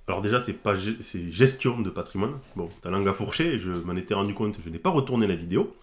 Alors 0.08 0.22
déjà, 0.22 0.40
c'est 0.42 0.62
pas 0.62 0.76
c'est 0.76 1.32
gestion 1.32 1.80
de 1.80 1.90
patrimoine. 1.90 2.40
Bon, 2.56 2.70
ta 2.82 2.90
langue 2.90 3.08
a 3.08 3.14
fourché, 3.14 3.58
je 3.58 3.72
m'en 3.72 3.96
étais 3.96 4.14
rendu 4.14 4.34
compte, 4.34 4.58
je 4.64 4.70
n'ai 4.70 4.80
pas 4.80 4.90
retourné 4.90 5.28
la 5.28 5.36
vidéo. 5.36 5.74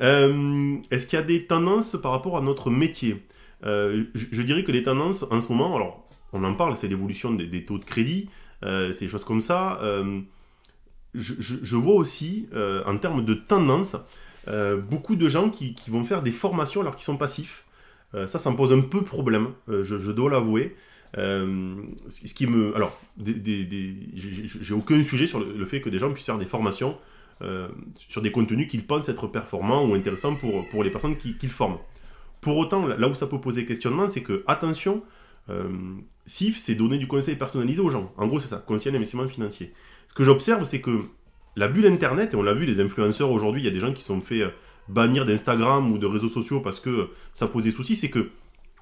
Euh, 0.00 0.76
est-ce 0.90 1.06
qu'il 1.06 1.18
y 1.18 1.22
a 1.22 1.24
des 1.24 1.46
tendances 1.46 1.96
par 2.00 2.12
rapport 2.12 2.36
à 2.36 2.40
notre 2.40 2.70
métier? 2.70 3.24
Euh, 3.64 4.04
je, 4.14 4.42
dirais 4.42 4.64
que 4.64 4.72
les 4.72 4.82
tendances 4.82 5.24
en 5.30 5.40
ce 5.40 5.50
moment, 5.50 5.74
alors 5.74 6.08
on 6.32 6.44
en 6.44 6.54
parle, 6.54 6.76
c'est 6.76 6.88
l'évolution 6.88 7.32
des, 7.32 7.64
taux 7.64 7.78
de 7.78 7.84
crédit, 7.84 8.28
euh, 8.64 8.92
c'est 8.92 9.06
des 9.06 9.10
choses 9.10 9.24
comme 9.24 9.40
ça. 9.40 9.80
Je, 11.14 11.76
vois 11.76 11.94
aussi, 11.94 12.48
en 12.86 12.96
termes 12.98 13.24
de 13.24 13.34
tendance, 13.34 13.96
beaucoup 14.46 15.16
de 15.16 15.28
gens 15.28 15.50
qui, 15.50 15.74
vont 15.88 16.04
faire 16.04 16.22
des 16.22 16.32
formations 16.32 16.80
alors 16.80 16.96
qu'ils 16.96 17.04
sont 17.04 17.16
passifs. 17.16 17.64
ça, 18.12 18.38
ça 18.38 18.50
me 18.50 18.56
pose 18.56 18.72
un 18.72 18.80
peu 18.80 19.02
problème, 19.02 19.48
je, 19.68 20.12
dois 20.12 20.30
l'avouer. 20.30 20.76
ce 21.14 22.34
qui 22.34 22.46
me, 22.46 22.74
alors, 22.76 23.00
j'ai 23.24 24.74
aucun 24.74 25.02
sujet 25.02 25.26
sur 25.26 25.40
le, 25.40 25.64
fait 25.64 25.80
que 25.80 25.88
des 25.88 25.98
gens 25.98 26.12
puissent 26.12 26.26
faire 26.26 26.38
des 26.38 26.46
formations 26.46 26.96
euh, 27.42 27.68
sur 28.08 28.22
des 28.22 28.30
contenus 28.30 28.68
qu'ils 28.68 28.86
pensent 28.86 29.08
être 29.08 29.26
performants 29.26 29.84
ou 29.84 29.94
intéressants 29.94 30.36
pour, 30.36 30.84
les 30.84 30.90
personnes 30.90 31.16
qu'ils 31.16 31.50
forment. 31.50 31.78
Pour 32.40 32.56
autant, 32.58 32.86
là 32.86 33.08
où 33.08 33.14
ça 33.14 33.26
peut 33.26 33.40
poser 33.40 33.66
questionnement, 33.66 34.08
c'est 34.08 34.22
que, 34.22 34.44
attention, 34.46 35.02
euh, 35.50 35.68
SIF, 36.26 36.56
c'est 36.58 36.76
donner 36.76 36.96
du 36.96 37.08
conseil 37.08 37.34
personnalisé 37.34 37.80
aux 37.80 37.90
gens. 37.90 38.12
En 38.18 38.28
gros, 38.28 38.38
c'est 38.38 38.48
ça, 38.48 38.62
conseil 38.64 38.92
d'investissement 38.92 39.26
financier. 39.26 39.72
Ce 40.08 40.14
que 40.14 40.22
j'observe, 40.22 40.64
c'est 40.64 40.80
que 40.80 41.00
la 41.56 41.68
bulle 41.68 41.86
Internet, 41.86 42.34
et 42.34 42.36
on 42.36 42.42
l'a 42.42 42.54
vu, 42.54 42.66
les 42.66 42.80
influenceurs 42.80 43.30
aujourd'hui, 43.30 43.62
il 43.62 43.64
y 43.64 43.68
a 43.68 43.72
des 43.72 43.80
gens 43.80 43.92
qui 43.92 44.02
sont 44.02 44.20
fait 44.20 44.42
euh, 44.42 44.50
bannir 44.88 45.24
d'Instagram 45.24 45.92
ou 45.92 45.98
de 45.98 46.06
réseaux 46.06 46.28
sociaux 46.28 46.60
parce 46.60 46.80
que 46.80 47.10
ça 47.32 47.46
posait 47.46 47.70
souci, 47.70 47.96
c'est 47.96 48.10
que 48.10 48.30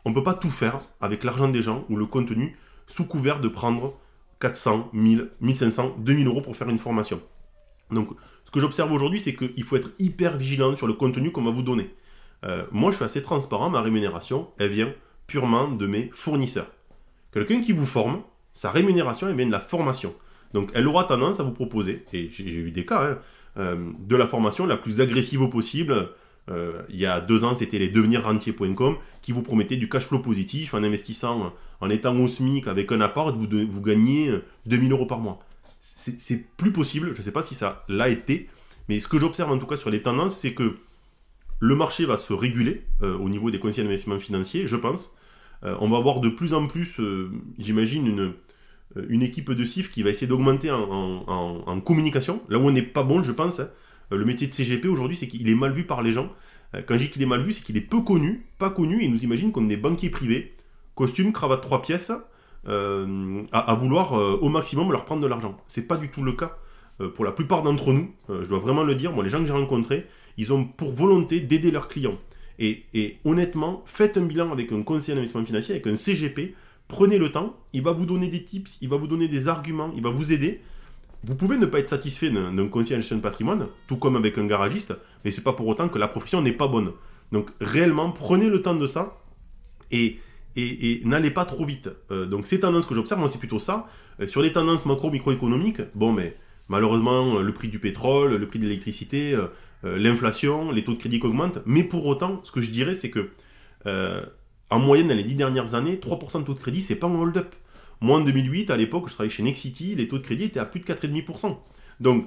on 0.04 0.10
ne 0.10 0.14
peut 0.14 0.24
pas 0.24 0.34
tout 0.34 0.50
faire 0.50 0.80
avec 1.00 1.22
l'argent 1.22 1.48
des 1.48 1.62
gens 1.62 1.84
ou 1.88 1.96
le 1.96 2.06
contenu 2.06 2.56
sous 2.88 3.04
couvert 3.04 3.40
de 3.40 3.48
prendre 3.48 3.94
400, 4.40 4.90
1000, 4.92 5.30
1500, 5.40 5.96
2000 5.98 6.26
euros 6.26 6.40
pour 6.40 6.56
faire 6.56 6.68
une 6.68 6.78
formation. 6.78 7.20
Donc, 7.90 8.08
ce 8.44 8.50
que 8.50 8.58
j'observe 8.58 8.90
aujourd'hui, 8.92 9.20
c'est 9.20 9.36
qu'il 9.36 9.62
faut 9.62 9.76
être 9.76 9.92
hyper 9.98 10.36
vigilant 10.36 10.74
sur 10.74 10.86
le 10.86 10.94
contenu 10.94 11.30
qu'on 11.30 11.44
va 11.44 11.52
vous 11.52 11.62
donner. 11.62 11.94
Euh, 12.44 12.64
moi, 12.72 12.90
je 12.90 12.96
suis 12.96 13.04
assez 13.04 13.22
transparent, 13.22 13.70
ma 13.70 13.80
rémunération, 13.80 14.50
elle 14.58 14.70
vient 14.70 14.92
purement 15.28 15.68
de 15.68 15.86
mes 15.86 16.10
fournisseurs. 16.14 16.66
Quelqu'un 17.32 17.60
qui 17.60 17.72
vous 17.72 17.86
forme, 17.86 18.22
sa 18.52 18.70
rémunération, 18.70 19.28
elle 19.28 19.36
vient 19.36 19.46
de 19.46 19.52
la 19.52 19.60
formation. 19.60 20.14
Donc, 20.54 20.70
elle 20.74 20.86
aura 20.86 21.04
tendance 21.04 21.40
à 21.40 21.42
vous 21.42 21.52
proposer, 21.52 22.04
et 22.12 22.28
j'ai 22.28 22.44
eu 22.44 22.70
des 22.70 22.84
cas, 22.84 23.12
hein, 23.12 23.18
euh, 23.58 23.90
de 23.98 24.16
la 24.16 24.26
formation 24.26 24.66
la 24.66 24.76
plus 24.76 25.00
agressive 25.00 25.48
possible. 25.48 26.10
Euh, 26.50 26.82
il 26.88 26.96
y 26.96 27.06
a 27.06 27.20
deux 27.20 27.44
ans, 27.44 27.54
c'était 27.54 27.78
les 27.78 27.88
devenirrentiers.com 27.88 28.96
qui 29.22 29.32
vous 29.32 29.42
promettaient 29.42 29.76
du 29.76 29.88
cash 29.88 30.06
flow 30.06 30.18
positif 30.18 30.74
en 30.74 30.82
investissant, 30.82 31.52
en 31.80 31.90
étant 31.90 32.16
au 32.16 32.26
SMIC 32.26 32.66
avec 32.66 32.90
un 32.92 33.00
apport, 33.00 33.32
vous, 33.32 33.80
gagnez 33.80 34.32
2000 34.66 34.92
euros 34.92 35.06
par 35.06 35.18
mois 35.18 35.38
c'est 35.82 36.46
plus 36.56 36.72
possible. 36.72 37.12
Je 37.12 37.18
ne 37.18 37.24
sais 37.24 37.32
pas 37.32 37.42
si 37.42 37.54
ça 37.54 37.84
l'a 37.88 38.08
été, 38.08 38.48
mais 38.88 39.00
ce 39.00 39.08
que 39.08 39.18
j'observe 39.18 39.50
en 39.50 39.58
tout 39.58 39.66
cas 39.66 39.76
sur 39.76 39.90
les 39.90 40.00
tendances, 40.00 40.38
c'est 40.38 40.54
que 40.54 40.76
le 41.58 41.74
marché 41.74 42.06
va 42.06 42.16
se 42.16 42.32
réguler 42.32 42.84
euh, 43.02 43.16
au 43.18 43.28
niveau 43.28 43.50
des 43.50 43.58
conseils 43.58 43.84
d'investissement 43.84 44.18
financier, 44.18 44.66
je 44.66 44.76
pense. 44.76 45.14
Euh, 45.64 45.76
on 45.80 45.88
va 45.88 45.98
avoir 45.98 46.20
de 46.20 46.28
plus 46.28 46.54
en 46.54 46.66
plus, 46.66 46.98
euh, 47.00 47.30
j'imagine, 47.58 48.06
une, 48.06 48.32
une 49.08 49.22
équipe 49.22 49.50
de 49.52 49.64
CIF 49.64 49.90
qui 49.90 50.02
va 50.02 50.10
essayer 50.10 50.26
d'augmenter 50.26 50.70
en, 50.70 51.80
communication. 51.84 52.42
Là 52.48 52.58
où 52.58 52.62
on 52.62 52.70
n'est 52.70 52.82
pas 52.82 53.02
bon, 53.02 53.22
je 53.22 53.32
pense, 53.32 53.60
hein. 53.60 53.68
le 54.10 54.24
métier 54.24 54.46
de 54.46 54.52
CGP 54.52 54.88
aujourd'hui, 54.88 55.16
c'est 55.16 55.28
qu'il 55.28 55.48
est 55.48 55.54
mal 55.54 55.72
vu 55.72 55.84
par 55.84 56.02
les 56.02 56.12
gens. 56.12 56.30
Quand 56.86 56.96
je 56.96 57.04
dis 57.04 57.10
qu'il 57.10 57.22
est 57.22 57.26
mal 57.26 57.42
vu, 57.42 57.52
c'est 57.52 57.64
qu'il 57.64 57.76
est 57.76 57.82
peu 57.82 58.00
connu, 58.00 58.46
pas 58.58 58.70
connu, 58.70 59.02
et 59.02 59.08
nous 59.08 59.22
imagine 59.24 59.52
qu'on 59.52 59.68
est 59.68 59.76
banquier 59.76 60.10
privé, 60.10 60.54
costume, 60.94 61.32
cravate 61.32 61.62
trois 61.62 61.82
pièces, 61.82 62.12
euh, 62.68 63.42
à, 63.50 63.74
vouloir 63.74 64.16
euh, 64.16 64.38
au 64.40 64.48
maximum 64.48 64.92
leur 64.92 65.04
prendre 65.04 65.20
de 65.20 65.26
l'argent. 65.26 65.58
C'est 65.66 65.88
pas 65.88 65.96
du 65.96 66.10
tout 66.10 66.22
le 66.22 66.32
cas 66.32 66.56
euh, 67.00 67.08
pour 67.08 67.24
la 67.24 67.32
plupart 67.32 67.64
d'entre 67.64 67.92
nous. 67.92 68.12
je 68.28 68.48
dois 68.48 68.60
vraiment 68.60 68.84
le 68.84 68.94
dire. 68.94 69.12
Moi, 69.12 69.24
les 69.24 69.30
gens 69.30 69.40
que 69.40 69.46
j'ai 69.46 69.52
rencontrés, 69.52 70.06
ils 70.36 70.52
ont 70.52 70.64
pour 70.64 70.92
volonté 70.92 71.40
d'aider 71.40 71.72
leurs 71.72 71.88
clients. 71.88 72.18
Et, 72.58 73.18
honnêtement, 73.24 73.82
faites 73.86 74.16
un 74.16 74.22
bilan 74.22 74.52
avec 74.52 74.70
un 74.70 74.82
conseiller 74.82 75.16
d'investissement 75.16 75.44
financier, 75.44 75.74
avec 75.74 75.86
un 75.88 75.96
CGP. 75.96 76.54
Prenez 76.92 77.16
le 77.16 77.32
temps. 77.32 77.56
Il 77.72 77.80
va 77.80 77.92
vous 77.92 78.04
donner 78.04 78.28
des 78.28 78.44
tips, 78.44 78.76
il 78.82 78.88
va 78.90 78.98
vous 78.98 79.06
donner 79.06 79.26
des 79.26 79.48
arguments, 79.48 79.90
il 79.96 80.02
va 80.02 80.10
vous 80.10 80.30
aider. 80.30 80.60
Vous 81.24 81.34
pouvez 81.34 81.56
ne 81.56 81.64
pas 81.64 81.78
être 81.78 81.88
satisfait 81.88 82.28
d'un 82.28 82.68
conseiller 82.68 82.96
en 82.96 83.00
gestion 83.00 83.16
de 83.16 83.22
patrimoine, 83.22 83.68
tout 83.88 83.96
comme 83.96 84.14
avec 84.14 84.36
un 84.36 84.44
garagiste, 84.44 84.92
mais 85.24 85.30
c'est 85.30 85.42
pas 85.42 85.54
pour 85.54 85.66
autant 85.68 85.88
que 85.88 85.98
la 85.98 86.06
profession 86.06 86.42
n'est 86.42 86.52
pas 86.52 86.68
bonne. 86.68 86.92
Donc 87.32 87.50
réellement, 87.62 88.10
prenez 88.10 88.50
le 88.50 88.60
temps 88.60 88.74
de 88.74 88.86
ça 88.86 89.22
et, 89.90 90.18
n'allez 91.04 91.30
pas 91.30 91.46
trop 91.46 91.64
vite. 91.64 91.88
Euh, 92.10 92.26
donc 92.26 92.46
ces 92.46 92.60
tendances 92.60 92.84
que 92.84 92.94
j'observe, 92.94 93.20
moi 93.20 93.30
c'est 93.30 93.38
plutôt 93.38 93.58
ça. 93.58 93.88
Euh, 94.20 94.28
sur 94.28 94.42
les 94.42 94.52
tendances 94.52 94.84
macro-microéconomiques, 94.84 95.80
bon 95.94 96.12
mais 96.12 96.36
malheureusement 96.68 97.38
le 97.38 97.54
prix 97.54 97.68
du 97.68 97.78
pétrole, 97.78 98.36
le 98.36 98.46
prix 98.46 98.58
de 98.58 98.64
l'électricité, 98.64 99.34
euh, 99.34 99.46
l'inflation, 99.96 100.70
les 100.70 100.84
taux 100.84 100.92
de 100.92 100.98
crédit 100.98 101.20
qui 101.20 101.26
augmentent, 101.26 101.60
mais 101.64 101.84
pour 101.84 102.04
autant, 102.04 102.42
ce 102.44 102.52
que 102.52 102.60
je 102.60 102.70
dirais 102.70 102.94
c'est 102.94 103.08
que 103.08 103.30
en 104.72 104.78
moyenne 104.78 105.08
dans 105.08 105.14
les 105.14 105.24
10 105.24 105.34
dernières 105.34 105.74
années, 105.74 105.96
3% 105.96 106.40
de 106.40 106.44
taux 106.44 106.54
de 106.54 106.58
crédit 106.58 106.82
c'est 106.82 106.96
pas 106.96 107.06
un 107.06 107.14
hold-up. 107.14 107.54
Moi 108.00 108.18
en 108.18 108.20
2008, 108.22 108.70
à 108.70 108.76
l'époque, 108.76 109.08
je 109.08 109.14
travaillais 109.14 109.32
chez 109.32 109.42
Nexity, 109.42 109.94
les 109.94 110.08
taux 110.08 110.18
de 110.18 110.24
crédit 110.24 110.44
étaient 110.44 110.60
à 110.60 110.64
plus 110.64 110.80
de 110.80 110.86
4,5%. 110.86 111.56
Donc 112.00 112.26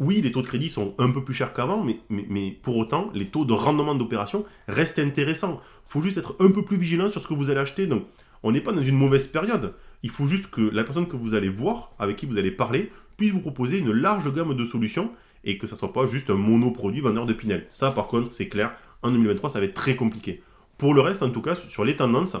oui, 0.00 0.20
les 0.22 0.32
taux 0.32 0.42
de 0.42 0.46
crédit 0.46 0.70
sont 0.70 0.94
un 0.98 1.10
peu 1.10 1.22
plus 1.22 1.34
chers 1.34 1.52
qu'avant, 1.54 1.84
mais, 1.84 2.00
mais, 2.08 2.50
pour 2.50 2.76
autant, 2.78 3.10
les 3.14 3.26
taux 3.26 3.44
de 3.44 3.52
rendement 3.52 3.94
d'opération 3.94 4.44
restent 4.66 4.98
intéressants. 4.98 5.60
Il 5.86 5.92
faut 5.92 6.02
juste 6.02 6.18
être 6.18 6.34
un 6.40 6.50
peu 6.50 6.64
plus 6.64 6.76
vigilant 6.76 7.08
sur 7.08 7.22
ce 7.22 7.28
que 7.28 7.34
vous 7.34 7.48
allez 7.50 7.60
acheter. 7.60 7.86
Donc, 7.86 8.04
on 8.42 8.50
n'est 8.50 8.60
pas 8.60 8.72
dans 8.72 8.82
une 8.82 8.96
mauvaise 8.96 9.28
période. 9.28 9.74
Il 10.02 10.10
faut 10.10 10.26
juste 10.26 10.50
que 10.50 10.62
la 10.62 10.82
personne 10.82 11.06
que 11.06 11.16
vous 11.16 11.34
allez 11.34 11.48
voir, 11.48 11.92
avec 12.00 12.16
qui 12.16 12.26
vous 12.26 12.38
allez 12.38 12.50
parler, 12.50 12.90
puisse 13.16 13.30
vous 13.30 13.40
proposer 13.40 13.78
une 13.78 13.92
large 13.92 14.32
gamme 14.34 14.56
de 14.56 14.64
solutions 14.64 15.12
et 15.44 15.58
que 15.58 15.68
ça 15.68 15.76
ne 15.76 15.78
soit 15.78 15.92
pas 15.92 16.06
juste 16.06 16.28
un 16.28 16.34
monoproduit 16.34 17.00
vendeur 17.00 17.24
de 17.24 17.32
Pinel. 17.32 17.68
Ça, 17.72 17.92
par 17.92 18.08
contre, 18.08 18.32
c'est 18.32 18.48
clair, 18.48 18.74
en 19.02 19.12
2023, 19.12 19.50
ça 19.50 19.60
va 19.60 19.66
être 19.66 19.74
très 19.74 19.94
compliqué. 19.94 20.42
Pour 20.84 20.92
le 20.92 21.00
reste, 21.00 21.22
en 21.22 21.30
tout 21.30 21.40
cas, 21.40 21.54
sur 21.54 21.82
les 21.82 21.96
tendances, 21.96 22.36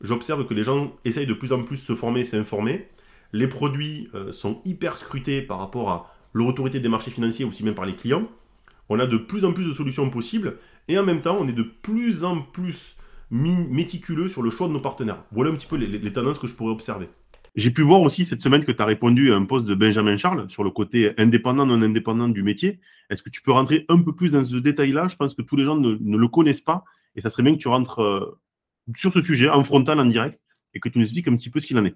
j'observe 0.00 0.46
que 0.46 0.54
les 0.54 0.62
gens 0.62 0.94
essayent 1.04 1.26
de 1.26 1.34
plus 1.34 1.52
en 1.52 1.64
plus 1.64 1.76
se 1.76 1.94
former 1.94 2.24
s'informer. 2.24 2.88
Les 3.34 3.46
produits 3.46 4.08
euh, 4.14 4.32
sont 4.32 4.62
hyper 4.64 4.96
scrutés 4.96 5.42
par 5.42 5.58
rapport 5.58 5.90
à 5.90 6.10
l'autorité 6.32 6.80
des 6.80 6.88
marchés 6.88 7.10
financiers, 7.10 7.44
aussi 7.44 7.62
même 7.62 7.74
par 7.74 7.84
les 7.84 7.92
clients. 7.92 8.26
On 8.88 8.98
a 9.00 9.06
de 9.06 9.18
plus 9.18 9.44
en 9.44 9.52
plus 9.52 9.66
de 9.66 9.72
solutions 9.74 10.08
possibles 10.08 10.56
et 10.88 10.98
en 10.98 11.04
même 11.04 11.20
temps, 11.20 11.36
on 11.38 11.46
est 11.46 11.52
de 11.52 11.62
plus 11.62 12.24
en 12.24 12.40
plus 12.40 12.96
méticuleux 13.30 14.28
sur 14.28 14.40
le 14.40 14.48
choix 14.48 14.66
de 14.66 14.72
nos 14.72 14.80
partenaires. 14.80 15.22
Voilà 15.30 15.50
un 15.50 15.54
petit 15.54 15.66
peu 15.66 15.76
les, 15.76 16.10
tendances 16.10 16.38
que 16.38 16.46
je 16.46 16.54
pourrais 16.54 16.72
observer. 16.72 17.10
J'ai 17.54 17.70
pu 17.70 17.82
voir 17.82 18.00
aussi 18.00 18.24
cette 18.24 18.40
semaine 18.40 18.64
que 18.64 18.72
tu 18.72 18.80
as 18.80 18.86
répondu 18.86 19.30
à 19.30 19.36
un 19.36 19.44
poste 19.44 19.66
de 19.66 19.74
Benjamin 19.74 20.16
Charles 20.16 20.48
sur 20.48 20.64
le 20.64 20.70
côté 20.70 21.12
indépendant, 21.18 21.66
non 21.66 21.82
indépendant 21.82 22.30
du 22.30 22.42
métier. 22.42 22.80
Est-ce 23.10 23.22
que 23.22 23.28
tu 23.28 23.42
peux 23.42 23.52
rentrer 23.52 23.84
un 23.90 24.00
peu 24.00 24.14
plus 24.14 24.32
dans 24.32 24.42
ce 24.42 24.56
détail-là? 24.56 25.08
Je 25.08 25.16
pense 25.16 25.34
que 25.34 25.42
tous 25.42 25.56
les 25.56 25.64
gens 25.64 25.76
ne, 25.76 26.16
le 26.16 26.28
connaissent 26.28 26.62
pas 26.62 26.86
et 27.16 27.20
ça 27.20 27.30
serait 27.30 27.42
bien 27.42 27.54
que 27.54 27.60
tu 27.60 27.68
rentres 27.68 28.02
euh, 28.02 28.38
sur 28.96 29.12
ce 29.12 29.20
sujet 29.20 29.48
en 29.48 29.62
frontal, 29.64 29.98
en 29.98 30.06
direct 30.06 30.40
et 30.74 30.80
que 30.80 30.88
tu 30.88 30.98
nous 30.98 31.04
expliques 31.04 31.28
un 31.28 31.36
petit 31.36 31.50
peu 31.50 31.60
ce 31.60 31.66
qu'il 31.66 31.78
en 31.78 31.84
est. 31.84 31.94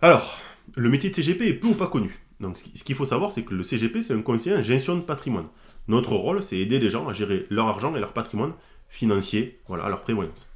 Alors, 0.00 0.40
le 0.76 0.88
métier 0.88 1.10
de 1.10 1.14
CGP 1.14 1.42
est 1.42 1.54
peu 1.54 1.68
ou 1.68 1.74
pas 1.74 1.86
connu. 1.86 2.18
Donc, 2.40 2.58
ce 2.58 2.84
qu'il 2.84 2.96
faut 2.96 3.04
savoir, 3.04 3.32
c'est 3.32 3.42
que 3.42 3.54
le 3.54 3.62
CGP, 3.62 4.02
c'est 4.02 4.14
un 4.14 4.22
conseiller 4.22 4.56
en 4.56 4.62
gestion 4.62 4.96
de 4.96 5.02
patrimoine. 5.02 5.46
Notre 5.86 6.14
rôle, 6.14 6.42
c'est 6.42 6.58
aider 6.58 6.78
les 6.78 6.90
gens 6.90 7.08
à 7.08 7.12
gérer 7.12 7.46
leur 7.50 7.66
argent 7.66 7.94
et 7.94 8.00
leur 8.00 8.12
patrimoine 8.12 8.54
financier, 8.88 9.60
voilà, 9.66 9.88
leur 9.88 10.02
prévoyance. 10.02 10.50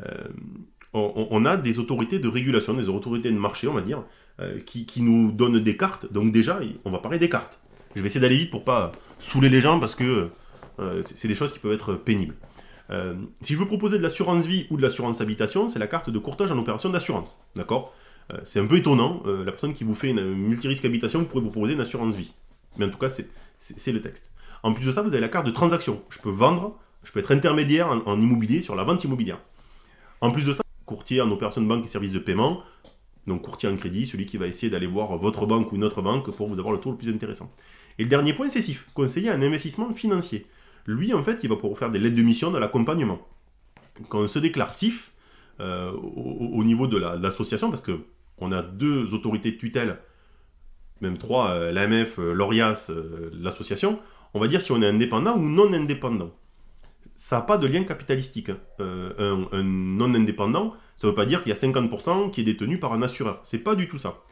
Euh, 0.00 0.28
on, 0.92 1.44
a 1.44 1.56
des 1.56 1.80
autorités 1.80 2.20
de 2.20 2.28
régulation, 2.28 2.72
des 2.74 2.88
autorités 2.88 3.30
de 3.30 3.38
marché, 3.38 3.66
on 3.66 3.74
va 3.74 3.80
dire, 3.80 4.04
euh, 4.40 4.60
qui, 4.60 5.02
nous 5.02 5.32
donnent 5.32 5.58
des 5.58 5.76
cartes. 5.76 6.10
Donc 6.12 6.30
déjà, 6.30 6.60
on 6.84 6.90
va 6.90 6.98
parler 6.98 7.18
des 7.18 7.28
cartes. 7.28 7.58
Je 7.96 8.00
vais 8.00 8.06
essayer 8.06 8.20
d'aller 8.20 8.36
vite 8.36 8.50
pour 8.50 8.64
pas 8.64 8.92
saouler 9.18 9.48
les 9.48 9.60
gens 9.60 9.80
parce 9.80 9.94
que 9.94 10.28
c'est 11.04 11.28
des 11.28 11.34
choses 11.34 11.52
qui 11.52 11.58
peuvent 11.58 11.72
être 11.72 11.94
pénibles. 11.94 12.34
si 13.40 13.54
je 13.54 13.58
veux 13.58 13.66
proposer 13.66 13.98
de 13.98 14.02
l'assurance 14.02 14.46
vie 14.46 14.66
ou 14.70 14.76
de 14.76 14.82
l'assurance 14.82 15.20
habitation, 15.20 15.68
c'est 15.68 15.78
la 15.78 15.86
carte 15.86 16.10
de 16.10 16.18
courtage 16.18 16.50
en 16.50 16.58
opération 16.58 16.90
d'assurance. 16.90 17.40
D'accord? 17.56 17.94
C'est 18.42 18.58
un 18.58 18.66
peu 18.66 18.76
étonnant. 18.76 19.22
la 19.24 19.52
personne 19.52 19.74
qui 19.74 19.84
vous 19.84 19.94
fait 19.94 20.08
une 20.10 20.34
multirisque 20.34 20.84
habitation 20.84 21.24
pourrait 21.24 21.42
vous 21.42 21.50
proposer 21.50 21.74
une 21.74 21.80
assurance 21.80 22.14
vie. 22.14 22.32
Mais 22.78 22.86
en 22.86 22.90
tout 22.90 22.98
cas, 22.98 23.10
c'est 23.10 23.92
le 23.92 24.00
texte. 24.00 24.30
En 24.62 24.72
plus 24.72 24.86
de 24.86 24.92
ça, 24.92 25.02
vous 25.02 25.08
avez 25.08 25.20
la 25.20 25.28
carte 25.28 25.46
de 25.46 25.50
transaction. 25.50 26.02
Je 26.08 26.18
peux 26.18 26.30
vendre, 26.30 26.78
je 27.02 27.12
peux 27.12 27.20
être 27.20 27.32
intermédiaire 27.32 27.90
en, 28.06 28.18
immobilier 28.18 28.62
sur 28.62 28.74
la 28.74 28.82
vente 28.82 29.04
immobilière. 29.04 29.38
En 30.22 30.30
plus 30.30 30.44
de 30.44 30.54
ça, 30.54 30.62
courtier 30.86 31.20
en 31.20 31.30
opération 31.30 31.60
de 31.60 31.66
banque 31.66 31.84
et 31.84 31.88
services 31.88 32.12
de 32.12 32.18
paiement, 32.18 32.62
donc 33.26 33.42
courtier 33.42 33.68
en 33.68 33.76
crédit, 33.76 34.06
celui 34.06 34.24
qui 34.24 34.38
va 34.38 34.46
essayer 34.46 34.70
d'aller 34.70 34.86
voir 34.86 35.16
votre 35.18 35.44
banque 35.44 35.70
ou 35.72 35.76
une 35.76 35.84
autre 35.84 36.00
banque 36.02 36.30
pour 36.30 36.48
vous 36.48 36.58
avoir 36.58 36.72
le 36.72 36.80
taux 36.80 36.90
le 36.90 36.96
plus 36.96 37.10
intéressant. 37.10 37.52
Et 37.98 38.04
le 38.04 38.08
dernier 38.08 38.32
point, 38.32 38.48
c'est 38.48 38.62
SIF, 38.62 38.86
conseiller 38.94 39.28
un 39.28 39.42
investissement 39.42 39.92
financier. 39.92 40.46
Lui, 40.86 41.14
en 41.14 41.24
fait, 41.24 41.40
il 41.42 41.48
va 41.48 41.56
pouvoir 41.56 41.78
faire 41.78 41.90
des 41.90 41.98
lettres 41.98 42.16
de 42.16 42.22
mission, 42.22 42.50
de 42.50 42.58
l'accompagnement. 42.58 43.26
Quand 44.08 44.20
on 44.20 44.28
se 44.28 44.38
déclare 44.38 44.74
SIF, 44.74 45.14
euh, 45.60 45.92
au, 45.92 46.64
niveau 46.64 46.88
de 46.88 46.98
l'association, 46.98 47.70
parce 47.70 47.80
que 47.80 48.00
on 48.38 48.50
a 48.50 48.60
deux 48.60 49.14
autorités 49.14 49.52
de 49.52 49.56
tutelle, 49.56 49.98
même 51.00 51.16
trois, 51.16 51.50
euh, 51.50 51.72
l'AMF, 51.72 52.18
euh, 52.18 52.32
l'ORIAS, 52.32 52.90
l'association, 53.32 54.00
on 54.34 54.40
va 54.40 54.48
dire 54.48 54.60
si 54.60 54.72
on 54.72 54.82
est 54.82 54.86
indépendant 54.86 55.36
ou 55.36 55.48
non 55.48 55.72
indépendant. 55.72 56.32
Ça 57.14 57.36
n'a 57.36 57.42
pas 57.42 57.56
de 57.56 57.68
lien 57.68 57.84
capitalistique. 57.84 58.50
Hein. 58.50 58.58
Un, 58.80 59.62
non 59.62 60.12
indépendant, 60.12 60.74
ça 60.96 61.06
ne 61.06 61.12
veut 61.12 61.14
pas 61.14 61.26
dire 61.26 61.44
qu'il 61.44 61.50
y 61.50 61.52
a 61.52 61.58
50% 61.58 62.32
qui 62.32 62.40
est 62.40 62.44
détenu 62.44 62.80
par 62.80 62.92
un 62.92 63.02
assureur. 63.02 63.40
C'est 63.44 63.58
pas 63.60 63.76
du 63.76 63.86
tout 63.86 63.98
ça. 63.98 64.22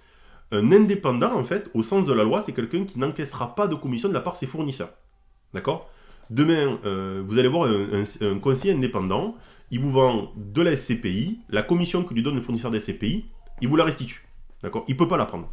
Un 0.50 0.72
indépendant, 0.72 1.36
en 1.36 1.44
fait, 1.44 1.70
au 1.74 1.84
sens 1.84 2.04
de 2.06 2.12
la 2.12 2.24
loi, 2.24 2.42
c'est 2.42 2.52
quelqu'un 2.52 2.84
qui 2.84 2.98
n'encaissera 2.98 3.54
pas 3.54 3.68
de 3.68 3.76
commission 3.76 4.08
de 4.08 4.14
la 4.14 4.20
part 4.20 4.32
de 4.32 4.38
ses 4.38 4.48
fournisseurs. 4.48 4.90
D'accord? 5.54 5.88
Demain, 6.32 6.78
euh, 6.86 7.22
vous 7.26 7.38
allez 7.38 7.48
voir 7.48 7.68
un, 7.68 8.38
conseiller 8.38 8.72
indépendant, 8.72 9.36
il 9.70 9.80
vous 9.80 9.90
vend 9.90 10.32
de 10.34 10.62
la 10.62 10.74
SCPI, 10.74 11.40
la 11.50 11.62
commission 11.62 12.04
que 12.04 12.14
lui 12.14 12.22
donne 12.22 12.36
le 12.36 12.40
fournisseur 12.40 12.70
de 12.70 12.76
la 12.76 12.80
SCPI, 12.80 13.26
il 13.60 13.68
vous 13.68 13.76
la 13.76 13.84
restitue. 13.84 14.26
D'accord? 14.62 14.86
Il 14.88 14.94
ne 14.94 14.98
peut 14.98 15.08
pas 15.08 15.18
la 15.18 15.26
prendre. 15.26 15.52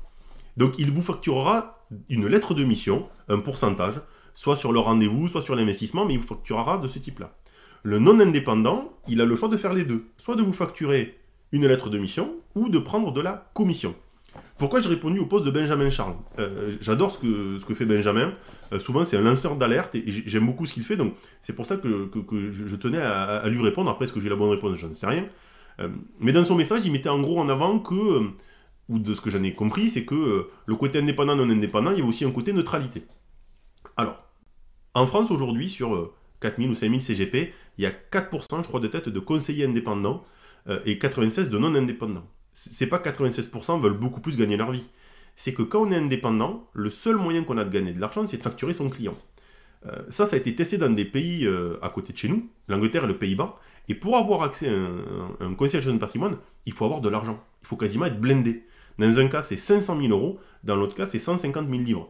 Donc 0.55 0.75
il 0.79 0.89
vous 0.91 1.01
facturera 1.03 1.85
une 2.07 2.27
lettre 2.27 2.53
de 2.53 2.63
mission, 2.63 3.09
un 3.27 3.39
pourcentage, 3.39 3.99
soit 4.33 4.55
sur 4.55 4.71
le 4.71 4.79
rendez-vous, 4.79 5.27
soit 5.27 5.41
sur 5.41 5.53
l'investissement, 5.53 6.05
mais 6.05 6.13
il 6.13 6.21
vous 6.21 6.27
facturera 6.27 6.77
de 6.77 6.87
ce 6.87 6.99
type-là. 6.99 7.35
Le 7.83 7.99
non 7.99 8.17
indépendant, 8.21 8.93
il 9.09 9.19
a 9.19 9.25
le 9.25 9.35
choix 9.35 9.49
de 9.49 9.57
faire 9.57 9.73
les 9.73 9.83
deux, 9.83 10.05
soit 10.17 10.37
de 10.37 10.43
vous 10.43 10.53
facturer 10.53 11.19
une 11.51 11.67
lettre 11.67 11.89
de 11.89 11.97
mission 11.97 12.37
ou 12.55 12.69
de 12.69 12.79
prendre 12.79 13.11
de 13.11 13.19
la 13.19 13.51
commission. 13.53 13.95
Pourquoi 14.59 14.81
j'ai 14.81 14.89
répondu 14.89 15.19
au 15.19 15.25
poste 15.25 15.45
de 15.45 15.51
Benjamin 15.51 15.89
Charles? 15.89 16.15
Euh, 16.37 16.75
J'adore 16.81 17.13
ce 17.13 17.17
que, 17.65 17.73
fait 17.73 17.85
Benjamin. 17.85 18.33
Euh, 18.73 18.79
souvent, 18.79 19.05
c'est 19.05 19.15
un 19.15 19.21
lanceur 19.21 19.55
d'alerte 19.55 19.95
et, 19.95 20.03
j'aime 20.05 20.45
beaucoup 20.45 20.65
ce 20.65 20.73
qu'il 20.73 20.83
fait. 20.83 20.97
Donc, 20.97 21.13
c'est 21.41 21.53
pour 21.53 21.65
ça 21.65 21.77
que, 21.77 22.11
je 22.51 22.75
tenais 22.75 23.01
à, 23.01 23.47
lui 23.47 23.63
répondre. 23.63 23.89
Après, 23.89 24.03
est-ce 24.03 24.11
que 24.11 24.19
j'ai 24.19 24.27
la 24.27 24.35
bonne 24.35 24.49
réponse? 24.49 24.77
Je 24.77 24.87
ne 24.87 24.93
sais 24.93 25.07
rien. 25.07 25.25
Euh, 25.79 25.87
mais 26.19 26.33
dans 26.33 26.43
son 26.43 26.55
message, 26.55 26.85
il 26.85 26.91
mettait 26.91 27.07
en 27.07 27.21
gros 27.21 27.39
en 27.39 27.47
avant 27.47 27.79
que, 27.79 28.27
ou 28.89 28.99
de 28.99 29.13
ce 29.13 29.21
que 29.21 29.29
j'en 29.29 29.41
ai 29.43 29.53
compris, 29.53 29.89
c'est 29.89 30.03
que 30.03 30.49
le 30.65 30.75
côté 30.75 30.99
indépendant, 30.99 31.37
non 31.37 31.49
indépendant, 31.49 31.91
il 31.91 31.99
y 31.99 32.01
a 32.01 32.05
aussi 32.05 32.25
un 32.25 32.31
côté 32.31 32.51
neutralité. 32.51 33.05
Alors, 33.95 34.21
en 34.93 35.07
France, 35.07 35.31
aujourd'hui, 35.31 35.69
sur 35.69 36.11
4000 36.41 36.67
euh, 36.67 36.71
ou 36.73 36.75
5000 36.75 37.01
CGP, 37.01 37.53
il 37.77 37.85
y 37.85 37.87
a 37.87 37.91
4%, 38.11 38.61
je 38.61 38.67
crois, 38.67 38.81
de 38.81 38.87
tête 38.87 39.07
de 39.07 39.19
conseillers 39.21 39.65
indépendants 39.65 40.25
et 40.85 40.99
96 40.99 41.49
de 41.49 41.57
non 41.57 41.73
indépendants. 41.73 42.27
C'est 42.71 42.87
pas 42.87 42.99
96% 42.99 43.81
veulent 43.81 43.93
beaucoup 43.93 44.21
plus 44.21 44.37
gagner 44.37 44.57
leur 44.57 44.71
vie. 44.71 44.85
C'est 45.35 45.53
que 45.53 45.61
quand 45.61 45.81
on 45.81 45.91
est 45.91 45.95
indépendant, 45.95 46.67
le 46.73 46.89
seul 46.89 47.15
moyen 47.15 47.43
qu'on 47.43 47.57
a 47.57 47.63
de 47.63 47.69
gagner 47.69 47.93
de 47.93 48.01
l'argent, 48.01 48.25
c'est 48.27 48.37
de 48.37 48.41
facturer 48.41 48.73
son 48.73 48.89
client. 48.89 49.13
Euh, 49.85 50.01
ça, 50.09 50.25
ça 50.25 50.35
a 50.35 50.39
été 50.39 50.53
testé 50.53 50.77
dans 50.77 50.89
des 50.89 51.05
pays 51.05 51.47
à 51.81 51.89
côté 51.89 52.11
de 52.11 52.17
chez 52.17 52.27
nous, 52.27 52.49
l'Angleterre 52.67 53.05
et 53.05 53.07
le 53.07 53.17
Pays-Bas. 53.17 53.57
Et 53.87 53.95
pour 53.95 54.17
avoir 54.17 54.43
accès 54.43 54.67
à 54.67 54.73
un, 54.73 55.35
un, 55.39 55.53
conseiller 55.53 55.83
de 55.83 55.97
patrimoine, 55.97 56.37
il 56.65 56.73
faut 56.73 56.83
avoir 56.83 56.99
de 56.99 57.07
l'argent. 57.07 57.41
Il 57.61 57.67
faut 57.67 57.77
quasiment 57.77 58.05
être 58.05 58.19
blindé. 58.19 58.65
Dans 58.97 59.17
un 59.17 59.27
cas, 59.29 59.41
c'est 59.41 59.55
500 59.55 59.97
000 60.01 60.11
euros. 60.11 60.39
Dans 60.65 60.75
l'autre 60.75 60.95
cas, 60.95 61.07
c'est 61.07 61.19
150 61.19 61.69
000 61.69 61.81
livres. 61.81 62.07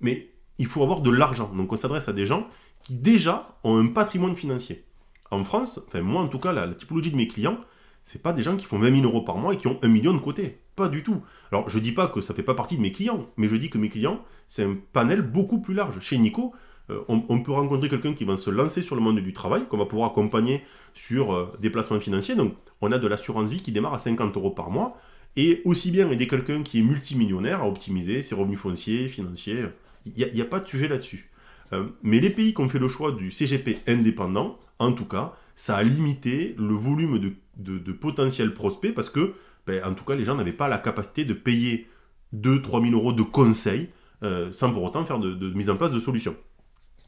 Mais 0.00 0.30
il 0.58 0.66
faut 0.66 0.82
avoir 0.82 1.00
de 1.00 1.10
l'argent. 1.10 1.52
Donc 1.54 1.72
on 1.72 1.76
s'adresse 1.76 2.08
à 2.08 2.12
des 2.12 2.26
gens 2.26 2.46
qui 2.82 2.96
déjà 2.96 3.56
ont 3.64 3.78
un 3.78 3.86
patrimoine 3.86 4.36
financier. 4.36 4.84
En 5.30 5.44
France, 5.44 5.82
enfin 5.86 6.02
moi 6.02 6.22
en 6.22 6.28
tout 6.28 6.38
cas, 6.38 6.52
la, 6.52 6.68
typologie 6.68 7.10
de 7.10 7.16
mes 7.16 7.28
clients, 7.28 7.58
c'est 8.06 8.22
pas 8.22 8.32
des 8.32 8.42
gens 8.42 8.56
qui 8.56 8.64
font 8.64 8.78
20 8.78 9.00
000 9.00 9.04
euros 9.04 9.20
par 9.20 9.36
mois 9.36 9.52
et 9.52 9.56
qui 9.58 9.66
ont 9.66 9.78
un 9.82 9.88
million 9.88 10.14
de 10.14 10.18
côté. 10.18 10.60
Pas 10.76 10.88
du 10.88 11.02
tout. 11.02 11.22
Alors 11.50 11.68
je 11.68 11.80
dis 11.80 11.90
pas 11.90 12.06
que 12.06 12.20
ça 12.20 12.34
fait 12.34 12.44
pas 12.44 12.54
partie 12.54 12.76
de 12.76 12.80
mes 12.80 12.92
clients, 12.92 13.26
mais 13.36 13.48
je 13.48 13.56
dis 13.56 13.68
que 13.68 13.78
mes 13.78 13.88
clients, 13.88 14.24
c'est 14.46 14.62
un 14.62 14.76
panel 14.92 15.22
beaucoup 15.22 15.60
plus 15.60 15.74
large. 15.74 16.00
Chez 16.00 16.16
Nico, 16.16 16.54
euh, 16.88 17.00
on, 17.08 17.42
peut 17.42 17.50
rencontrer 17.50 17.88
quelqu'un 17.88 18.14
qui 18.14 18.24
va 18.24 18.36
se 18.36 18.48
lancer 18.48 18.80
sur 18.80 18.94
le 18.94 19.02
monde 19.02 19.18
du 19.18 19.32
travail, 19.32 19.66
qu'on 19.66 19.76
va 19.76 19.86
pouvoir 19.86 20.12
accompagner 20.12 20.62
sur 20.94 21.34
euh, 21.34 21.52
des 21.60 21.68
placements 21.68 21.98
financiers. 21.98 22.36
Donc 22.36 22.54
on 22.80 22.92
a 22.92 22.98
de 22.98 23.08
l'assurance 23.08 23.50
vie 23.50 23.60
qui 23.60 23.72
démarre 23.72 23.94
à 23.94 23.98
50 23.98 24.36
euros 24.36 24.52
par 24.52 24.70
mois. 24.70 24.96
Et 25.34 25.60
aussi 25.64 25.90
bien 25.90 26.08
aider 26.10 26.28
quelqu'un 26.28 26.62
qui 26.62 26.78
est 26.78 26.82
multimillionnaire 26.82 27.60
à 27.62 27.68
optimiser 27.68 28.22
ses 28.22 28.34
revenus 28.36 28.58
fonciers, 28.58 29.08
financiers, 29.08 29.66
il 30.06 30.32
n'y 30.32 30.40
a, 30.40 30.44
pas 30.46 30.60
de 30.60 30.68
sujet 30.68 30.86
là-dessus. 30.86 31.28
Euh, 31.72 31.88
mais 32.04 32.20
les 32.20 32.30
pays 32.30 32.54
qui 32.54 32.60
ont 32.60 32.68
fait 32.68 32.78
le 32.78 32.88
choix 32.88 33.10
du 33.10 33.32
CGP 33.32 33.78
indépendant, 33.88 34.58
en 34.78 34.92
tout 34.92 35.04
cas, 35.04 35.34
ça 35.56 35.76
a 35.76 35.82
limité 35.82 36.54
le 36.58 36.74
volume 36.74 37.18
de, 37.56 37.92
potentiels 37.92 38.54
prospects 38.54 38.94
parce 38.94 39.10
que, 39.10 39.34
ben, 39.66 39.82
en 39.84 39.94
tout 39.94 40.04
cas, 40.04 40.14
les 40.14 40.24
gens 40.24 40.36
n'avaient 40.36 40.52
pas 40.52 40.68
la 40.68 40.78
capacité 40.78 41.24
de 41.24 41.34
payer 41.34 41.88
2-3 42.34 42.88
000 42.88 42.94
euros 42.94 43.12
de 43.12 43.22
conseils 43.22 43.88
euh, 44.22 44.52
sans 44.52 44.72
pour 44.72 44.82
autant 44.84 45.04
faire 45.04 45.18
de, 45.18 45.52
mise 45.54 45.70
en 45.70 45.76
place 45.76 45.92
de 45.92 45.98
solutions. 45.98 46.36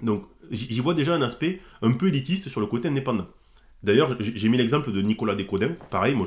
Donc, 0.02 0.24
j'y 0.50 0.80
vois 0.80 0.94
déjà 0.94 1.14
un 1.14 1.22
aspect 1.22 1.60
un 1.82 1.92
peu 1.92 2.08
élitiste 2.08 2.48
sur 2.48 2.60
le 2.60 2.66
côté 2.66 2.88
indépendant. 2.88 3.26
D'ailleurs, 3.82 4.16
j'ai 4.20 4.48
mis 4.48 4.56
l'exemple 4.56 4.92
de 4.92 5.02
Nicolas 5.02 5.34
Descodin. 5.34 5.72
Pareil, 5.90 6.14
moi, 6.14 6.26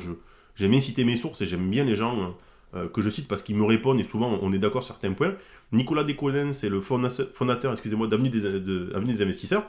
j'aime 0.54 0.70
bien 0.70 0.80
citer 0.80 1.04
mes 1.04 1.16
sources 1.16 1.40
et 1.40 1.46
j'aime 1.46 1.68
bien 1.68 1.84
les 1.84 1.94
gens 1.94 2.34
euh, 2.74 2.88
que 2.88 3.02
je 3.02 3.10
cite 3.10 3.28
parce 3.28 3.42
qu'ils 3.42 3.56
me 3.56 3.64
répondent 3.64 4.00
et 4.00 4.04
souvent 4.04 4.38
on 4.40 4.50
est 4.52 4.58
d'accord 4.58 4.82
sur 4.82 4.94
certains 4.94 5.12
points. 5.12 5.34
Nicolas 5.72 6.04
Descoden, 6.04 6.52
c'est 6.52 6.68
le 6.68 6.80
fondateur 6.80 7.72
excusez-moi, 7.72 8.06
d'Avenue 8.06 8.30
des, 8.30 8.60
des, 8.60 9.22
investisseurs. 9.22 9.64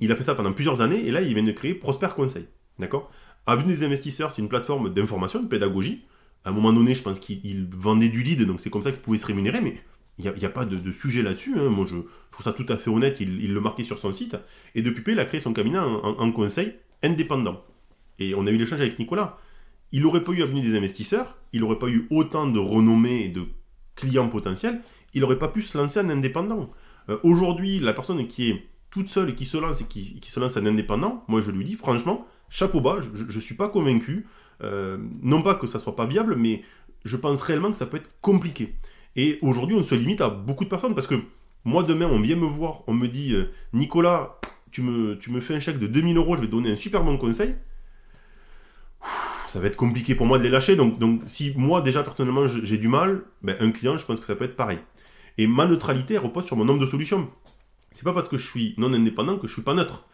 Il 0.00 0.12
a 0.12 0.16
fait 0.16 0.22
ça 0.22 0.34
pendant 0.34 0.52
plusieurs 0.52 0.80
années 0.80 1.06
et 1.06 1.10
là, 1.10 1.22
il 1.22 1.34
vient 1.34 1.42
de 1.42 1.52
créer 1.52 1.74
Prosper 1.74 2.08
Conseil. 2.14 2.46
D'accord? 2.78 3.10
Avenue 3.46 3.74
des 3.74 3.84
investisseurs, 3.84 4.32
c'est 4.32 4.42
une 4.42 4.48
plateforme 4.48 4.92
d'information, 4.92 5.42
de 5.42 5.48
pédagogie. 5.48 6.04
À 6.44 6.50
un 6.50 6.52
moment 6.52 6.72
donné, 6.72 6.94
je 6.94 7.02
pense 7.02 7.18
qu'il 7.18 7.68
vendait 7.72 8.08
du 8.08 8.22
lead, 8.22 8.42
donc 8.44 8.60
c'est 8.60 8.70
comme 8.70 8.82
ça 8.82 8.92
qu'il 8.92 9.00
pouvait 9.00 9.18
se 9.18 9.26
rémunérer, 9.26 9.60
mais 9.60 9.74
il 10.18 10.30
n'y 10.30 10.44
a, 10.44 10.50
pas 10.50 10.64
de, 10.64 10.92
sujet 10.92 11.22
là-dessus. 11.22 11.58
Hein. 11.58 11.68
Moi, 11.68 11.86
je, 11.88 11.96
trouve 12.30 12.44
ça 12.44 12.52
tout 12.52 12.66
à 12.68 12.76
fait 12.76 12.90
honnête, 12.90 13.18
il, 13.20 13.52
le 13.52 13.60
marquait 13.60 13.84
sur 13.84 13.98
son 13.98 14.12
site. 14.12 14.36
Et 14.74 14.82
depuis 14.82 15.02
peu, 15.02 15.12
il 15.12 15.20
a 15.20 15.24
créé 15.24 15.40
son 15.40 15.52
cabinet 15.52 15.78
en 15.78 16.32
conseil 16.32 16.74
indépendant. 17.02 17.64
Et 18.18 18.34
on 18.34 18.46
a 18.46 18.50
eu 18.50 18.56
l'échange 18.56 18.80
avec 18.80 18.98
Nicolas 18.98 19.38
il 19.92 20.02
n'aurait 20.02 20.24
pas 20.24 20.32
eu 20.32 20.42
Avenue 20.42 20.60
des 20.60 20.76
investisseurs, 20.76 21.36
il 21.52 21.60
n'aurait 21.60 21.78
pas 21.78 21.88
eu 21.88 22.06
autant 22.10 22.46
de 22.46 22.58
renommée 22.58 23.24
et 23.24 23.28
de 23.28 23.44
clients 23.94 24.28
potentiels, 24.28 24.80
il 25.14 25.20
n'aurait 25.20 25.38
pas 25.38 25.48
pu 25.48 25.62
se 25.62 25.76
lancer 25.76 26.00
en 26.00 26.10
indépendant. 26.10 26.70
Euh, 27.08 27.18
aujourd'hui, 27.22 27.78
la 27.78 27.92
personne 27.92 28.26
qui 28.26 28.50
est 28.50 28.66
toute 28.90 29.08
seule 29.08 29.30
et 29.30 29.34
qui 29.34 29.44
se 29.44 29.56
lance 29.56 29.80
et 29.80 29.84
qui, 29.84 30.20
se 30.22 30.40
lance 30.40 30.56
en 30.56 30.66
indépendant, 30.66 31.24
moi 31.28 31.40
je 31.40 31.50
lui 31.50 31.64
dis 31.64 31.74
franchement, 31.74 32.26
chapeau 32.48 32.80
bas, 32.80 32.98
je 33.00 33.24
ne 33.24 33.40
suis 33.40 33.56
pas 33.56 33.68
convaincu. 33.68 34.26
Euh, 34.62 34.98
non 35.22 35.42
pas 35.42 35.54
que 35.54 35.68
ça 35.68 35.78
soit 35.78 35.94
pas 35.94 36.06
viable, 36.06 36.34
mais 36.34 36.62
je 37.04 37.16
pense 37.16 37.42
réellement 37.42 37.70
que 37.70 37.76
ça 37.76 37.86
peut 37.86 37.98
être 37.98 38.10
compliqué. 38.20 38.74
Et 39.14 39.38
aujourd'hui, 39.40 39.76
on 39.76 39.82
se 39.82 39.94
limite 39.94 40.20
à 40.20 40.28
beaucoup 40.28 40.64
de 40.64 40.68
personnes 40.68 40.94
parce 40.94 41.06
que 41.06 41.14
moi, 41.64 41.82
demain, 41.82 42.06
on 42.06 42.20
vient 42.20 42.36
me 42.36 42.46
voir, 42.46 42.82
on 42.86 42.94
me 42.94 43.06
dit 43.08 43.34
euh, 43.34 43.50
Nicolas, 43.72 44.40
tu 44.70 44.82
me, 44.82 45.40
fais 45.40 45.54
un 45.54 45.60
chèque 45.60 45.78
de 45.78 45.86
2000 45.86 46.16
euros, 46.16 46.36
je 46.36 46.42
vais 46.42 46.48
donner 46.48 46.72
un 46.72 46.76
super 46.76 47.04
bon 47.04 47.16
conseil 47.16 47.54
ça 49.48 49.60
va 49.60 49.66
être 49.66 49.76
compliqué 49.76 50.14
pour 50.14 50.26
moi 50.26 50.38
de 50.38 50.42
les 50.42 50.50
lâcher. 50.50 50.76
Donc, 50.76 50.98
donc 50.98 51.22
si 51.26 51.52
moi, 51.56 51.80
déjà, 51.80 52.02
personnellement, 52.02 52.46
j'ai 52.46 52.76
du 52.76 52.88
mal, 52.88 53.22
ben, 53.42 53.56
un 53.60 53.70
client, 53.70 53.96
je 53.96 54.04
pense 54.04 54.20
que 54.20 54.26
ça 54.26 54.36
peut 54.36 54.44
être 54.44 54.56
pareil. 54.56 54.78
Et 55.38 55.46
ma 55.46 55.66
neutralité, 55.66 56.18
repose 56.18 56.44
sur 56.44 56.56
mon 56.56 56.64
nombre 56.64 56.80
de 56.80 56.86
solutions. 56.86 57.30
C'est 57.92 58.04
pas 58.04 58.12
parce 58.12 58.28
que 58.28 58.36
je 58.36 58.46
suis 58.46 58.74
non 58.78 58.92
indépendant 58.92 59.38
que 59.38 59.46
je 59.46 59.52
suis 59.52 59.62
pas 59.62 59.74
neutre. 59.74 60.06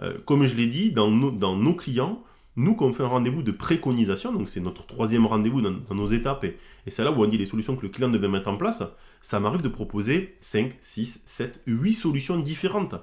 Euh, 0.00 0.18
comme 0.24 0.46
je 0.46 0.54
l'ai 0.54 0.66
dit, 0.66 0.92
dans, 0.92 1.10
nos 1.10 1.74
clients, 1.74 2.22
nous, 2.56 2.74
quand 2.74 2.86
on 2.86 2.92
fait 2.92 3.02
un 3.02 3.08
rendez-vous 3.08 3.42
de 3.42 3.50
préconisation, 3.50 4.32
donc 4.32 4.48
c'est 4.48 4.60
notre 4.60 4.86
troisième 4.86 5.26
rendez-vous 5.26 5.62
dans, 5.62 5.94
nos 5.94 6.06
étapes, 6.08 6.44
et, 6.44 6.56
c'est 6.88 7.02
là 7.04 7.10
où 7.10 7.22
on 7.22 7.26
dit 7.26 7.38
les 7.38 7.46
solutions 7.46 7.76
que 7.76 7.82
le 7.82 7.88
client 7.88 8.10
devait 8.10 8.28
mettre 8.28 8.48
en 8.48 8.56
place, 8.56 8.82
ça 9.22 9.40
m'arrive 9.40 9.62
de 9.62 9.68
proposer 9.68 10.36
5, 10.40 10.76
6, 10.80 11.22
7, 11.24 11.62
8 11.66 11.94
solutions 11.94 12.38
différentes. 12.38 12.94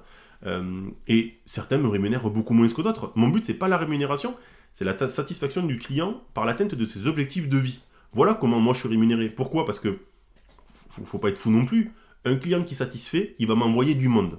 Euh, 0.45 0.89
et 1.07 1.39
certains 1.45 1.77
me 1.77 1.87
rémunèrent 1.87 2.29
beaucoup 2.29 2.53
moins 2.53 2.67
que 2.67 2.81
d'autres. 2.81 3.11
Mon 3.15 3.27
but, 3.27 3.43
c'est 3.43 3.55
pas 3.55 3.67
la 3.67 3.77
rémunération, 3.77 4.35
c'est 4.73 4.85
la 4.85 4.97
satisfaction 4.97 5.65
du 5.65 5.77
client 5.77 6.21
par 6.33 6.45
l'atteinte 6.45 6.75
de 6.75 6.85
ses 6.85 7.07
objectifs 7.07 7.49
de 7.49 7.57
vie. 7.57 7.81
Voilà 8.13 8.33
comment 8.33 8.59
moi 8.59 8.73
je 8.73 8.79
suis 8.79 8.89
rémunéré. 8.89 9.29
Pourquoi? 9.29 9.65
Parce 9.65 9.79
que 9.79 9.99
faut, 10.65 11.05
faut 11.05 11.19
pas 11.19 11.29
être 11.29 11.37
fou 11.37 11.51
non 11.51 11.65
plus. 11.65 11.91
Un 12.29 12.35
client 12.35 12.61
qui 12.61 12.75
satisfait, 12.75 13.33
il 13.39 13.47
va 13.47 13.55
m'envoyer 13.55 13.95
du 13.95 14.07
monde. 14.07 14.37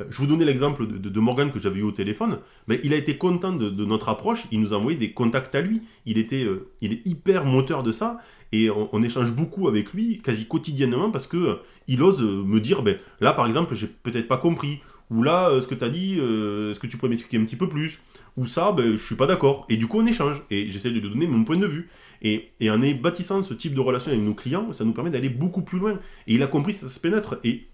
Euh, 0.00 0.04
je 0.10 0.18
vous 0.18 0.26
donnais 0.26 0.44
l'exemple 0.44 0.88
de, 0.88 1.20
Morgan 1.20 1.52
que 1.52 1.60
j'avais 1.60 1.78
eu 1.78 1.84
au 1.84 1.92
téléphone. 1.92 2.40
Mais 2.66 2.80
il 2.82 2.92
a 2.92 2.96
été 2.96 3.16
content 3.16 3.52
de, 3.52 3.84
notre 3.84 4.08
approche. 4.08 4.46
Il 4.50 4.60
nous 4.60 4.74
a 4.74 4.76
envoyé 4.76 4.98
des 4.98 5.12
contacts 5.12 5.54
à 5.54 5.60
lui. 5.60 5.82
Il, 6.04 6.18
était, 6.18 6.42
euh, 6.42 6.68
il 6.80 6.92
est 6.92 7.06
hyper 7.06 7.44
moteur 7.44 7.84
de 7.84 7.92
ça. 7.92 8.18
Et 8.50 8.70
on, 8.70 9.02
échange 9.04 9.32
beaucoup 9.32 9.68
avec 9.68 9.92
lui, 9.92 10.18
quasi 10.18 10.48
quotidiennement, 10.48 11.12
parce 11.12 11.28
que 11.28 11.36
euh, 11.36 11.54
il 11.86 12.02
ose 12.02 12.22
me 12.22 12.60
dire 12.60 12.82
ben, 12.82 12.98
là, 13.20 13.32
par 13.32 13.46
exemple, 13.46 13.76
j'ai 13.76 13.86
peut-être 13.86 14.26
pas 14.26 14.38
compris. 14.38 14.80
Ou 15.10 15.22
là, 15.22 15.60
ce 15.60 15.68
que 15.68 15.76
tu 15.76 15.84
as 15.84 15.90
dit, 15.90 16.14
est-ce 16.14 16.80
que 16.80 16.88
tu 16.88 16.96
pourrais 16.96 17.10
m'expliquer 17.10 17.38
un 17.38 17.44
petit 17.44 17.56
peu 17.56 17.68
plus 17.68 18.00
Ou 18.36 18.46
ça, 18.46 18.72
ben, 18.72 18.96
je 18.96 19.04
suis 19.04 19.14
pas 19.14 19.26
d'accord. 19.26 19.64
Et 19.68 19.76
du 19.76 19.86
coup, 19.86 20.00
on 20.00 20.06
échange. 20.06 20.42
Et 20.50 20.72
j'essaie 20.72 20.90
de 20.90 20.98
lui 20.98 21.08
donner 21.08 21.28
mon 21.28 21.44
point 21.44 21.56
de 21.56 21.66
vue. 21.66 21.88
Et, 22.22 22.50
en 22.68 22.78
bâtissant 23.00 23.42
ce 23.42 23.54
type 23.54 23.74
de 23.74 23.80
relation 23.80 24.10
avec 24.10 24.22
nos 24.22 24.34
clients, 24.34 24.72
ça 24.72 24.84
nous 24.84 24.92
permet 24.92 25.10
d'aller 25.10 25.28
beaucoup 25.28 25.62
plus 25.62 25.78
loin. 25.78 25.98
Et 26.26 26.34
il 26.34 26.42
a 26.42 26.46
compris 26.46 26.72
ça 26.72 26.88
se 26.88 27.00
pénètre. 27.00 27.38
Et 27.44 27.68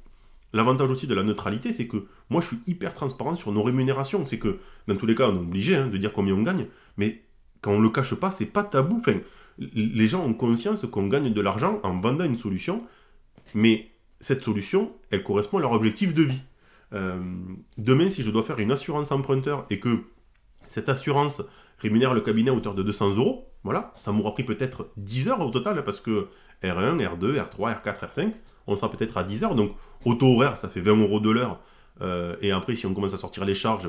L'avantage 0.55 0.89
aussi 0.89 1.09
de 1.09 1.15
la 1.15 1.25
neutralité, 1.25 1.73
c'est 1.73 1.89
que 1.89 2.07
moi 2.31 2.41
je 2.41 2.47
suis 2.47 2.59
hyper 2.69 2.95
transparent 2.95 3.35
sur 3.35 3.51
nos 3.51 3.65
rémunérations. 3.65 4.25
C'est 4.25 4.39
que 4.39 4.61
dans 4.87 4.95
tous 4.95 5.05
les 5.05 5.17
cas, 5.17 5.29
on 5.29 5.35
est 5.35 5.41
obligé 5.41 5.75
hein, 5.75 5.89
de 5.89 5.99
dire 5.99 6.13
combien 6.13 6.33
on 6.33 6.43
gagne, 6.43 6.67
mais 6.97 7.23
quand 7.61 7.73
on 7.73 7.79
ne 7.79 7.83
le 7.83 7.89
cache 7.89 8.15
pas, 8.15 8.31
c'est 8.31 8.53
pas 8.53 8.63
tabou. 8.63 9.03
Les 9.59 10.07
gens 10.07 10.25
ont 10.25 10.33
conscience 10.33 10.87
qu'on 10.87 11.09
gagne 11.09 11.33
de 11.33 11.41
l'argent 11.41 11.81
en 11.83 11.99
vendant 11.99 12.25
une 12.25 12.37
solution, 12.37 12.85
mais 13.55 13.91
cette 14.21 14.45
solution, 14.45 14.93
elle 15.11 15.25
correspond 15.25 15.59
à 15.59 15.61
leur 15.61 15.73
objectif 15.73 16.15
de 16.15 16.23
vie. 16.23 16.43
Euh, 16.93 17.21
demain, 17.77 18.09
si 18.09 18.23
je 18.23 18.31
dois 18.31 18.45
faire 18.45 18.61
une 18.61 18.71
assurance 18.71 19.11
emprunteur 19.11 19.67
et 19.71 19.81
que 19.81 20.05
cette 20.69 20.89
assurance 20.89 21.43
rémunère 21.79 22.15
le 22.15 22.21
cabinet 22.21 22.51
à 22.51 22.55
hauteur 22.55 22.75
de 22.75 22.83
200 22.83 23.17
euros, 23.17 23.49
voilà, 23.65 23.93
ça 23.97 24.13
m'aura 24.13 24.35
pris 24.35 24.45
peut-être 24.45 24.89
10 24.99 25.29
heures 25.29 25.41
au 25.41 25.51
total, 25.51 25.83
parce 25.85 26.01
que 26.01 26.29
R1, 26.63 26.99
R2, 26.99 27.39
R3, 27.39 27.83
R4, 27.83 28.11
R5, 28.11 28.33
on 28.67 28.77
sera 28.77 28.91
peut-être 28.91 29.17
à 29.17 29.25
10 29.25 29.45
heures. 29.45 29.55
Donc, 29.55 29.73
au 30.05 30.15
taux 30.15 30.35
horaire, 30.35 30.57
ça 30.59 30.69
fait 30.69 30.81
20 30.81 30.97
euros 30.97 31.21
de 31.21 31.31
l'heure. 31.31 31.61
Euh, 32.03 32.37
et 32.43 32.53
après, 32.53 32.77
si 32.77 32.87
on 32.87 32.95
commence 32.95 33.15
à 33.15 33.19
sortir 33.19 33.45
les 33.45 33.55
charges, 33.55 33.89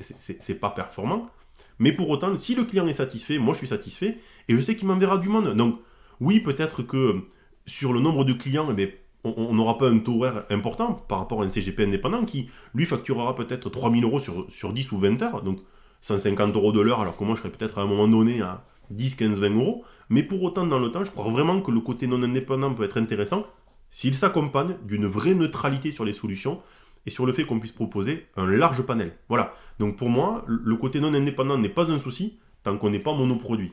c'est 0.00 0.60
pas 0.60 0.70
performant. 0.70 1.30
Mais 1.78 1.92
pour 1.92 2.08
autant, 2.10 2.36
si 2.36 2.54
le 2.54 2.64
client 2.64 2.86
est 2.86 2.92
satisfait, 2.92 3.38
moi 3.38 3.54
je 3.54 3.58
suis 3.58 3.66
satisfait, 3.66 4.18
et 4.48 4.54
je 4.54 4.60
sais 4.60 4.76
qu'il 4.76 4.86
m'enverra 4.86 5.18
du 5.18 5.28
monde. 5.28 5.54
Donc, 5.56 5.80
oui, 6.20 6.40
peut-être 6.40 6.82
que 6.82 7.22
sur 7.66 7.92
le 7.92 8.00
nombre 8.00 8.24
de 8.24 8.32
clients, 8.32 8.72
eh 8.76 8.98
on 9.24 9.54
n'aura 9.54 9.78
pas 9.78 9.88
un 9.88 9.98
taux 9.98 10.16
horaire 10.16 10.44
important 10.50 10.94
par 10.94 11.18
rapport 11.18 11.42
à 11.42 11.44
un 11.44 11.50
CGP 11.50 11.84
indépendant 11.84 12.24
qui, 12.24 12.50
lui, 12.74 12.86
facturera 12.86 13.34
peut-être 13.34 13.70
3000 13.70 14.04
euros 14.04 14.20
sur, 14.20 14.46
sur 14.50 14.72
10 14.72 14.92
ou 14.92 14.98
20 14.98 15.22
heures, 15.22 15.42
donc 15.42 15.60
150 16.02 16.54
euros 16.54 16.72
de 16.72 16.80
l'heure, 16.80 17.00
alors 17.00 17.16
que 17.16 17.24
moi 17.24 17.34
je 17.34 17.40
serais 17.40 17.52
peut-être 17.52 17.78
à 17.78 17.82
un 17.82 17.86
moment 17.86 18.08
donné 18.08 18.42
à 18.42 18.64
10, 18.90 19.14
15, 19.16 19.40
20 19.40 19.50
euros. 19.56 19.84
Mais 20.08 20.22
pour 20.22 20.42
autant, 20.42 20.66
dans 20.66 20.78
le 20.78 20.90
temps, 20.90 21.04
je 21.04 21.10
crois 21.10 21.30
vraiment 21.30 21.60
que 21.60 21.70
le 21.70 21.80
côté 21.80 22.06
non 22.06 22.22
indépendant 22.22 22.74
peut 22.74 22.84
être 22.84 22.98
intéressant 22.98 23.46
s'il 23.90 24.14
s'accompagne 24.14 24.76
d'une 24.84 25.06
vraie 25.06 25.34
neutralité 25.34 25.90
sur 25.90 26.04
les 26.04 26.12
solutions 26.12 26.60
et 27.06 27.10
sur 27.10 27.26
le 27.26 27.32
fait 27.32 27.44
qu'on 27.44 27.58
puisse 27.58 27.72
proposer 27.72 28.26
un 28.36 28.46
large 28.46 28.82
panel. 28.82 29.16
Voilà. 29.28 29.54
Donc 29.78 29.96
pour 29.96 30.08
moi, 30.08 30.44
le 30.46 30.76
côté 30.76 31.00
non 31.00 31.14
indépendant 31.14 31.58
n'est 31.58 31.68
pas 31.68 31.90
un 31.90 31.98
souci 31.98 32.38
tant 32.62 32.76
qu'on 32.78 32.90
n'est 32.90 33.00
pas 33.00 33.14
monoproduit. 33.14 33.72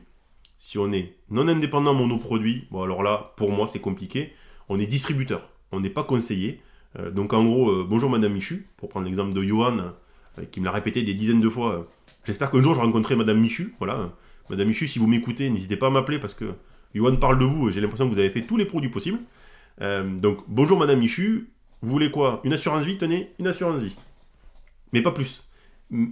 Si 0.58 0.78
on 0.78 0.92
est 0.92 1.16
non 1.30 1.48
indépendant 1.48 1.94
monoproduit, 1.94 2.66
bon 2.70 2.82
alors 2.82 3.02
là, 3.02 3.32
pour 3.36 3.50
moi, 3.50 3.66
c'est 3.66 3.80
compliqué. 3.80 4.32
On 4.68 4.78
est 4.78 4.86
distributeur, 4.86 5.48
on 5.72 5.80
n'est 5.80 5.90
pas 5.90 6.04
conseiller. 6.04 6.60
Euh, 6.98 7.10
donc 7.10 7.32
en 7.32 7.44
gros, 7.44 7.70
euh, 7.70 7.86
bonjour 7.88 8.10
Madame 8.10 8.32
Michu, 8.32 8.68
pour 8.76 8.88
prendre 8.88 9.06
l'exemple 9.06 9.32
de 9.32 9.42
Johan, 9.42 9.92
qui 10.50 10.60
me 10.60 10.64
l'a 10.64 10.72
répété 10.72 11.02
des 11.02 11.14
dizaines 11.14 11.40
de 11.40 11.48
fois. 11.48 11.88
J'espère 12.24 12.50
qu'un 12.50 12.62
jour 12.62 12.74
je 12.74 12.80
rencontrerai 12.80 13.16
Madame 13.16 13.40
Michu. 13.40 13.74
Voilà. 13.78 14.12
Madame 14.48 14.68
Michu, 14.68 14.88
si 14.88 14.98
vous 14.98 15.06
m'écoutez, 15.06 15.48
n'hésitez 15.48 15.76
pas 15.76 15.86
à 15.86 15.90
m'appeler 15.90 16.18
parce 16.18 16.34
que 16.34 16.52
Johan 16.94 17.16
parle 17.16 17.38
de 17.38 17.44
vous 17.44 17.68
et 17.68 17.72
j'ai 17.72 17.80
l'impression 17.80 18.08
que 18.08 18.12
vous 18.12 18.18
avez 18.18 18.30
fait 18.30 18.42
tous 18.42 18.56
les 18.56 18.64
produits 18.64 18.90
possibles. 18.90 19.20
Euh, 19.80 20.18
donc, 20.18 20.38
bonjour 20.48 20.78
Madame 20.78 20.98
Michu, 20.98 21.50
vous 21.82 21.90
voulez 21.90 22.10
quoi? 22.10 22.40
Une 22.44 22.52
assurance 22.52 22.84
vie? 22.84 22.98
Tenez, 22.98 23.30
une 23.38 23.46
assurance 23.46 23.80
vie. 23.80 23.96
Mais 24.92 25.02
pas 25.02 25.12
plus. 25.12 25.44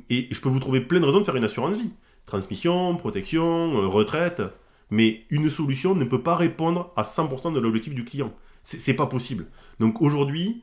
Et 0.09 0.29
je 0.31 0.41
peux 0.41 0.49
vous 0.49 0.61
trouver 0.61 0.81
plein 0.81 1.01
de 1.01 1.05
raisons 1.05 1.21
de 1.21 1.25
faire 1.25 1.37
une 1.37 1.45
assurance 1.45 1.77
vie. 1.77 1.93
Transmission, 2.27 2.97
protection, 2.97 3.83
euh, 3.83 3.87
retraite. 3.87 4.43
Mais 4.91 5.25
une 5.31 5.51
solution 5.51 5.95
ne 5.95 6.05
peut 6.05 6.23
pas 6.23 6.37
répondre 6.37 6.93
à 6.97 7.03
100% 7.03 7.53
de 7.53 7.61
l'objectif 7.61 7.95
du 7.95 8.05
client. 8.05 8.33
C'est 8.65 8.95
pas 8.95 9.07
possible. 9.07 9.47
Donc 9.81 10.03
aujourd'hui, 10.03 10.63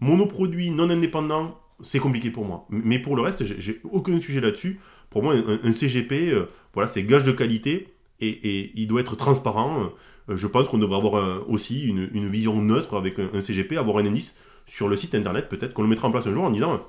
monoproduit 0.00 0.70
non 0.70 0.90
indépendant, 0.90 1.58
c'est 1.80 1.98
compliqué 1.98 2.30
pour 2.30 2.44
moi. 2.44 2.66
Mais 2.70 2.98
pour 2.98 3.16
le 3.16 3.22
reste, 3.22 3.44
j'ai 3.44 3.80
aucun 3.84 4.18
sujet 4.20 4.40
là-dessus. 4.40 4.80
Pour 5.10 5.22
moi, 5.22 5.34
un, 5.34 5.72
CGP, 5.72 6.30
euh, 6.30 6.46
voilà, 6.74 6.88
c'est 6.88 7.02
gage 7.04 7.24
de 7.24 7.32
qualité 7.32 7.94
et, 8.20 8.72
il 8.74 8.86
doit 8.86 9.00
être 9.00 9.16
transparent. 9.16 9.90
Euh, 10.28 10.36
je 10.36 10.46
pense 10.46 10.68
qu'on 10.68 10.78
devrait 10.78 10.96
avoir 10.96 11.48
aussi 11.48 11.86
une, 11.86 12.28
vision 12.28 12.60
neutre 12.60 12.96
avec 12.96 13.18
un, 13.18 13.40
CGP, 13.40 13.76
avoir 13.76 13.98
un 13.98 14.06
indice 14.06 14.36
sur 14.66 14.88
le 14.88 14.96
site 14.96 15.14
internet, 15.14 15.48
peut-être 15.48 15.74
qu'on 15.74 15.82
le 15.82 15.88
mettra 15.88 16.08
en 16.08 16.10
place 16.10 16.26
un 16.26 16.34
jour 16.34 16.42
en 16.42 16.50
disant 16.50 16.84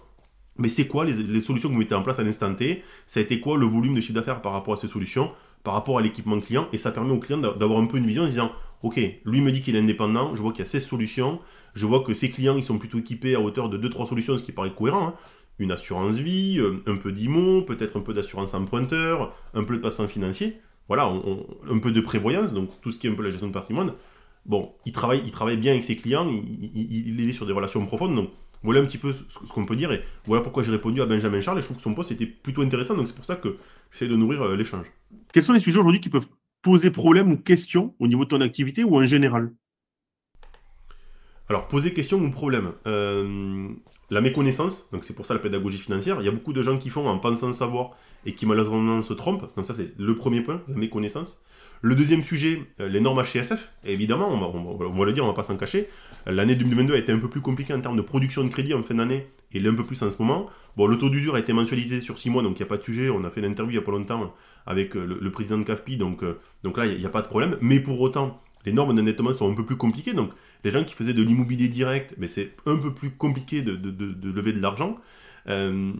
mais 0.57 0.69
c'est 0.69 0.87
quoi 0.87 1.05
les, 1.05 1.39
solutions 1.39 1.69
que 1.69 1.73
vous 1.73 1.79
mettez 1.79 1.95
en 1.95 2.01
place 2.01 2.19
à 2.19 2.23
l'instant 2.23 2.53
T? 2.53 2.83
Ça 3.05 3.19
a 3.19 3.23
été 3.23 3.39
quoi 3.39 3.57
le 3.57 3.65
volume 3.65 3.93
de 3.93 4.01
chiffre 4.01 4.15
d'affaires 4.15 4.41
par 4.41 4.53
rapport 4.53 4.73
à 4.73 4.77
ces 4.77 4.87
solutions, 4.87 5.31
par 5.67 5.73
rapport 5.73 5.97
à 5.97 6.01
l'équipement 6.01 6.39
client 6.39 6.69
Et 6.71 6.77
ça 6.77 6.91
permet 6.91 7.11
au 7.11 7.19
client 7.19 7.39
d'avoir 7.39 7.79
un 7.79 7.87
peu 7.87 7.97
une 7.97 8.07
vision 8.07 8.23
en 8.23 8.27
disant 8.27 8.53
Ok, 8.83 9.01
lui 9.25 9.41
me 9.41 9.51
dit 9.51 9.61
qu'il 9.61 9.75
est 9.75 9.79
indépendant, 9.79 10.33
je 10.33 10.41
vois 10.41 10.53
qu'il 10.53 10.63
y 10.63 10.67
a 10.67 10.69
16 10.69 10.85
solutions, 10.85 11.41
je 11.73 11.85
vois 11.85 12.03
que 12.03 12.13
ses 12.13 12.29
clients 12.29 12.55
ils 12.55 12.63
sont 12.63 12.77
plutôt 12.77 12.99
équipés 12.99 13.35
à 13.35 13.41
hauteur 13.41 13.67
de 13.67 13.77
2-3 13.77 14.07
solutions, 14.07 14.37
ce 14.37 14.43
qui 14.43 14.53
paraît 14.53 14.71
cohérent. 14.73 15.09
Hein. 15.09 15.13
Une 15.59 15.73
assurance 15.73 16.19
vie, 16.19 16.57
euh, 16.57 16.81
un 16.85 16.95
peu 16.95 17.11
d'IMO, 17.11 17.63
peut-être 17.63 17.97
un 17.97 17.99
peu 17.99 18.13
d'assurance 18.13 18.53
emprunteur, 18.53 19.35
un 19.53 19.65
peu 19.65 19.75
de 19.75 19.81
placement 19.81 20.07
financier 20.07 20.61
voilà, 20.87 21.11
un 21.69 21.79
peu 21.79 21.91
de 21.91 21.99
prévoyance, 21.99 22.53
donc 22.53 22.69
tout 22.81 22.91
ce 22.91 22.99
qui 22.99 23.07
est 23.07 23.09
un 23.09 23.13
peu 23.13 23.23
la 23.23 23.29
gestion 23.29 23.47
de 23.47 23.53
patrimoine. 23.53 23.91
Bon, 24.45 24.71
il 24.85 24.93
travaille, 24.93 25.21
il 25.25 25.31
travaille 25.31 25.57
bien 25.57 25.73
avec 25.73 25.83
ses 25.83 25.97
clients, 25.97 26.25
il, 26.29 27.29
est 27.29 27.33
sur 27.33 27.45
des 27.45 27.51
relations 27.51 27.85
profondes, 27.85 28.15
donc 28.15 28.29
voilà 28.63 28.79
un 28.79 28.85
petit 28.85 28.97
peu 28.97 29.11
ce, 29.11 29.53
qu'on 29.53 29.65
peut 29.65 29.75
dire, 29.75 29.91
et 29.91 30.01
voilà 30.25 30.41
pourquoi 30.41 30.63
j'ai 30.63 30.71
répondu 30.71 31.01
à 31.01 31.05
Benjamin 31.05 31.41
Charles, 31.41 31.59
et 31.59 31.61
je 31.61 31.65
trouve 31.65 31.77
que 31.77 31.83
son 31.83 31.93
poste 31.93 32.11
était 32.11 32.25
plutôt 32.25 32.61
intéressant, 32.61 32.95
donc 32.95 33.07
c'est 33.07 33.15
pour 33.15 33.25
ça 33.25 33.35
que 33.35 33.57
j'essaie 33.91 34.07
de 34.07 34.15
nourrir 34.15 34.41
euh, 34.41 34.55
l'échange. 34.55 34.87
Quels 35.33 35.43
sont 35.43 35.53
les 35.53 35.59
sujets 35.59 35.79
aujourd'hui 35.79 36.01
qui 36.01 36.09
peuvent 36.09 36.27
poser 36.61 36.91
problème 36.91 37.31
ou 37.31 37.37
question 37.37 37.95
au 37.99 38.07
niveau 38.07 38.25
de 38.25 38.29
ton 38.29 38.41
activité 38.41 38.83
ou 38.83 38.97
en 38.97 39.05
général? 39.05 39.51
Alors, 41.49 41.67
poser 41.67 41.93
question 41.93 42.19
ou 42.19 42.29
problème. 42.29 42.73
Euh, 42.87 43.69
la 44.09 44.21
méconnaissance, 44.21 44.89
donc 44.91 45.03
c'est 45.03 45.13
pour 45.13 45.25
ça 45.25 45.33
la 45.33 45.39
pédagogie 45.39 45.77
financière. 45.77 46.17
Il 46.19 46.25
y 46.25 46.29
a 46.29 46.31
beaucoup 46.31 46.53
de 46.53 46.61
gens 46.61 46.77
qui 46.77 46.89
font 46.89 47.07
en 47.07 47.17
pensant 47.19 47.51
savoir 47.51 47.91
et 48.25 48.33
qui 48.33 48.45
malheureusement 48.45 49.01
se 49.01 49.13
trompent. 49.13 49.53
Donc 49.55 49.65
ça 49.65 49.73
c'est 49.73 49.93
le 49.97 50.15
premier 50.15 50.41
point, 50.41 50.61
la 50.67 50.75
méconnaissance. 50.75 51.43
Le 51.81 51.93
deuxième 51.93 52.23
sujet, 52.23 52.63
euh, 52.79 52.87
les 52.87 52.99
normes 52.99 53.21
HCSF. 53.21 53.71
évidemment, 53.85 54.29
on 54.29 54.77
va, 54.77 55.05
le 55.05 55.13
dire, 55.13 55.23
on 55.23 55.27
va 55.27 55.33
pas 55.33 55.43
s'en 55.43 55.57
cacher. 55.57 55.87
L'année 56.25 56.55
2022 56.55 56.95
a 56.95 56.97
été 56.97 57.11
un 57.11 57.19
peu 57.19 57.29
plus 57.29 57.41
compliquée 57.41 57.73
en 57.73 57.81
termes 57.81 57.97
de 57.97 58.01
production 58.01 58.43
de 58.43 58.49
crédit 58.49 58.73
en 58.73 58.81
fin 58.81 58.95
d'année, 58.95 59.27
et 59.53 59.65
un 59.65 59.75
peu 59.75 59.83
plus 59.83 60.01
en 60.01 60.09
ce 60.09 60.21
moment. 60.21 60.47
Bon, 60.75 60.87
le 60.87 60.97
taux 60.97 61.09
d'usure 61.09 61.35
a 61.35 61.39
été 61.39 61.53
mensualisé 61.53 62.01
sur 62.01 62.17
6 62.17 62.29
mois, 62.29 62.43
donc 62.43 62.59
il 62.59 62.63
n'y 62.63 62.67
a 62.67 62.69
pas 62.69 62.77
de 62.77 62.83
sujet. 62.83 63.09
On 63.09 63.23
a 63.25 63.29
fait 63.29 63.41
l'interview 63.41 63.71
il 63.71 63.77
n'y 63.77 63.83
a 63.83 63.85
pas 63.85 63.91
longtemps 63.91 64.33
avec 64.65 64.95
euh, 64.95 65.05
le, 65.05 65.31
président 65.31 65.57
de 65.57 65.63
CAFPI, 65.63 65.97
donc 65.97 66.23
là, 66.23 66.85
il 66.85 66.97
n'y 66.97 67.05
a, 67.05 67.09
pas 67.09 67.21
de 67.21 67.27
problème. 67.27 67.57
Mais 67.61 67.79
pour 67.79 68.01
autant, 68.01 68.41
les 68.67 68.73
normes 68.73 68.93
d'endettement 68.93 69.31
sont 69.31 69.49
un 69.49 69.55
peu 69.55 69.65
plus 69.65 69.77
compliquées. 69.77 70.13
Donc, 70.13 70.31
les 70.65 70.71
gens 70.71 70.83
qui 70.83 70.93
faisaient 70.93 71.13
de 71.13 71.23
l'immobilier 71.23 71.69
direct, 71.69 72.15
mais 72.17 72.27
c'est 72.27 72.51
un 72.65 72.75
peu 72.75 72.93
plus 72.93 73.11
compliqué 73.11 73.61
de, 73.61 73.71
lever 74.29 74.51
de 74.51 74.59
l'argent. 74.59 74.97
Euh, 75.47 75.93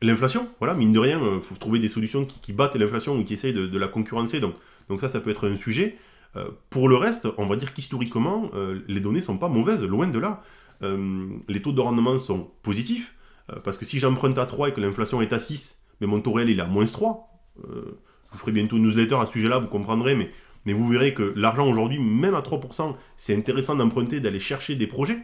l'inflation, 0.00 0.48
voilà, 0.60 0.74
mine 0.74 0.92
de 0.92 1.00
rien, 1.00 1.18
il 1.18 1.26
euh, 1.26 1.40
faut 1.40 1.56
trouver 1.56 1.80
des 1.80 1.88
solutions 1.88 2.24
qui, 2.24 2.52
battent 2.52 2.76
l'inflation 2.76 3.18
ou 3.18 3.24
qui 3.24 3.34
essayent 3.34 3.52
de, 3.52 3.78
la 3.78 3.88
concurrencer. 3.88 4.38
Donc, 4.38 4.54
donc 4.88 5.00
ça, 5.00 5.08
ça 5.08 5.18
peut 5.18 5.30
être 5.30 5.50
un 5.50 5.56
sujet. 5.56 5.96
Euh, 6.36 6.50
pour 6.70 6.88
le 6.88 6.94
reste, 6.94 7.26
on 7.38 7.46
va 7.46 7.56
dire 7.56 7.74
qu'historiquement, 7.74 8.52
les 8.86 9.00
données 9.00 9.20
sont 9.20 9.36
pas 9.36 9.48
mauvaises, 9.48 9.82
loin 9.82 10.06
de 10.06 10.18
là. 10.20 10.44
les 10.82 11.60
taux 11.60 11.72
de 11.72 11.80
rendement 11.80 12.18
sont 12.18 12.50
positifs, 12.62 13.16
parce 13.64 13.78
que 13.78 13.84
si 13.84 13.98
j'emprunte 13.98 14.38
à 14.38 14.46
3 14.46 14.68
et 14.68 14.72
que 14.72 14.80
l'inflation 14.80 15.20
est 15.22 15.32
à 15.32 15.40
6, 15.40 15.84
mais 16.00 16.06
mon 16.06 16.20
taux 16.20 16.34
réel 16.34 16.50
est 16.50 16.60
à 16.60 16.66
moins 16.66 16.84
3, 16.84 17.28
je 17.64 17.70
vous 18.30 18.38
ferai 18.38 18.52
bientôt 18.52 18.76
une 18.76 18.84
newsletter 18.84 19.16
à 19.16 19.26
ce 19.26 19.32
sujet-là, 19.32 19.58
vous 19.58 19.68
comprendrez, 19.68 20.14
mais 20.14 20.30
mais 20.66 20.72
vous 20.72 20.86
verrez 20.88 21.14
que 21.14 21.32
l'argent 21.36 21.66
aujourd'hui, 21.66 21.98
même 21.98 22.34
à 22.34 22.40
3%, 22.40 22.94
c'est 23.16 23.34
intéressant 23.34 23.76
d'emprunter, 23.76 24.20
d'aller 24.20 24.40
chercher 24.40 24.74
des 24.74 24.88
projets. 24.88 25.18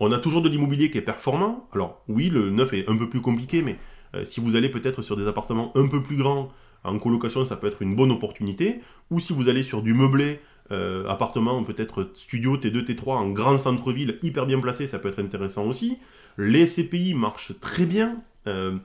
On 0.00 0.10
a 0.10 0.18
toujours 0.18 0.42
de 0.42 0.48
l'immobilier 0.48 0.90
qui 0.90 0.98
est 0.98 1.02
performant. 1.02 1.68
Alors 1.72 2.02
oui, 2.08 2.28
le 2.28 2.50
neuf 2.50 2.72
est 2.72 2.88
un 2.88 2.96
peu 2.96 3.08
plus 3.08 3.20
compliqué, 3.20 3.62
mais 3.62 3.78
euh, 4.14 4.24
si 4.24 4.40
vous 4.40 4.56
allez 4.56 4.68
peut-être 4.68 5.02
sur 5.02 5.16
des 5.16 5.28
appartements 5.28 5.72
un 5.76 5.86
peu 5.86 6.02
plus 6.02 6.16
grands, 6.16 6.50
en 6.82 6.98
colocation, 6.98 7.44
ça 7.44 7.56
peut 7.56 7.68
être 7.68 7.80
une 7.80 7.94
bonne 7.94 8.10
opportunité. 8.10 8.80
Ou 9.10 9.20
si 9.20 9.32
vous 9.32 9.48
allez 9.48 9.62
sur 9.62 9.82
du 9.82 9.94
meublé, 9.94 10.40
euh, 10.72 11.08
appartement, 11.08 11.62
peut-être 11.62 12.10
studio 12.14 12.56
T2, 12.56 12.84
T3 12.84 13.12
en 13.12 13.30
grand 13.30 13.56
centre-ville, 13.56 14.18
hyper 14.22 14.46
bien 14.46 14.60
placé, 14.60 14.86
ça 14.86 14.98
peut 14.98 15.08
être 15.08 15.20
intéressant 15.20 15.64
aussi. 15.64 15.96
Les 16.36 16.66
CPI 16.66 17.14
marchent 17.14 17.58
très 17.60 17.86
bien. 17.86 18.16
Euh, 18.48 18.76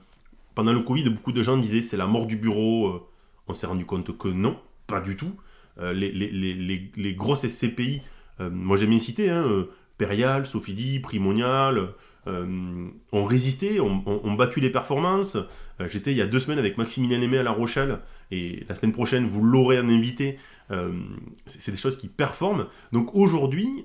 pendant 0.55 0.73
le 0.73 0.79
Covid, 0.81 1.09
beaucoup 1.09 1.31
de 1.31 1.41
gens 1.41 1.57
disaient 1.57 1.81
c'est 1.81 1.97
la 1.97 2.07
mort 2.07 2.27
du 2.27 2.37
bureau. 2.37 3.01
on 3.47 3.53
s'est 3.53 3.67
rendu 3.67 3.85
compte 3.85 4.15
que 4.17 4.27
non 4.27 4.55
pas 4.89 5.01
du 5.01 5.15
tout. 5.15 5.33
Euh, 5.79 5.93
les, 5.93 7.13
grosses 7.13 7.47
SCPI, 7.47 8.01
euh, 8.41 8.49
moi 8.49 8.75
j'aime 8.75 8.89
bien 8.89 8.99
citer, 8.99 9.29
hein, 9.29 9.45
euh, 9.45 10.43
Sofidi, 10.43 10.99
Primonial, 10.99 11.93
ont 12.27 13.23
résisté, 13.23 13.79
ont, 13.79 14.33
battu 14.35 14.59
les 14.59 14.69
performances. 14.69 15.37
J'étais 15.87 16.11
il 16.11 16.17
y 16.17 16.21
a 16.21 16.27
deux 16.27 16.39
semaines 16.39 16.59
avec 16.59 16.77
Maximilien 16.77 17.21
Aimé 17.21 17.39
à 17.39 17.43
La 17.43 17.51
Rochelle, 17.51 17.99
et 18.29 18.65
la 18.69 18.75
semaine 18.75 18.91
prochaine, 18.91 19.25
vous 19.25 19.43
l'aurez 19.43 19.79
en 19.79 19.89
invité. 19.89 20.37
c'est 21.47 21.71
des 21.71 21.77
choses 21.77 21.97
qui 21.97 22.07
performent. 22.07 22.67
Donc 22.91 23.15
aujourd'hui, 23.15 23.83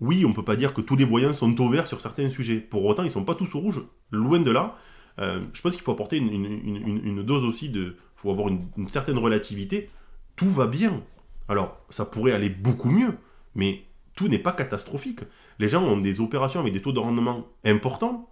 oui, 0.00 0.26
on 0.26 0.34
peut 0.34 0.44
pas 0.44 0.56
dire 0.56 0.74
que 0.74 0.82
tous 0.82 0.96
les 0.96 1.04
voyants 1.06 1.32
sont 1.32 1.58
au 1.62 1.68
vert 1.70 1.86
sur 1.86 2.02
certains 2.02 2.28
sujets. 2.28 2.58
Pour 2.58 2.84
autant, 2.84 3.04
ils 3.04 3.10
sont 3.10 3.24
pas 3.24 3.34
tous 3.34 3.54
au 3.54 3.60
rouge. 3.60 3.80
Loin 4.10 4.40
de 4.40 4.50
là. 4.50 4.76
Euh, 5.20 5.40
je 5.52 5.62
pense 5.62 5.74
qu'il 5.74 5.82
faut 5.82 5.92
apporter 5.92 6.16
une, 6.16 7.22
dose 7.22 7.44
aussi 7.44 7.68
de. 7.68 7.96
Faut 8.24 8.30
avoir 8.30 8.48
une, 8.48 8.88
certaine 8.88 9.18
relativité. 9.18 9.90
Tout 10.34 10.48
va 10.48 10.66
bien. 10.66 11.02
Alors, 11.48 11.78
ça 11.90 12.06
pourrait 12.06 12.32
aller 12.32 12.48
beaucoup 12.48 12.88
mieux, 12.88 13.18
mais 13.54 13.84
tout 14.16 14.28
n'est 14.28 14.38
pas 14.38 14.52
catastrophique. 14.52 15.20
Les 15.58 15.68
gens 15.68 15.84
ont 15.84 15.98
des 15.98 16.20
opérations 16.20 16.60
avec 16.60 16.72
des 16.72 16.80
taux 16.80 16.92
de 16.92 16.98
rendement 16.98 17.46
importants. 17.66 18.30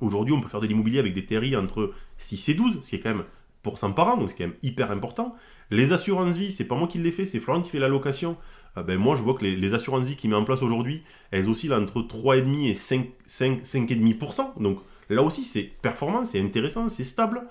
Aujourd'hui, 0.00 0.34
on 0.34 0.40
peut 0.40 0.48
faire 0.48 0.60
de 0.60 0.66
l'immobilier 0.66 0.98
avec 0.98 1.14
des 1.14 1.24
TRI 1.24 1.56
entre 1.56 1.94
6 2.18 2.48
et 2.48 2.54
12, 2.54 2.80
ce 2.82 2.90
qui 2.90 2.96
est 2.96 3.00
quand 3.00 3.14
même 3.14 3.24
pour 3.62 3.78
100 3.78 3.92
par 3.92 4.08
an, 4.08 4.16
donc 4.16 4.30
c'est 4.30 4.36
quand 4.36 4.48
même 4.48 4.56
hyper 4.62 4.90
important. 4.90 5.36
Les 5.70 5.92
assurances 5.92 6.36
vie, 6.36 6.50
c'est 6.50 6.66
pas 6.66 6.74
moi 6.74 6.88
qui 6.88 6.98
les 6.98 7.12
fais, 7.12 7.24
c'est 7.24 7.38
Florent 7.38 7.62
qui 7.62 7.70
fait 7.70 7.78
la 7.78 7.88
location. 7.88 8.36
Ah 8.74 8.82
ben 8.82 8.98
moi, 8.98 9.14
je 9.14 9.22
vois 9.22 9.34
que 9.34 9.44
les, 9.44 9.74
assurances 9.74 10.06
vie 10.06 10.16
qu'il 10.16 10.30
met 10.30 10.36
en 10.36 10.44
place 10.44 10.62
aujourd'hui, 10.62 11.04
elles 11.30 11.48
oscillent 11.48 11.72
entre 11.72 12.00
3,5 12.00 12.70
et 12.70 12.74
5, 12.74 13.06
5, 13.26 13.60
5,5%. 13.62 14.60
Donc 14.60 14.80
là 15.08 15.22
aussi, 15.22 15.44
c'est 15.44 15.62
performant, 15.62 16.24
c'est 16.24 16.40
intéressant, 16.40 16.88
c'est 16.88 17.04
stable. 17.04 17.42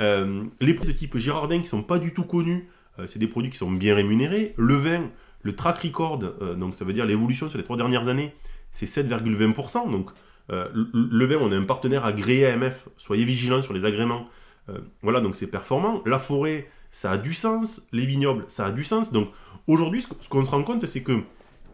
Euh, 0.00 0.44
les 0.60 0.74
produits 0.74 0.94
de 0.94 0.98
type 0.98 1.16
Girardin 1.16 1.60
qui 1.60 1.68
sont 1.68 1.82
pas 1.82 1.98
du 1.98 2.12
tout 2.12 2.24
connus, 2.24 2.68
euh, 2.98 3.06
c'est 3.06 3.18
des 3.18 3.26
produits 3.26 3.50
qui 3.50 3.58
sont 3.58 3.70
bien 3.70 3.94
rémunérés. 3.94 4.54
Le 4.56 4.74
vin, 4.74 5.10
le 5.42 5.54
track 5.54 5.78
record, 5.78 6.20
euh, 6.22 6.54
donc 6.54 6.74
ça 6.74 6.84
veut 6.84 6.92
dire 6.92 7.06
l'évolution 7.06 7.48
sur 7.48 7.58
les 7.58 7.64
trois 7.64 7.76
dernières 7.76 8.08
années, 8.08 8.34
c'est 8.70 8.86
7,20%. 8.86 9.90
Donc 9.90 10.10
le 10.48 11.24
vin, 11.24 11.36
on 11.40 11.50
a 11.50 11.56
un 11.56 11.64
partenaire 11.64 12.04
agréé 12.04 12.46
AMF, 12.46 12.88
soyez 12.98 13.24
vigilants 13.24 13.62
sur 13.62 13.72
les 13.72 13.86
agréments. 13.86 14.28
voilà, 15.02 15.20
donc 15.20 15.34
c'est 15.34 15.46
performant. 15.46 16.02
La 16.04 16.18
forêt, 16.18 16.68
ça 16.90 17.12
a 17.12 17.16
du 17.16 17.32
sens. 17.32 17.88
Les 17.92 18.04
vignobles, 18.04 18.44
ça 18.48 18.66
a 18.66 18.72
du 18.72 18.84
sens. 18.84 19.12
Donc 19.12 19.30
Aujourd'hui, 19.68 20.04
ce 20.20 20.28
qu'on 20.28 20.44
se 20.44 20.50
rend 20.50 20.62
compte, 20.64 20.86
c'est 20.86 21.02
que 21.02 21.22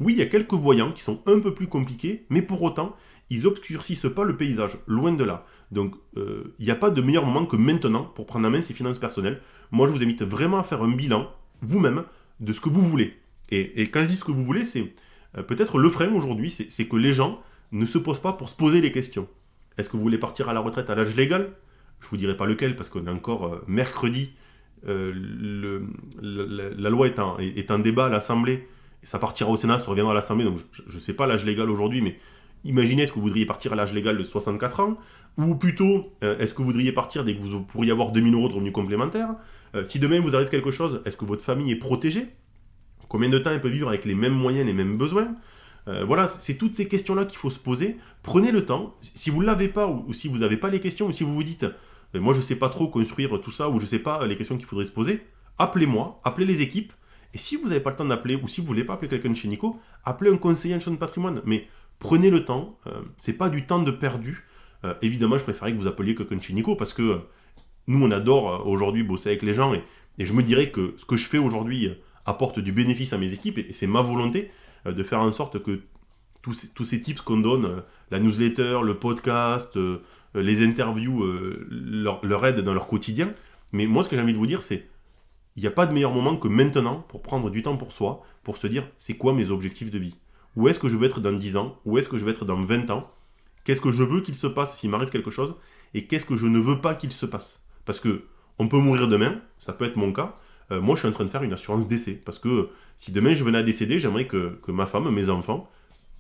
oui, 0.01 0.13
il 0.13 0.19
y 0.19 0.23
a 0.23 0.27
quelques 0.27 0.53
voyants 0.53 0.93
qui 0.93 1.03
sont 1.03 1.21
un 1.27 1.41
peu 1.41 1.55
plus 1.55 1.69
compliqués, 1.69 2.27
mais 2.29 2.43
pour 2.43 2.63
autant, 2.63 2.95
ils 3.31 3.47
obscurcissent 3.47 4.07
pas 4.15 4.25
le 4.25 4.37
paysage, 4.37 4.79
loin 4.87 5.13
de 5.13 5.25
là. 5.25 5.47
Donc, 5.71 5.95
euh, 6.17 6.55
il 6.59 6.65
n'y 6.65 6.71
a 6.71 6.77
pas 6.77 6.91
de 6.91 7.01
meilleur 7.01 7.27
moment 7.27 7.47
que 7.47 7.57
maintenant 7.57 8.05
pour 8.05 8.27
prendre 8.27 8.47
en 8.49 8.51
main 8.51 8.63
ses 8.63 8.75
finances 8.75 8.99
personnelles. 8.99 9.41
Moi, 9.71 9.87
je 9.87 9.93
vous 9.93 10.03
invite 10.03 10.23
vraiment 10.23 10.59
à 10.59 10.63
faire 10.63 10.83
un 10.83 10.91
bilan, 10.91 11.31
vous-même, 11.61 12.05
de 12.41 12.53
ce 12.53 12.61
que 12.61 12.69
vous 12.69 12.83
voulez. 12.83 13.15
Et, 13.51 13.91
quand 13.91 14.03
je 14.03 14.09
dis 14.09 14.17
ce 14.17 14.25
que 14.25 14.33
vous 14.33 14.45
voulez, 14.45 14.65
c'est 14.65 14.93
euh, 15.37 15.43
peut-être 15.43 15.79
le 15.79 15.91
frein 15.91 16.13
aujourd'hui, 16.13 16.51
c'est 16.51 16.87
que 16.87 16.97
les 16.97 17.13
gens 17.13 17.41
ne 17.73 17.87
se 17.87 17.99
posent 17.99 18.21
pas 18.21 18.33
pour 18.33 18.49
se 18.49 18.57
poser 18.57 18.81
les 18.81 18.93
questions. 18.93 19.29
Est-ce 19.77 19.89
que 19.89 19.97
vous 19.97 20.03
voulez 20.03 20.19
partir 20.19 20.49
à 20.49 20.53
la 20.53 20.61
retraite 20.61 20.91
à 20.91 20.95
l'âge 20.95 21.15
légal? 21.17 21.51
Je 22.01 22.09
vous 22.09 22.17
dirai 22.17 22.37
pas 22.37 22.47
lequel, 22.47 22.77
parce 22.77 22.89
qu'on 22.89 23.07
est 23.07 23.11
encore 23.11 23.47
euh, 23.47 23.65
mercredi 23.67 24.33
euh, 24.87 25.83
la, 26.21 26.91
loi 26.91 27.09
est 27.09 27.71
un 27.71 27.79
débat 27.79 28.07
à 28.07 28.09
l'Assemblée, 28.09 28.69
ça 29.03 29.19
partira 29.19 29.51
au 29.51 29.57
Sénat, 29.57 29.79
ça 29.79 29.87
reviendra 29.87 30.13
à 30.13 30.15
l'Assemblée, 30.15 30.45
donc 30.45 30.59
je 30.73 30.95
ne 30.95 31.01
sais 31.01 31.15
pas 31.15 31.27
l'âge 31.27 31.45
légal 31.45 31.71
aujourd'hui, 31.71 32.01
mais 32.01 32.19
imaginez 32.65 33.03
est-ce 33.03 33.13
que 33.13 33.17
vous 33.17 33.27
voudriez 33.27 33.47
partir 33.47 33.73
à 33.73 33.77
l'âge 33.77 33.93
légal 33.93 34.17
de 34.17 34.23
64 34.23 34.81
ans, 34.81 34.99
ou 35.37 35.55
plutôt 35.55 36.13
euh, 36.23 36.39
est-ce 36.39 36.53
que 36.53 36.59
vous 36.59 36.67
voudriez 36.67 36.93
partir 36.93 37.25
dès 37.25 37.35
que 37.35 37.41
vous 37.41 37.63
pourriez 37.63 37.93
avoir 37.93 38.13
2000 38.13 38.35
euros 38.35 38.49
de 38.49 38.55
revenus 38.55 38.73
complémentaires? 38.73 39.35
Euh, 39.75 39.85
Si 39.85 39.99
demain 39.99 40.21
vous 40.21 40.35
arrive 40.35 40.49
quelque 40.49 40.71
chose, 40.71 41.03
est-ce 41.05 41.17
que 41.17 41.25
votre 41.25 41.43
famille 41.43 41.73
est 41.73 41.77
protégée? 41.77 42.27
Combien 43.09 43.29
de 43.29 43.39
temps 43.39 43.51
elle 43.51 43.61
peut 43.61 43.69
vivre 43.69 43.89
avec 43.89 44.05
les 44.05 44.15
mêmes 44.15 44.35
moyens, 44.35 44.67
les 44.67 44.75
mêmes 44.75 44.99
besoins? 44.99 45.35
Voilà, 46.07 46.29
c'est 46.29 46.59
toutes 46.59 46.75
ces 46.75 46.87
questions-là 46.87 47.25
qu'il 47.25 47.39
faut 47.39 47.49
se 47.49 47.59
poser. 47.59 47.97
Prenez 48.23 48.53
le 48.53 48.67
temps. 48.67 48.95
Si 49.01 49.31
vous 49.31 49.41
ne 49.41 49.47
l'avez 49.47 49.69
pas, 49.69 49.87
ou, 49.87 50.13
si 50.13 50.29
vous 50.29 50.37
n'avez 50.37 50.59
pas 50.59 50.69
les 50.69 50.81
questions, 50.81 51.07
ou 51.07 51.13
si 51.13 51.25
vous 51.25 51.33
vous 51.33 51.43
dites 51.43 51.65
moi 52.15 52.35
je 52.35 52.43
sais 52.43 52.57
pas 52.57 52.69
trop 52.69 52.89
construire 52.89 53.41
tout 53.41 53.53
ça, 53.53 53.71
ou 53.71 53.81
je 53.81 53.87
sais 53.87 53.99
pas 53.99 54.27
les 54.27 54.37
questions 54.37 54.59
qu'il 54.59 54.67
faudrait 54.67 54.85
se 54.85 54.93
poser, 54.93 55.23
appelez-moi, 55.59 56.21
appelez 56.25 56.47
les 56.47 56.61
équipes, 56.63 56.93
et 57.35 57.39
si 57.39 57.57
vous 57.57 57.69
n'avez 57.69 57.81
pas 57.81 57.91
le 57.91 57.97
temps 57.97 58.05
d'appeler, 58.05 58.37
ou 58.37 58.49
si 58.49 58.61
vous 58.61 58.67
voulez 58.67 58.85
pas 58.85 58.95
appeler 58.95 59.09
quelqu'un 59.09 59.31
de 59.31 59.35
chez 59.35 59.49
Nico, 59.49 59.79
appelez 60.05 60.31
un 60.31 60.37
conseiller 60.39 60.75
en 60.75 60.79
gestion 60.79 60.93
de 60.93 60.97
patrimoine. 60.97 61.43
Mais 61.45 61.69
prenez 61.99 62.31
le 62.31 62.45
temps, 62.45 62.79
euh, 62.87 63.01
c'est 63.19 63.37
pas 63.37 63.49
du 63.49 63.67
temps 63.67 63.83
de 63.83 63.91
perdu. 63.91 64.45
Euh, 64.85 64.95
évidemment, 65.03 65.39
je 65.39 65.45
préférerais 65.45 65.73
que 65.73 65.79
vous 65.79 65.87
appeliez 65.87 66.15
quelqu'un 66.15 66.37
de 66.37 66.43
chez 66.43 66.53
Nico, 66.55 66.77
parce 66.77 66.93
que 66.93 67.03
euh, 67.03 67.19
nous, 67.87 68.05
on 68.05 68.11
adore 68.11 68.67
aujourd'hui 68.67 69.03
bosser 69.03 69.31
avec 69.31 69.43
les 69.43 69.55
gens, 69.55 69.75
et, 69.75 69.83
je 70.19 70.33
me 70.33 70.43
dirais 70.43 70.71
que 70.71 70.95
ce 70.97 71.05
que 71.05 71.17
je 71.17 71.27
fais 71.27 71.39
aujourd'hui 71.39 71.91
apporte 72.27 72.59
du 72.59 72.73
bénéfice 72.73 73.13
à 73.13 73.19
mes 73.19 73.33
équipes, 73.33 73.59
et, 73.59 73.73
c'est 73.73 73.87
ma 73.87 74.03
volonté 74.03 74.51
de 74.85 75.03
faire 75.03 75.21
en 75.21 75.31
sorte 75.33 75.63
que 75.63 75.81
tous 76.43 76.55
ces, 76.55 77.03
tips 77.03 77.21
qu'on 77.21 77.39
donne, 77.39 77.83
la 78.11 78.19
newsletter, 78.19 78.81
le 78.83 78.95
podcast, 78.99 79.79
les 80.35 80.67
interviews 80.67 81.25
leur, 81.71 82.25
leur, 82.25 82.47
aident 82.47 82.61
dans 82.61 82.73
leur 82.75 82.87
quotidien. 82.89 83.33
Mais 83.73 83.87
moi, 83.87 84.03
ce 84.03 84.09
que 84.09 84.17
j'ai 84.17 84.23
envie 84.23 84.33
de 84.33 84.39
vous 84.39 84.47
dire, 84.47 84.63
c'est 84.63 84.89
il 85.57 85.61
n'y 85.61 85.67
a 85.67 85.73
pas 85.73 85.87
de 85.87 85.93
meilleur 85.93 86.13
moment 86.13 86.37
que 86.37 86.47
maintenant 86.47 87.05
pour 87.09 87.21
prendre 87.21 87.51
du 87.51 87.63
temps 87.63 87.77
pour 87.77 87.93
soi, 87.93 88.23
pour 88.45 88.57
se 88.57 88.69
dire 88.69 88.89
c'est 88.97 89.17
quoi 89.17 89.33
mes 89.33 89.51
objectifs 89.51 89.91
de 89.91 89.99
vie? 89.99 90.15
Où 90.59 90.67
est-ce 90.67 90.81
que 90.81 90.89
je 90.89 90.97
veux 90.97 91.07
être 91.07 91.21
dans 91.21 91.33
10 91.33 91.57
ans? 91.57 91.79
Où 91.85 91.99
est-ce 91.99 92.09
que 92.09 92.19
je 92.19 92.25
veux 92.25 92.33
être 92.33 92.45
dans 92.45 92.61
20 92.61 92.91
ans? 92.91 93.09
Qu'est-ce 93.63 93.81
que 93.81 93.93
je 93.93 94.03
veux 94.03 94.23
qu'il 94.23 94.35
se 94.35 94.49
passe 94.49 94.77
s'il 94.77 94.91
m'arrive 94.91 95.09
quelque 95.09 95.31
chose? 95.31 95.55
Et 95.95 96.07
qu'est-ce 96.07 96.27
que 96.27 96.37
je 96.37 96.49
ne 96.49 96.59
veux 96.59 96.81
pas 96.81 96.97
qu'il 96.97 97.13
se 97.13 97.27
passe? 97.27 97.65
Parce 97.87 98.01
que 98.01 98.25
on 98.59 98.67
peut 98.67 98.77
mourir 98.77 99.07
demain, 99.07 99.41
ça 99.61 99.73
peut 99.73 99.85
être 99.85 99.95
mon 99.95 100.13
cas. 100.13 100.37
Euh, 100.73 100.81
moi, 100.81 100.97
je 100.97 101.01
suis 101.03 101.09
en 101.09 101.13
train 101.13 101.25
de 101.25 101.31
faire 101.31 101.45
une 101.45 101.53
assurance 101.53 101.87
décès. 101.87 102.21
Parce 102.25 102.41
que 102.41 102.71
si 102.97 103.13
demain 103.13 103.35
je 103.35 103.45
venais 103.45 103.59
à 103.59 103.63
décéder, 103.63 104.01
j'aimerais 104.01 104.27
que, 104.27 104.59
ma 104.67 104.87
femme, 104.87 105.09
mes 105.11 105.31
enfants, 105.31 105.71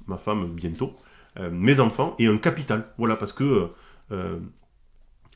ma 0.07 0.18
femme 0.18 0.55
bientôt, 0.55 0.95
mes 1.51 1.80
enfants 1.80 2.14
aient 2.20 2.28
un 2.28 2.39
capital. 2.39 2.89
Voilà, 2.97 3.16
parce 3.16 3.32
que 3.32 3.68
euh, 4.12 4.39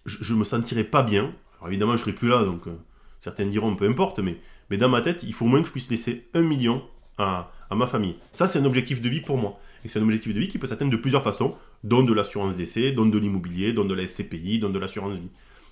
je, 0.07 0.35
me 0.35 0.45
sentirais 0.45 0.85
pas 0.85 1.03
bien. 1.03 1.35
Alors 1.59 1.69
évidemment, 1.69 1.97
je 1.97 2.03
serai 2.03 2.13
plus 2.13 2.29
là, 2.29 2.45
donc 2.45 2.67
euh, 2.67 2.77
certains 3.21 3.47
diront 3.47 3.77
peu 3.77 3.89
importe, 3.89 4.19
mais, 4.19 4.39
mais 4.71 4.77
dans 4.77 4.89
ma 4.89 5.03
tête, 5.03 5.23
il 5.23 5.33
faut 5.35 5.45
au 5.45 5.49
moins 5.49 5.61
que 5.61 5.67
je 5.67 5.73
puisse 5.73 5.91
laisser 5.91 6.29
un 6.35 6.43
million 6.43 6.83
à, 7.19 7.51
ma 7.71 7.87
famille. 7.87 8.17
Ça, 8.33 8.49
c'est 8.49 8.59
un 8.59 8.65
objectif 8.65 9.01
de 9.01 9.09
vie 9.09 9.21
pour 9.21 9.39
moi. 9.39 9.59
Et 9.85 9.89
c'est 9.89 9.99
un 9.99 10.03
objectif 10.03 10.35
de 10.35 10.39
vie 10.39 10.49
qui 10.49 10.59
peut 10.59 10.67
s'atteindre 10.67 10.91
de 10.91 10.97
plusieurs 10.97 11.25
façons, 11.25 11.57
dont 11.85 12.03
de 12.03 12.13
l'assurance 12.13 12.57
d'essai, 12.57 12.93
dont 12.93 13.07
de 13.07 13.19
l'immobilier, 13.19 13.73
dont 13.73 13.85
de 13.85 13.95
la 13.95 14.07
SCPI, 14.07 14.59
dont 14.59 14.71
de 14.71 14.79
l'assurance 14.79 15.19
vie. 15.19 15.31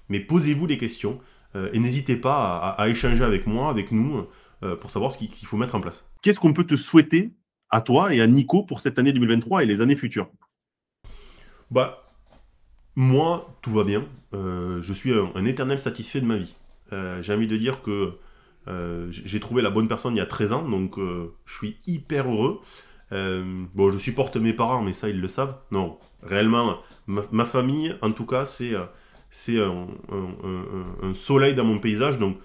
Mais 0.09 0.21
posez-vous 0.21 0.67
les 0.67 0.79
questions 0.79 1.21
euh, 1.55 1.71
et 1.73 1.79
n'hésitez 1.79 2.17
pas 2.17 2.75
à, 2.77 2.89
échanger 2.89 3.25
avec 3.25 3.47
moi, 3.47 3.71
avec 3.71 3.93
nous, 3.93 4.27
pour 4.81 4.91
savoir 4.91 5.11
ce 5.11 5.17
qu'il 5.17 5.47
faut 5.47 5.57
mettre 5.57 5.75
en 5.75 5.81
place. 5.81 6.05
Qu'est-ce 6.21 6.39
qu'on 6.39 6.53
peut 6.53 6.67
te 6.67 6.77
souhaiter 6.77 7.33
à 7.71 7.81
toi 7.81 8.15
et 8.15 8.21
à 8.21 8.27
Nico 8.27 8.63
pour 8.63 8.81
cette 8.81 8.99
année 8.99 9.13
2023 9.13 9.63
et 9.63 9.67
les 9.67 9.81
années 9.81 9.97
futures? 9.97 10.29
Bah, 11.71 12.11
moi, 12.97 13.57
tout 13.63 13.73
va 13.73 13.85
bien. 13.85 14.05
Euh, 14.35 14.81
je 14.83 14.93
suis 14.93 15.13
un, 15.13 15.45
éternel 15.45 15.79
satisfait 15.79 16.21
de 16.21 16.27
ma 16.27 16.37
vie. 16.37 16.55
Euh, 16.93 17.23
j'ai 17.23 17.33
envie 17.33 17.47
de 17.47 17.57
dire 17.57 17.81
que 17.81 18.15
euh, 18.69 19.07
j'ai 19.11 19.41
trouvé 19.41 19.63
la 19.63 19.71
bonne 19.71 19.89
personne 19.89 20.15
il 20.15 20.19
y 20.19 20.23
a 20.23 20.27
13 20.27 20.53
ans, 20.53 20.69
donc 20.69 20.97
je 20.99 21.55
suis 21.55 21.79
hyper 21.87 22.29
heureux. 22.29 22.61
bon, 23.11 23.91
je 23.91 23.99
supporte 23.99 24.37
mes 24.37 24.53
parents, 24.53 24.83
mais 24.83 24.93
ça, 24.93 25.09
ils 25.09 25.21
le 25.21 25.29
savent. 25.29 25.57
Non, 25.71 25.99
réellement, 26.23 26.79
ma, 27.07 27.45
famille, 27.45 27.95
en 28.03 28.13
tout 28.13 28.27
cas, 28.27 28.47
c'est 28.47 28.75
un, 28.75 29.79
soleil 31.15 31.55
dans 31.55 31.65
mon 31.65 31.79
paysage. 31.79 32.19
Donc, 32.19 32.39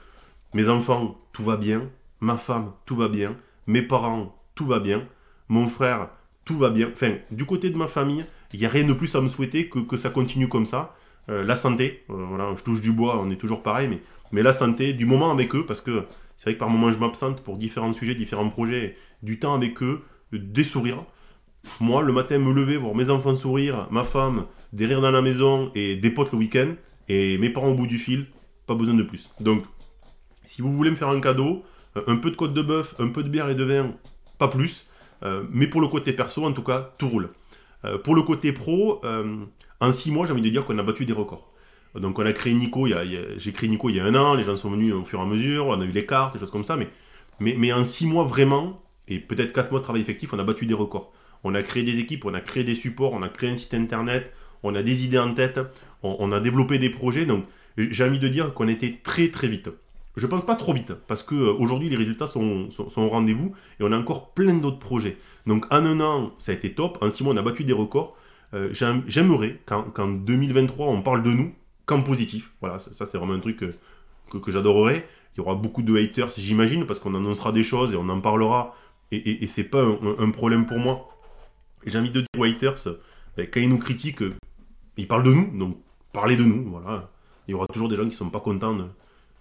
mes 0.53 0.69
enfants, 0.69 1.19
tout 1.33 1.43
va 1.43 1.57
bien. 1.57 1.89
Ma 2.21 2.37
femme, 2.37 2.71
tout 2.85 2.95
va 2.95 3.07
bien. 3.07 3.35
Mes 3.67 3.81
parents, 3.81 4.35
tout 4.55 4.65
va 4.65 4.79
bien. 4.79 5.07
Mon 5.49 5.67
frère, 5.69 6.09
tout 6.45 6.57
va 6.57 6.69
bien. 6.69 6.89
Enfin, 6.91 7.15
du 7.31 7.45
côté 7.45 7.69
de 7.69 7.77
ma 7.77 7.87
famille, 7.87 8.25
il 8.55 8.59
n'y 8.59 8.65
a 8.65 8.69
rien 8.69 8.87
de 8.87 8.93
plus 8.93 9.13
à 9.15 9.21
me 9.21 9.27
souhaiter 9.27 9.67
que, 9.67 9.79
que 9.79 9.97
ça 9.97 10.09
continue 10.09 10.47
comme 10.47 10.65
ça. 10.65 10.95
Euh, 11.29 11.43
la 11.43 11.57
santé, 11.57 12.05
euh, 12.09 12.25
voilà, 12.29 12.53
je 12.55 12.63
touche 12.63 12.79
du 12.79 12.91
bois, 12.91 13.19
on 13.19 13.29
est 13.29 13.35
toujours 13.35 13.63
pareil, 13.63 13.89
mais, 13.89 14.01
mais 14.31 14.43
la 14.43 14.53
santé, 14.53 14.93
du 14.93 15.05
moment 15.05 15.31
avec 15.31 15.55
eux, 15.55 15.65
parce 15.65 15.81
que 15.81 16.03
c'est 16.37 16.45
vrai 16.45 16.53
que 16.55 16.59
par 16.59 16.69
moments 16.69 16.91
je 16.91 16.99
m'absente 16.99 17.41
pour 17.41 17.57
différents 17.57 17.93
sujets, 17.93 18.15
différents 18.15 18.49
projets, 18.49 18.97
du 19.23 19.39
temps 19.39 19.53
avec 19.53 19.81
eux, 19.81 20.01
des 20.31 20.63
sourires. 20.63 21.03
Moi, 21.79 22.03
le 22.03 22.13
matin, 22.13 22.37
me 22.37 22.53
lever, 22.53 22.77
voir 22.77 22.93
mes 22.93 23.09
enfants 23.09 23.33
sourire, 23.33 23.87
ma 23.89 24.03
femme, 24.03 24.45
des 24.73 24.85
rires 24.85 25.01
dans 25.01 25.11
la 25.11 25.21
maison 25.21 25.71
et 25.73 25.95
des 25.95 26.09
potes 26.11 26.31
le 26.31 26.37
week-end, 26.37 26.73
et 27.07 27.37
mes 27.37 27.49
parents 27.49 27.69
au 27.69 27.75
bout 27.75 27.87
du 27.87 27.97
fil, 27.97 28.27
pas 28.67 28.75
besoin 28.75 28.93
de 28.93 29.03
plus. 29.03 29.29
Donc, 29.39 29.63
si 30.45 30.61
vous 30.61 30.71
voulez 30.71 30.91
me 30.91 30.95
faire 30.95 31.09
un 31.09 31.21
cadeau, 31.21 31.63
euh, 31.97 32.03
un 32.07 32.17
peu 32.17 32.29
de 32.29 32.35
côte 32.35 32.53
de 32.53 32.61
bœuf, 32.61 32.95
un 32.99 33.07
peu 33.07 33.23
de 33.23 33.29
bière 33.29 33.49
et 33.49 33.55
de 33.55 33.63
vin, 33.63 33.93
pas 34.37 34.47
plus. 34.47 34.87
mais 35.49 35.65
pour 35.65 35.81
le 35.81 35.87
côté 35.87 36.13
perso, 36.13 36.45
en 36.45 36.51
tout 36.53 36.61
cas, 36.61 36.93
tout 36.99 37.09
roule. 37.09 37.29
Euh, 37.85 37.97
pour 37.97 38.15
le 38.15 38.23
côté 38.23 38.51
pro, 38.51 39.01
euh, 39.05 39.45
en 39.79 39.91
six 39.91 40.11
mois, 40.11 40.25
j'ai 40.25 40.33
envie 40.33 40.41
de 40.41 40.49
dire 40.49 40.65
qu'on 40.65 40.77
a 40.77 40.83
battu 40.83 41.05
des 41.05 41.13
records. 41.13 41.51
Donc 41.99 42.19
on 42.19 42.25
a 42.25 42.33
créé 42.33 42.53
Nico, 42.53 42.87
j'ai 42.87 43.51
créé 43.53 43.69
Nico 43.69 43.89
il 43.89 43.95
y 43.95 43.99
a 43.99 44.05
un 44.05 44.15
an, 44.15 44.33
les 44.33 44.43
gens 44.43 44.55
sont 44.55 44.69
venus 44.69 44.93
au 44.93 45.03
fur 45.03 45.19
et 45.19 45.21
à 45.21 45.25
mesure, 45.25 45.67
on 45.67 45.79
a 45.79 45.85
eu 45.85 45.91
les 45.91 46.05
cartes, 46.05 46.33
des 46.33 46.39
choses 46.39 46.51
comme 46.51 46.63
ça, 46.63 46.77
mais, 47.39 47.73
en 47.73 47.85
six 47.85 48.07
mois 48.07 48.25
vraiment, 48.25 48.81
et 49.07 49.19
peut-être 49.19 49.53
quatre 49.53 49.71
mois 49.71 49.79
de 49.79 49.83
travail 49.83 50.01
effectif, 50.01 50.33
on 50.33 50.39
a 50.39 50.43
battu 50.43 50.65
des 50.65 50.73
records. 50.73 51.13
On 51.43 51.53
a 51.53 51.61
créé 51.61 51.83
des 51.83 51.99
équipes, 51.99 52.25
on 52.25 52.33
a 52.33 52.41
créé 52.41 52.63
des 52.63 52.75
supports, 52.75 53.13
on 53.13 53.21
a 53.21 53.29
créé 53.29 53.49
un 53.51 53.55
site 53.55 53.73
internet, 53.73 54.33
on 54.63 54.73
a 54.75 54.81
des 54.81 55.05
idées 55.05 55.19
en 55.19 55.33
tête, 55.33 55.59
on, 56.01 56.31
a 56.31 56.39
développé 56.39 56.79
des 56.79 56.89
projets, 56.89 57.25
donc 57.25 57.45
j'ai 57.77 58.03
envie 58.03 58.19
de 58.19 58.27
dire 58.27 58.53
qu'on 58.53 58.67
était 58.67 58.99
très 59.03 59.29
très 59.29 59.47
vite. 59.47 59.69
Je 60.17 60.27
pense 60.27 60.45
pas 60.45 60.55
trop 60.55 60.73
vite, 60.73 60.93
parce 61.07 61.23
qu'aujourd'hui 61.23 61.89
les 61.89 61.97
résultats 61.97 62.27
sont, 62.27 62.69
au 62.79 63.09
rendez-vous 63.09 63.53
et 63.79 63.83
on 63.83 63.91
a 63.91 63.97
encore 63.97 64.33
plein 64.33 64.53
d'autres 64.55 64.79
projets. 64.79 65.17
Donc 65.45 65.65
en 65.71 65.85
un 65.85 65.99
an, 65.99 66.31
ça 66.37 66.51
a 66.51 66.55
été 66.55 66.73
top, 66.73 66.97
en 67.01 67.11
six 67.11 67.23
mois 67.23 67.33
on 67.33 67.37
a 67.37 67.41
battu 67.41 67.63
des 67.63 67.73
records. 67.73 68.17
Euh, 68.53 68.69
j'aimerais 69.07 69.59
qu'en 69.65 70.07
2023 70.07 70.87
on 70.87 71.01
parle 71.01 71.21
de 71.21 71.31
nous 71.31 71.53
qu'en 71.85 72.01
positif. 72.01 72.51
Voilà, 72.61 72.79
ça, 72.79 73.05
c'est 73.05 73.17
vraiment 73.17 73.33
un 73.33 73.39
truc 73.39 73.57
que, 73.57 74.37
que, 74.37 74.51
j'adorerais. 74.51 75.07
Il 75.35 75.37
y 75.39 75.41
aura 75.41 75.55
beaucoup 75.55 75.81
de 75.81 75.95
haters, 75.95 76.31
j'imagine, 76.37 76.85
parce 76.85 76.99
qu'on 76.99 77.15
annoncera 77.15 77.51
des 77.51 77.63
choses 77.63 77.93
et 77.93 77.95
on 77.95 78.09
en 78.09 78.21
parlera. 78.21 78.75
Et, 79.11 79.43
et, 79.43 79.47
c'est 79.47 79.63
pas 79.63 79.83
un, 79.83 80.31
problème 80.31 80.65
pour 80.65 80.79
moi. 80.79 81.09
j'ai 81.85 81.99
envie 81.99 82.09
de 82.09 82.21
dire 82.21 82.29
Waiters, 82.37 82.87
ben, 83.37 83.47
quand 83.51 83.59
ils 83.59 83.69
nous 83.69 83.77
critiquent, 83.77 84.23
ils 84.97 85.07
parlent 85.07 85.23
de 85.23 85.33
nous, 85.33 85.57
donc 85.57 85.77
parlez 86.11 86.37
de 86.37 86.43
nous, 86.43 86.69
voilà. 86.69 87.11
Il 87.47 87.51
y 87.51 87.53
aura 87.53 87.67
toujours 87.67 87.87
des 87.87 87.95
gens 87.95 88.03
qui 88.03 88.09
ne 88.09 88.13
sont 88.13 88.29
pas 88.29 88.39
contents 88.39 88.75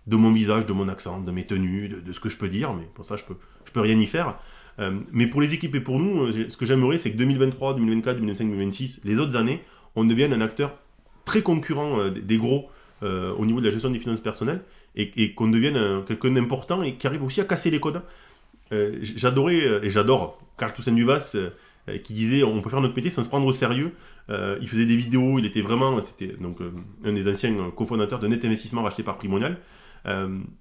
de, 0.07 0.17
mon 0.17 0.33
visage, 0.33 0.67
de 0.67 0.73
mon 0.75 0.89
accent, 0.89 1.21
de 1.21 1.31
mes 1.31 1.47
tenues, 1.47 1.89
de, 1.89 2.13
ce 2.13 2.21
que 2.21 2.29
je 2.29 2.37
peux 2.37 2.49
dire, 2.49 2.75
mais 2.75 2.85
pour 2.95 3.05
ça, 3.05 3.17
je 3.17 3.25
peux, 3.25 3.37
je 3.65 3.73
peux 3.73 3.81
rien 3.81 3.99
y 3.99 4.07
faire. 4.07 4.39
Euh, 4.79 5.01
mais 5.13 5.27
pour 5.27 5.41
les 5.41 5.55
équipes 5.55 5.75
et 5.77 5.81
pour 5.81 5.99
nous, 6.01 6.25
euh, 6.25 6.49
ce 6.49 6.57
que 6.57 6.67
j'aimerais, 6.67 6.99
c'est 6.99 7.13
que 7.13 7.17
2023, 7.17 7.75
2024, 7.75 8.17
2025, 8.17 8.45
2026, 8.45 9.01
les 9.05 9.19
autres 9.19 9.37
années, 9.37 9.63
on 9.95 10.05
devienne 10.05 10.33
un 10.33 10.41
acteur 10.41 10.77
très 11.25 11.43
concurrent 11.43 12.01
euh, 12.01 12.11
des 12.11 12.39
gros 12.39 12.71
au 13.03 13.45
niveau 13.45 13.61
de 13.61 13.67
la 13.67 13.71
gestion 13.71 13.91
des 13.91 13.99
finances 13.99 14.23
personnelles 14.23 14.63
et, 14.97 15.35
qu'on 15.35 15.49
devienne 15.49 16.03
quelqu'un 16.07 16.31
d'important 16.31 16.83
et 16.83 16.95
qui 16.95 17.07
arrive 17.07 17.23
aussi 17.23 17.43
à 17.43 17.45
casser 17.45 17.71
les 17.71 17.79
codes. 17.79 18.01
J'adorais 18.71 19.59
et 19.83 19.91
j'adore 19.91 20.41
Carl 20.57 20.73
Toussaint 20.73 20.93
Duvas 20.93 21.37
qui 22.03 22.15
disait 22.15 22.45
on 22.45 22.63
peut 22.63 22.71
faire 22.71 22.81
notre 22.81 22.97
métier 22.97 23.11
sans 23.11 23.23
se 23.23 23.29
prendre 23.29 23.45
au 23.45 23.53
sérieux. 23.53 23.93
il 24.31 24.67
faisait 24.67 24.87
des 24.87 24.97
vidéos, 24.97 25.39
il 25.39 25.45
était 25.45 25.61
vraiment, 25.61 26.01
c'était 26.01 26.35
donc 26.41 26.61
un 27.05 27.13
des 27.13 27.29
anciens 27.29 27.71
cofondateurs 27.77 28.21
de 28.21 28.27
Net 28.27 28.43
Investissement 28.43 28.83
racheté 28.83 29.03
par 29.03 29.19
Primonial. 29.19 29.59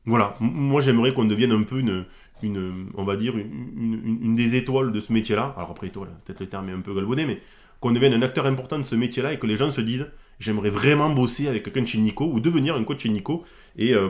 voilà, 0.06 0.34
moi 0.42 0.82
j'aimerais 0.82 1.14
qu'on 1.14 1.24
devienne 1.24 1.54
un 1.54 1.64
peu 1.64 1.80
une, 1.80 2.04
une, 2.44 2.88
on 2.96 3.04
va 3.04 3.16
dire, 3.16 3.38
une, 3.38 4.36
des 4.36 4.56
étoiles 4.56 4.92
de 4.92 5.00
ce 5.00 5.14
métier-là. 5.14 5.54
Alors 5.56 5.72
après 5.72 5.88
étoile, 5.88 6.10
peut-être 6.26 6.40
le 6.42 6.48
terme 6.48 6.70
est 6.70 6.74
un 6.74 6.82
peu 6.82 6.94
galvaudé, 6.94 7.26
mais 7.26 7.40
qu'on 7.80 7.92
devienne 7.92 8.14
un 8.14 8.22
acteur 8.22 8.46
important 8.46 8.78
de 8.78 8.84
ce 8.84 8.96
métier-là 8.96 9.34
et 9.34 9.40
que 9.40 9.48
les 9.48 9.58
gens 9.58 9.70
se 9.70 9.82
disent, 9.82 10.08
j'aimerais 10.40 10.70
vraiment 10.70 11.10
bosser 11.10 11.48
avec 11.48 11.64
quelqu'un 11.64 11.82
de 11.82 11.88
chez 11.88 11.98
Nico 11.98 12.26
ou 12.26 12.40
devenir 12.40 12.76
un 12.76 12.84
coach 12.84 13.04
chez 13.04 13.10
Nico. 13.10 13.44
Et 13.78 13.94
euh, 13.94 14.10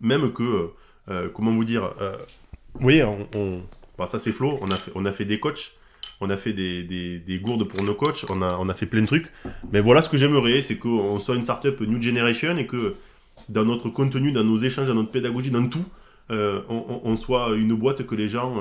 même 0.00 0.32
que, 0.32 0.42
euh, 0.42 0.68
euh, 1.10 1.28
comment 1.32 1.52
vous 1.52 1.64
dire, 1.64 1.92
oui, 2.80 3.02
on, 3.02 3.62
bah, 3.96 4.06
ça 4.06 4.18
c'est 4.18 4.32
Flo, 4.32 4.58
on 4.60 4.66
a, 4.66 4.76
fait, 4.76 4.92
on 4.94 5.04
a 5.04 5.12
fait 5.12 5.24
des 5.24 5.40
coachs. 5.40 5.72
On 6.20 6.30
a 6.30 6.36
fait 6.36 6.52
des, 6.52 7.40
gourdes 7.40 7.68
pour 7.68 7.82
nos 7.84 7.94
coachs, 7.94 8.24
on 8.28 8.42
a, 8.42 8.56
on 8.58 8.68
a 8.68 8.74
fait 8.74 8.86
plein 8.86 9.02
de 9.02 9.06
trucs. 9.06 9.30
Mais 9.72 9.80
voilà 9.80 10.02
ce 10.02 10.08
que 10.08 10.16
j'aimerais, 10.16 10.62
c'est 10.62 10.76
qu'on 10.76 11.18
soit 11.20 11.36
une 11.36 11.44
startup 11.44 11.80
New 11.80 12.02
Generation 12.02 12.56
et 12.56 12.66
que 12.66 12.96
dans 13.48 13.64
notre 13.64 13.88
contenu, 13.88 14.32
dans 14.32 14.42
nos 14.42 14.58
échanges, 14.58 14.88
dans 14.88 14.94
notre 14.94 15.12
pédagogie, 15.12 15.52
dans 15.52 15.68
tout, 15.68 15.84
on, 16.28 17.14
soit 17.16 17.54
une 17.54 17.72
boîte 17.74 18.04
que 18.04 18.16
les 18.16 18.26
gens 18.26 18.60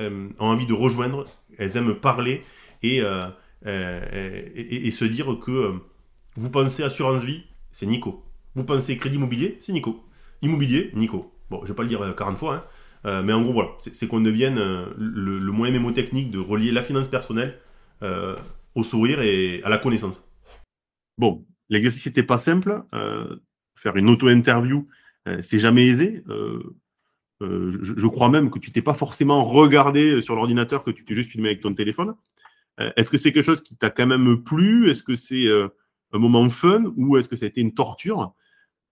ont 0.00 0.30
envie 0.40 0.66
de 0.66 0.74
rejoindre, 0.74 1.24
elles 1.56 1.76
aiment 1.76 1.94
parler 1.94 2.42
et, 2.82 3.00
euh, 3.66 4.42
et, 4.54 4.90
se 4.90 5.04
dire 5.04 5.38
que 5.38 5.74
vous 6.36 6.50
pensez 6.50 6.82
assurance 6.82 7.22
vie, 7.22 7.44
c'est 7.72 7.86
Nico. 7.86 8.24
Vous 8.54 8.64
pensez 8.64 8.96
crédit 8.96 9.16
immobilier, 9.16 9.58
c'est 9.60 9.72
Nico. 9.72 10.04
Immobilier, 10.42 10.90
Nico. 10.94 11.32
Bon, 11.50 11.60
je 11.62 11.68
vais 11.68 11.74
pas 11.74 11.82
le 11.82 11.88
dire 11.88 12.14
40 12.16 12.38
fois, 12.38 12.68
hein, 13.04 13.22
mais 13.22 13.32
en 13.32 13.42
gros, 13.42 13.52
voilà, 13.52 13.70
c'est 13.78 14.06
qu'on 14.06 14.20
devienne 14.20 14.56
le, 14.56 15.38
le, 15.38 15.52
moyen 15.52 15.72
mémotechnique 15.72 16.30
de 16.30 16.38
relier 16.38 16.72
la 16.72 16.82
finance 16.82 17.08
personnelle 17.08 17.58
au 18.74 18.82
sourire 18.82 19.20
et 19.20 19.62
à 19.64 19.68
la 19.68 19.78
connaissance. 19.78 20.24
Bon, 21.18 21.44
l'exercice 21.68 22.06
n'était 22.06 22.22
pas 22.22 22.38
simple. 22.38 22.82
faire 23.76 23.96
une 23.96 24.08
auto-interview 24.08 24.86
euh, 25.28 25.40
c'est 25.42 25.58
jamais 25.58 25.86
aisé. 25.86 26.22
Euh, 26.28 26.62
euh, 27.42 27.72
je, 27.82 28.06
crois 28.06 28.28
même 28.28 28.50
que 28.50 28.58
tu 28.58 28.70
t'es 28.70 28.82
pas 28.82 28.94
forcément 28.94 29.44
regardé 29.44 30.20
sur 30.20 30.34
l'ordinateur, 30.34 30.84
que 30.84 30.90
tu 30.90 31.04
t'es 31.04 31.14
juste 31.14 31.30
filmé 31.30 31.48
avec 31.48 31.60
ton 31.60 31.74
téléphone. 31.74 32.14
Est-ce 32.78 33.10
que 33.10 33.18
c'est 33.18 33.32
quelque 33.32 33.44
chose 33.44 33.62
qui 33.62 33.76
t'a 33.76 33.90
quand 33.90 34.06
même 34.06 34.42
plu? 34.42 34.90
Est-ce 34.90 35.02
que 35.02 35.14
c'est 35.14 35.46
un 36.12 36.18
moment 36.18 36.48
fun 36.50 36.92
ou 36.96 37.16
est-ce 37.16 37.28
que 37.28 37.36
ça 37.36 37.44
a 37.44 37.48
été 37.48 37.60
une 37.60 37.74
torture? 37.74 38.32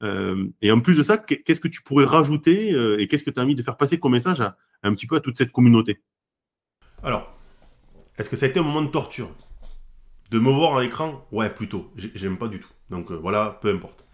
Et 0.02 0.70
en 0.70 0.80
plus 0.80 0.96
de 0.96 1.02
ça, 1.02 1.16
qu'est-ce 1.18 1.60
que 1.60 1.68
tu 1.68 1.82
pourrais 1.82 2.04
rajouter 2.04 2.70
et 2.98 3.08
qu'est-ce 3.08 3.24
que 3.24 3.30
tu 3.30 3.40
as 3.40 3.42
envie 3.42 3.54
de 3.54 3.62
faire 3.62 3.76
passer 3.76 3.98
comme 3.98 4.12
message 4.12 4.42
un 4.82 4.94
petit 4.94 5.06
peu 5.06 5.16
à 5.16 5.20
toute 5.20 5.36
cette 5.36 5.52
communauté? 5.52 6.00
Alors, 7.02 7.34
est-ce 8.18 8.28
que 8.28 8.36
ça 8.36 8.46
a 8.46 8.48
été 8.50 8.60
un 8.60 8.64
moment 8.64 8.82
de 8.82 8.90
torture? 8.90 9.30
De 10.30 10.38
me 10.38 10.50
voir 10.50 10.76
à 10.76 10.82
l'écran? 10.82 11.26
Ouais, 11.32 11.48
plutôt. 11.48 11.90
J'aime 11.96 12.36
pas 12.36 12.48
du 12.48 12.60
tout. 12.60 12.70
Donc 12.90 13.10
voilà, 13.10 13.58
peu 13.62 13.72
importe. 13.72 14.04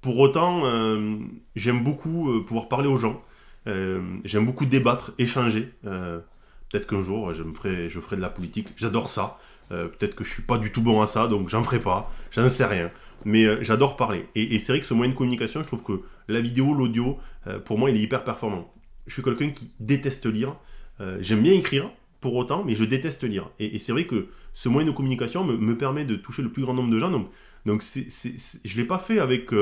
Pour 0.00 0.18
autant, 0.18 0.66
euh, 0.66 1.16
j'aime 1.56 1.82
beaucoup 1.82 2.30
euh, 2.30 2.44
pouvoir 2.44 2.68
parler 2.68 2.88
aux 2.88 2.98
gens. 2.98 3.24
Euh, 3.66 4.02
j'aime 4.24 4.44
beaucoup 4.44 4.66
débattre, 4.66 5.12
échanger. 5.16 5.72
Peut-être 6.74 6.88
qu'un 6.88 7.02
jour, 7.02 7.32
je, 7.32 7.44
me 7.44 7.54
ferai, 7.54 7.88
je 7.88 8.00
ferai 8.00 8.16
de 8.16 8.20
la 8.20 8.28
politique. 8.28 8.66
J'adore 8.76 9.08
ça. 9.08 9.38
Peut-être 9.68 10.16
que 10.16 10.24
je 10.24 10.30
suis 10.30 10.42
pas 10.42 10.58
du 10.58 10.72
tout 10.72 10.82
bon 10.82 11.00
à 11.02 11.06
ça, 11.06 11.28
donc 11.28 11.48
j'en 11.48 11.62
ferai 11.62 11.78
pas. 11.78 12.12
J'en 12.32 12.48
sais 12.48 12.64
rien. 12.64 12.90
Mais 13.24 13.64
j'adore 13.64 13.96
parler. 13.96 14.26
Et, 14.34 14.58
c'est 14.58 14.72
vrai 14.72 14.80
que 14.80 14.86
ce 14.86 14.92
moyen 14.92 15.12
de 15.12 15.16
communication, 15.16 15.62
je 15.62 15.68
trouve 15.68 15.84
que 15.84 16.02
la 16.26 16.40
vidéo, 16.40 16.74
l'audio, 16.74 17.18
pour 17.64 17.78
moi, 17.78 17.90
il 17.90 17.96
est 17.96 18.00
hyper 18.00 18.24
performant. 18.24 18.74
Je 19.06 19.12
suis 19.12 19.22
quelqu'un 19.22 19.50
qui 19.50 19.72
déteste 19.78 20.26
lire. 20.26 20.56
J'aime 21.20 21.42
bien 21.42 21.52
écrire, 21.52 21.90
pour 22.20 22.34
autant, 22.34 22.64
mais 22.64 22.74
je 22.74 22.84
déteste 22.84 23.22
lire. 23.22 23.50
Et, 23.60 23.78
c'est 23.78 23.92
vrai 23.92 24.06
que 24.06 24.26
ce 24.52 24.68
moyen 24.68 24.88
de 24.88 24.94
communication 24.94 25.44
me, 25.44 25.56
me, 25.56 25.78
permet 25.78 26.04
de 26.04 26.16
toucher 26.16 26.42
le 26.42 26.50
plus 26.50 26.62
grand 26.62 26.74
nombre 26.74 26.90
de 26.90 26.98
gens. 26.98 27.10
Donc, 27.10 27.28
donc 27.66 27.84
c'est, 27.84 28.08
je 28.64 28.76
ne 28.76 28.82
l'ai 28.82 28.86
pas 28.86 28.98
fait 28.98 29.20
avec 29.20 29.52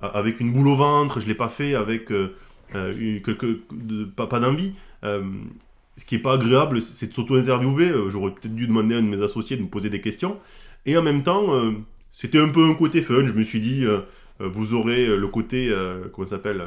avec 0.00 0.40
une 0.40 0.52
boule 0.52 0.68
au 0.68 0.76
ventre, 0.76 1.20
je 1.20 1.26
ne 1.26 1.30
l'ai 1.30 1.36
pas 1.36 1.48
fait 1.48 1.74
avec 1.74 2.10
euh, 2.10 2.34
euh, 2.74 4.06
pas, 4.16 4.40
d'envie. 4.40 4.72
Euh, 5.04 5.22
ce 6.00 6.06
qui 6.06 6.14
n'est 6.14 6.22
pas 6.22 6.32
agréable, 6.32 6.80
c'est 6.80 7.08
de 7.08 7.12
s'auto-interviewer. 7.12 7.92
J'aurais 8.08 8.30
peut-être 8.30 8.54
dû 8.54 8.66
demander 8.66 8.94
à 8.94 8.98
un 8.98 9.02
de 9.02 9.08
mes 9.08 9.22
associés 9.22 9.58
de 9.58 9.62
me 9.62 9.68
poser 9.68 9.90
des 9.90 10.00
questions. 10.00 10.38
Et 10.86 10.96
en 10.96 11.02
même 11.02 11.22
temps, 11.22 11.52
c'était 12.10 12.38
un 12.38 12.48
peu 12.48 12.64
un 12.64 12.72
côté 12.72 13.02
fun. 13.02 13.26
Je 13.26 13.34
me 13.34 13.42
suis 13.42 13.60
dit, 13.60 13.84
vous 14.38 14.72
aurez 14.72 15.06
le 15.06 15.28
côté, 15.28 15.70
comment 16.14 16.26
s'appelle, 16.26 16.62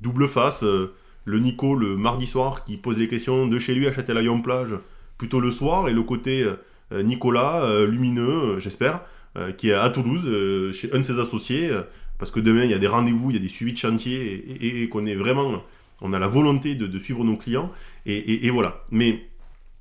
double 0.00 0.26
face. 0.26 0.64
le 0.64 1.38
Nico 1.38 1.74
le 1.74 1.98
mardi 1.98 2.26
soir 2.26 2.64
qui 2.64 2.78
pose 2.78 2.96
des 2.96 3.08
questions 3.08 3.46
de 3.46 3.58
chez 3.58 3.74
lui 3.74 3.86
à 3.86 3.92
Châtelaillon-Plage 3.92 4.76
plutôt 5.18 5.40
le 5.40 5.50
soir. 5.50 5.90
Et 5.90 5.92
le 5.92 6.02
côté 6.02 6.46
Nicolas, 6.92 7.84
lumineux, 7.84 8.58
j'espère, 8.58 9.02
qui 9.58 9.68
est 9.68 9.74
à 9.74 9.90
Toulouse, 9.90 10.24
chez 10.72 10.90
un 10.94 10.98
de 10.98 11.02
ses 11.02 11.20
associés, 11.20 11.70
parce 12.18 12.30
que 12.30 12.40
demain, 12.40 12.64
il 12.64 12.70
y 12.70 12.74
a 12.74 12.78
des 12.78 12.86
rendez-vous, 12.86 13.32
il 13.32 13.36
y 13.36 13.38
a 13.38 13.42
des 13.42 13.48
suivis 13.48 13.74
de 13.74 13.78
chantier, 13.78 14.82
et, 14.82 14.88
qu'on 14.88 15.04
est 15.04 15.14
vraiment, 15.14 15.62
on 16.02 16.12
a 16.12 16.18
la 16.18 16.28
volonté 16.28 16.74
de, 16.74 16.98
suivre 16.98 17.24
nos 17.24 17.36
clients, 17.36 17.70
et, 18.04 18.50
voilà. 18.50 18.84
Mais 18.90 19.24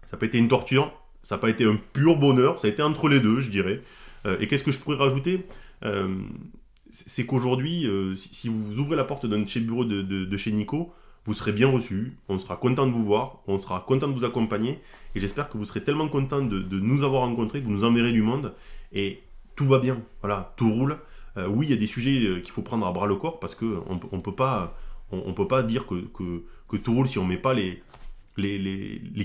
ça 0.06 0.16
n'a 0.16 0.20
pas 0.20 0.28
été 0.28 0.38
une 0.38 0.48
torture, 0.48 0.94
ça 1.24 1.36
n'a 1.36 1.40
pas 1.40 1.50
été 1.50 1.66
un 1.66 1.78
pur 1.94 2.18
bonheur, 2.18 2.60
ça 2.60 2.68
a 2.68 2.70
été 2.70 2.82
entre 2.82 3.10
les 3.10 3.20
deux, 3.20 3.40
je 3.40 3.50
dirais. 3.50 3.82
Euh, 4.26 4.38
et 4.40 4.48
qu'est-ce 4.48 4.64
que 4.64 4.72
je 4.72 4.80
pourrais 4.80 4.98
rajouter? 4.98 5.46
Euh, 5.84 6.20
C'est 6.92 7.26
qu'aujourd'hui, 7.26 7.88
euh, 7.88 8.16
si, 8.16 8.50
vous 8.50 8.78
ouvrez 8.80 8.96
la 8.96 9.04
porte 9.04 9.26
d'un 9.26 9.46
chez 9.46 9.60
bureau 9.62 9.84
de, 9.84 10.38
chez 10.38 10.52
Nico, 10.52 10.94
vous 11.26 11.34
serez 11.34 11.52
bien 11.52 11.70
reçu, 11.70 12.14
on 12.30 12.40
sera 12.40 12.56
content 12.56 12.88
de 12.88 12.92
vous 12.92 13.04
voir, 13.04 13.42
on 13.48 13.58
sera 13.58 13.84
content 13.88 14.08
de 14.08 14.14
vous 14.14 14.26
accompagner, 14.26 14.80
et 15.16 15.20
j'espère 15.20 15.50
que 15.50 15.58
vous 15.58 15.66
serez 15.66 15.84
tellement 15.84 16.08
content 16.08 16.42
de, 16.42 16.60
de 16.60 16.80
nous 16.80 17.04
avoir 17.04 17.22
rencontrés 17.24 17.62
que 17.62 17.66
vous 17.66 17.72
nous 17.72 17.84
enverrez 17.84 18.12
du 18.12 18.22
monde, 18.22 18.54
et 18.92 19.22
tout 19.56 19.66
va 19.66 19.80
bien, 19.80 20.02
voilà, 20.22 20.54
tout 20.58 20.72
roule. 20.72 20.98
Oui, 21.48 21.68
il 21.68 21.70
y 21.70 21.74
a 21.74 21.78
des 21.78 21.88
sujets 21.88 22.42
qu'il 22.42 22.52
faut 22.52 22.62
prendre 22.62 22.86
à 22.86 22.92
bras 22.92 23.08
le 23.08 23.16
corps 23.16 23.40
parce 23.40 23.56
qu'on 23.56 23.86
on 23.88 24.18
ne 24.18 24.22
peut 24.22 24.36
pas, 24.36 24.76
on, 25.12 25.34
peut 25.34 25.48
pas 25.48 25.64
dire 25.64 25.86
que, 25.86 26.78
tout 26.78 26.94
roule 26.94 27.08
si 27.08 27.20
on 27.20 27.24
ne 27.24 27.30
met 27.30 27.38
pas 27.38 27.54
les, 27.54 27.82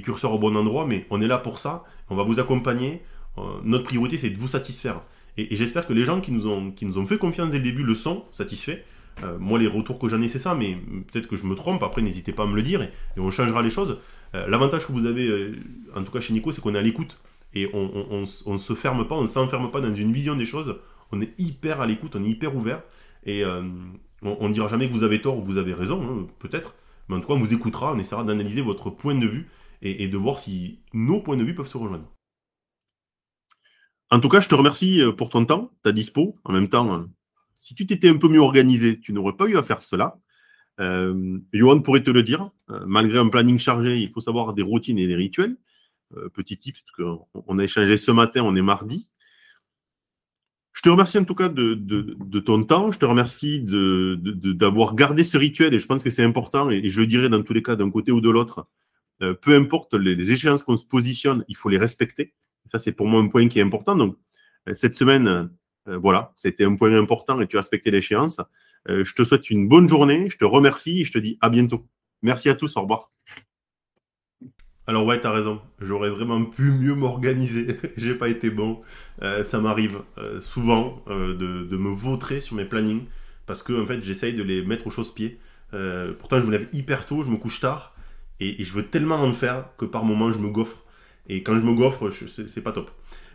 curseurs 0.03 0.33
au 0.33 0.39
bon 0.39 0.57
endroit, 0.57 0.87
mais 0.87 1.07
on 1.11 1.21
est 1.21 1.27
là 1.27 1.39
pour 1.39 1.59
ça, 1.59 1.85
on 2.11 2.17
va 2.17 2.23
vous 2.23 2.41
accompagner. 2.41 3.03
Euh, 3.39 3.43
notre 3.65 3.85
priorité, 3.85 4.17
c'est 4.17 4.31
de 4.31 4.39
vous 4.39 4.49
satisfaire. 4.49 5.03
Et, 5.37 5.55
j'espère 5.57 5.87
que 5.87 5.93
les 5.93 6.05
gens 6.05 6.21
qui 6.21 6.33
nous, 6.33 6.47
ont, 6.47 7.07
fait 7.07 7.19
confiance 7.19 7.51
dès 7.51 7.59
le 7.59 7.65
début 7.65 7.83
le 7.83 7.95
sont 7.95 8.25
satisfaits. 8.31 8.79
moi, 9.39 9.59
les 9.59 9.67
retours 9.67 9.99
que 9.99 10.09
j'en 10.09 10.21
ai, 10.21 10.29
c'est 10.29 10.39
ça, 10.39 10.55
mais 10.55 10.77
peut-être 11.11 11.29
que 11.29 11.37
je 11.37 11.45
me 11.45 11.55
trompe. 11.55 11.83
Après, 11.83 12.03
n'hésitez 12.03 12.33
pas 12.33 12.45
à 12.45 12.47
me 12.47 12.57
le 12.57 12.63
dire 12.63 12.83
et, 12.83 12.91
on 13.19 13.31
changera 13.31 13.63
les 13.63 13.71
choses. 13.71 13.99
L'avantage 14.33 14.87
que 14.87 14.93
vous 14.93 15.07
avez, 15.07 15.53
en 15.95 16.03
tout 16.03 16.13
cas 16.13 16.21
chez 16.21 16.35
Nico, 16.35 16.53
c'est 16.53 16.61
qu'on 16.61 16.75
est 16.75 16.79
à 16.79 16.83
l'écoute 16.83 17.19
et 17.55 17.71
on 17.73 18.21
ne 18.21 18.59
se 18.59 18.75
ferme 18.75 19.07
pas, 19.07 19.15
on 19.15 19.23
ne 19.23 19.27
s'enferme 19.27 19.71
pas 19.71 19.81
dans 19.81 19.95
une 19.95 20.13
vision 20.13 20.37
des 20.37 20.45
choses 20.45 20.77
on 21.13 21.21
est 21.21 21.39
hyper 21.39 21.81
à 21.81 21.87
l'écoute, 21.87 22.17
on 22.17 22.25
est 22.25 22.29
hyper 22.29 22.55
ouvert. 22.57 22.83
Et 23.25 23.45
euh, 23.45 23.63
on 24.23 24.49
ne 24.49 24.55
dira 24.55 24.69
jamais 24.69 24.89
que 24.89 24.93
vous 24.93 25.03
avez 25.03 25.21
tort 25.21 25.39
ou 25.39 25.43
vous 25.43 25.59
avez 25.59 25.75
raison, 25.75 26.03
hein, 26.03 26.27
peut-être. 26.39 26.75
Mais 27.09 27.17
en 27.17 27.21
tout 27.21 27.29
cas, 27.29 27.35
on 27.35 27.39
vous 27.39 27.55
écoutera, 27.55 27.93
on 27.93 27.99
essaiera 27.99 28.25
d'analyser 28.25 28.61
votre 28.61 28.91
point 28.91 29.15
de 29.15 29.27
vue 29.27 29.49
et, 29.83 30.09
de 30.09 30.17
voir 30.17 30.41
si 30.41 30.81
nos 30.93 31.21
points 31.21 31.37
de 31.37 31.45
vue 31.45 31.55
peuvent 31.55 31.67
se 31.67 31.77
rejoindre. 31.77 32.11
En 34.11 34.21
tout 34.21 34.29
cas, 34.29 34.41
je 34.41 34.49
te 34.49 34.55
remercie 34.55 35.01
euh, 35.01 35.13
pour 35.13 35.31
ton 35.31 35.45
temps, 35.45 35.73
ta 35.83 35.93
dispo. 35.93 36.39
En 36.45 36.53
même 36.53 36.69
temps, 36.69 36.95
euh, 36.95 37.05
si 37.59 37.75
tu 37.75 37.87
t'étais 37.87 38.09
un 38.09 38.17
peu 38.17 38.29
mieux 38.29 38.41
organisé, 38.41 39.01
tu 39.01 39.13
n'aurais 39.13 39.37
pas 39.37 39.47
eu 39.47 39.57
à 39.57 39.63
faire 39.63 39.83
cela. 39.83 40.17
Euh, 40.81 41.39
Johan 41.53 41.81
pourrait 41.81 42.03
te 42.03 42.11
le 42.11 42.23
dire. 42.23 42.51
malgré 42.87 43.19
un 43.19 43.29
planning 43.29 43.59
chargé, 43.59 43.99
il 43.99 44.11
faut 44.11 44.21
savoir 44.21 44.53
des 44.53 44.63
routines 44.63 44.99
et 44.99 45.07
des 45.07 45.17
rituels. 45.17 45.57
petit 46.35 46.59
tips, 46.59 46.83
parce 46.83 47.25
qu'on 47.45 47.59
a 47.59 47.65
échangé 47.65 47.97
ce 47.97 48.11
matin, 48.11 48.43
on 48.45 48.55
est 48.57 48.63
mardi. 48.63 49.09
Je 50.77 50.83
te 50.83 50.91
remercie 50.91 51.19
en 51.19 51.25
tout 51.25 51.35
cas 51.35 51.49
de, 51.49 52.41
ton 52.41 52.63
temps. 52.63 52.93
Je 52.93 52.99
te 52.99 53.07
remercie 53.07 53.65
d'avoir 53.65 54.95
gardé 54.95 55.25
ce 55.25 55.39
rituel 55.39 55.73
et 55.73 55.79
je 55.79 55.87
pense 55.87 56.03
que 56.03 56.11
c'est 56.11 56.23
important 56.23 56.71
et, 56.71 56.89
je 56.91 57.01
le 57.01 57.07
dirais 57.07 57.31
dans 57.31 57.43
tous 57.43 57.55
les 57.55 57.63
cas 57.63 57.77
d'un 57.77 57.91
côté 57.91 58.13
ou 58.13 58.21
de 58.21 58.29
l'autre. 58.29 58.69
Euh, 59.23 59.33
peu 59.33 59.57
importe 59.57 59.95
les, 59.95 60.31
échéances 60.31 60.63
qu'on 60.63 60.77
se 60.77 60.85
positionne, 60.85 61.47
il 61.49 61.57
faut 61.57 61.71
les 61.71 61.79
respecter. 61.79 62.35
Ça, 62.71 62.79
c'est 62.79 62.93
pour 62.93 63.07
moi 63.07 63.23
un 63.23 63.29
point 63.29 63.49
qui 63.49 63.59
est 63.59 63.63
important. 63.63 63.97
Donc, 63.97 64.19
euh, 64.69 64.75
cette 64.75 64.95
semaine, 64.95 65.51
euh, 65.89 65.97
voilà, 65.97 66.35
c'était 66.37 66.65
un 66.65 66.77
point 66.77 66.95
important 66.95 67.41
et 67.41 67.47
tu 67.47 67.57
as 67.57 67.61
respecté 67.61 67.91
l'échéance. 67.91 68.39
je 68.87 69.15
te 69.15 69.25
souhaite 69.25 69.49
une 69.49 69.69
bonne 69.69 69.89
journée. 69.89 70.29
Je 70.29 70.37
te 70.37 70.45
remercie 70.45 71.01
et 71.01 71.05
je 71.05 71.13
te 71.13 71.19
dis 71.19 71.39
à 71.41 71.49
bientôt. 71.49 71.89
Merci 72.21 72.51
à 72.51 72.55
tous. 72.55 72.77
Au 72.77 72.83
revoir. 72.83 73.11
Alors 74.89 75.05
ouais, 75.05 75.21
t'as 75.21 75.33
raison. 75.33 75.61
J'aurais 75.81 76.11
vraiment 76.11 76.45
pu 76.45 76.63
mieux 76.63 76.95
m'organiser. 76.95 77.67
J'ai 77.97 78.15
pas 78.15 78.29
été 78.29 78.51
bon. 78.51 78.81
Euh, 79.23 79.43
ça 79.43 79.59
m'arrive 79.59 80.01
euh, 80.19 80.41
souvent 80.41 81.03
euh, 81.09 81.35
de, 81.35 81.77
me 81.77 81.89
vautrer 81.89 82.41
sur 82.41 82.55
mes 82.55 82.65
plannings 82.65 83.05
parce 83.47 83.63
que 83.63 83.73
en 83.73 83.87
fait 83.87 84.03
j'essaye 84.03 84.35
de 84.35 84.43
les 84.43 84.63
mettre 84.65 84.87
au 84.87 84.91
chausse-pied. 84.91 85.39
pourtant 86.19 86.41
je 86.41 86.47
me 86.47 86.53
lève 86.53 86.69
hyper 86.73 87.07
tôt, 87.07 87.23
je 87.23 87.29
me 87.29 87.37
couche 87.37 87.61
tard 87.61 87.95
et, 88.41 88.63
je 88.65 88.73
veux 88.73 88.85
tellement 88.85 89.17
en 89.17 89.33
faire 89.35 89.67
que 89.79 89.85
par 89.85 90.05
moment 90.05 90.31
je 90.33 90.39
me 90.39 90.49
gaufre. 90.49 90.85
Et 91.29 91.43
quand 91.43 91.57
je 91.57 91.63
me 91.63 91.75
gaufre, 91.75 92.11
c'est 92.11 92.63
pas 92.63 92.73
top. 92.73 92.91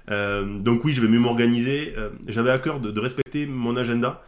donc 0.09 0.85
oui, 0.85 0.93
je 0.93 1.01
vais 1.01 1.07
mieux 1.07 1.19
m'organiser. 1.19 1.93
J'avais 2.27 2.51
à 2.51 2.59
cœur 2.59 2.79
de, 2.79 2.99
respecter 2.99 3.45
mon 3.45 3.75
agenda. 3.77 4.23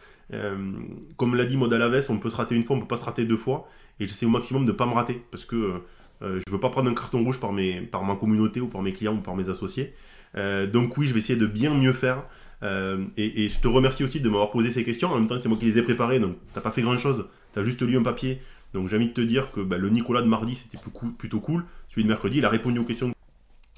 comme 1.16 1.34
l'a 1.34 1.44
dit 1.44 1.56
Maud 1.56 1.72
Alaves, 1.72 2.06
on 2.08 2.18
peut 2.18 2.30
se 2.30 2.36
rater 2.36 2.54
une 2.54 2.64
fois, 2.64 2.76
on 2.76 2.80
peut 2.80 2.86
pas 2.86 2.96
se 2.96 3.04
rater 3.04 3.24
deux 3.24 3.36
fois. 3.36 3.68
Et 4.00 4.06
j'essaie 4.06 4.26
au 4.26 4.30
maximum 4.30 4.66
de 4.66 4.72
pas 4.72 4.86
me 4.86 4.92
rater 4.92 5.22
parce 5.30 5.44
que 5.44 5.80
euh, 6.24 6.40
je 6.46 6.50
ne 6.50 6.52
veux 6.52 6.60
pas 6.60 6.70
prendre 6.70 6.90
un 6.90 6.94
carton 6.94 7.22
rouge 7.22 7.38
par, 7.38 7.52
mes, 7.52 7.80
par 7.80 8.02
ma 8.04 8.16
communauté 8.16 8.60
ou 8.60 8.68
par 8.68 8.82
mes 8.82 8.92
clients 8.92 9.14
ou 9.14 9.20
par 9.20 9.36
mes 9.36 9.50
associés. 9.50 9.94
Euh, 10.36 10.66
donc 10.66 10.96
oui, 10.96 11.06
je 11.06 11.12
vais 11.12 11.20
essayer 11.20 11.38
de 11.38 11.46
bien 11.46 11.74
mieux 11.74 11.92
faire. 11.92 12.24
Euh, 12.62 13.04
et, 13.16 13.48
je 13.48 13.60
te 13.60 13.68
remercie 13.68 14.04
aussi 14.04 14.20
de 14.20 14.28
m'avoir 14.28 14.50
posé 14.50 14.70
ces 14.70 14.84
questions. 14.84 15.10
En 15.10 15.18
même 15.18 15.26
temps, 15.26 15.38
c'est 15.38 15.48
moi 15.48 15.58
qui 15.58 15.66
les 15.66 15.78
ai 15.78 15.82
préparées, 15.82 16.18
donc 16.18 16.32
tu 16.32 16.56
n'as 16.56 16.62
pas 16.62 16.70
fait 16.70 16.82
grand-chose. 16.82 17.26
Tu 17.52 17.60
as 17.60 17.62
juste 17.62 17.82
lu 17.82 17.96
un 17.96 18.02
papier. 18.02 18.40
Donc 18.72 18.88
j'ai 18.88 18.96
envie 18.96 19.08
de 19.08 19.12
te 19.12 19.20
dire 19.20 19.52
que 19.52 19.60
bah, 19.60 19.76
le 19.76 19.88
Nicolas 19.90 20.22
de 20.22 20.26
mardi, 20.26 20.54
c'était 20.54 20.78
plutôt 21.18 21.40
cool. 21.40 21.64
Celui 21.88 22.04
de 22.04 22.08
mercredi, 22.08 22.38
il 22.38 22.44
a 22.44 22.48
répondu 22.48 22.78
aux 22.78 22.84
questions. 22.84 23.12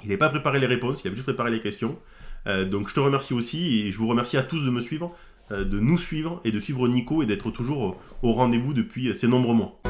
Il 0.05 0.11
n'a 0.11 0.17
pas 0.17 0.29
préparé 0.29 0.61
les 0.61 0.67
réponses, 0.67 1.05
il 1.05 1.09
a 1.09 1.11
juste 1.11 1.25
préparé 1.25 1.51
les 1.51 1.61
questions. 1.61 1.99
donc 2.47 2.89
je 2.89 2.95
te 2.95 3.01
remercie 3.01 3.35
aussi 3.35 3.81
et 3.81 3.91
je 3.91 3.99
vous 3.99 4.07
remercie 4.07 4.37
à 4.37 4.43
tous 4.43 4.65
de 4.65 4.71
me 4.71 4.81
suivre, 4.81 5.15
de 5.51 5.81
nous 5.81 5.99
suivre 5.99 6.41
et 6.45 6.53
de 6.53 6.61
suivre 6.61 6.87
Nico 6.87 7.23
et 7.23 7.27
d'être 7.27 7.51
toujours 7.51 7.99
au 8.23 8.33
rendez-vous 8.33 8.75
depuis 8.75 9.15
ces 9.15 9.27
nombreux 9.27 9.55
mois. 9.55 9.81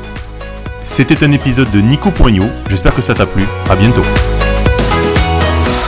C'était 0.96 1.22
un 1.24 1.32
épisode 1.32 1.70
de 1.72 1.82
Nico 1.82 2.10
Poignot, 2.10 2.48
j'espère 2.70 2.94
que 2.94 3.02
ça 3.02 3.12
t'a 3.12 3.26
plu, 3.26 3.42
à 3.68 3.76
bientôt. 3.76 4.00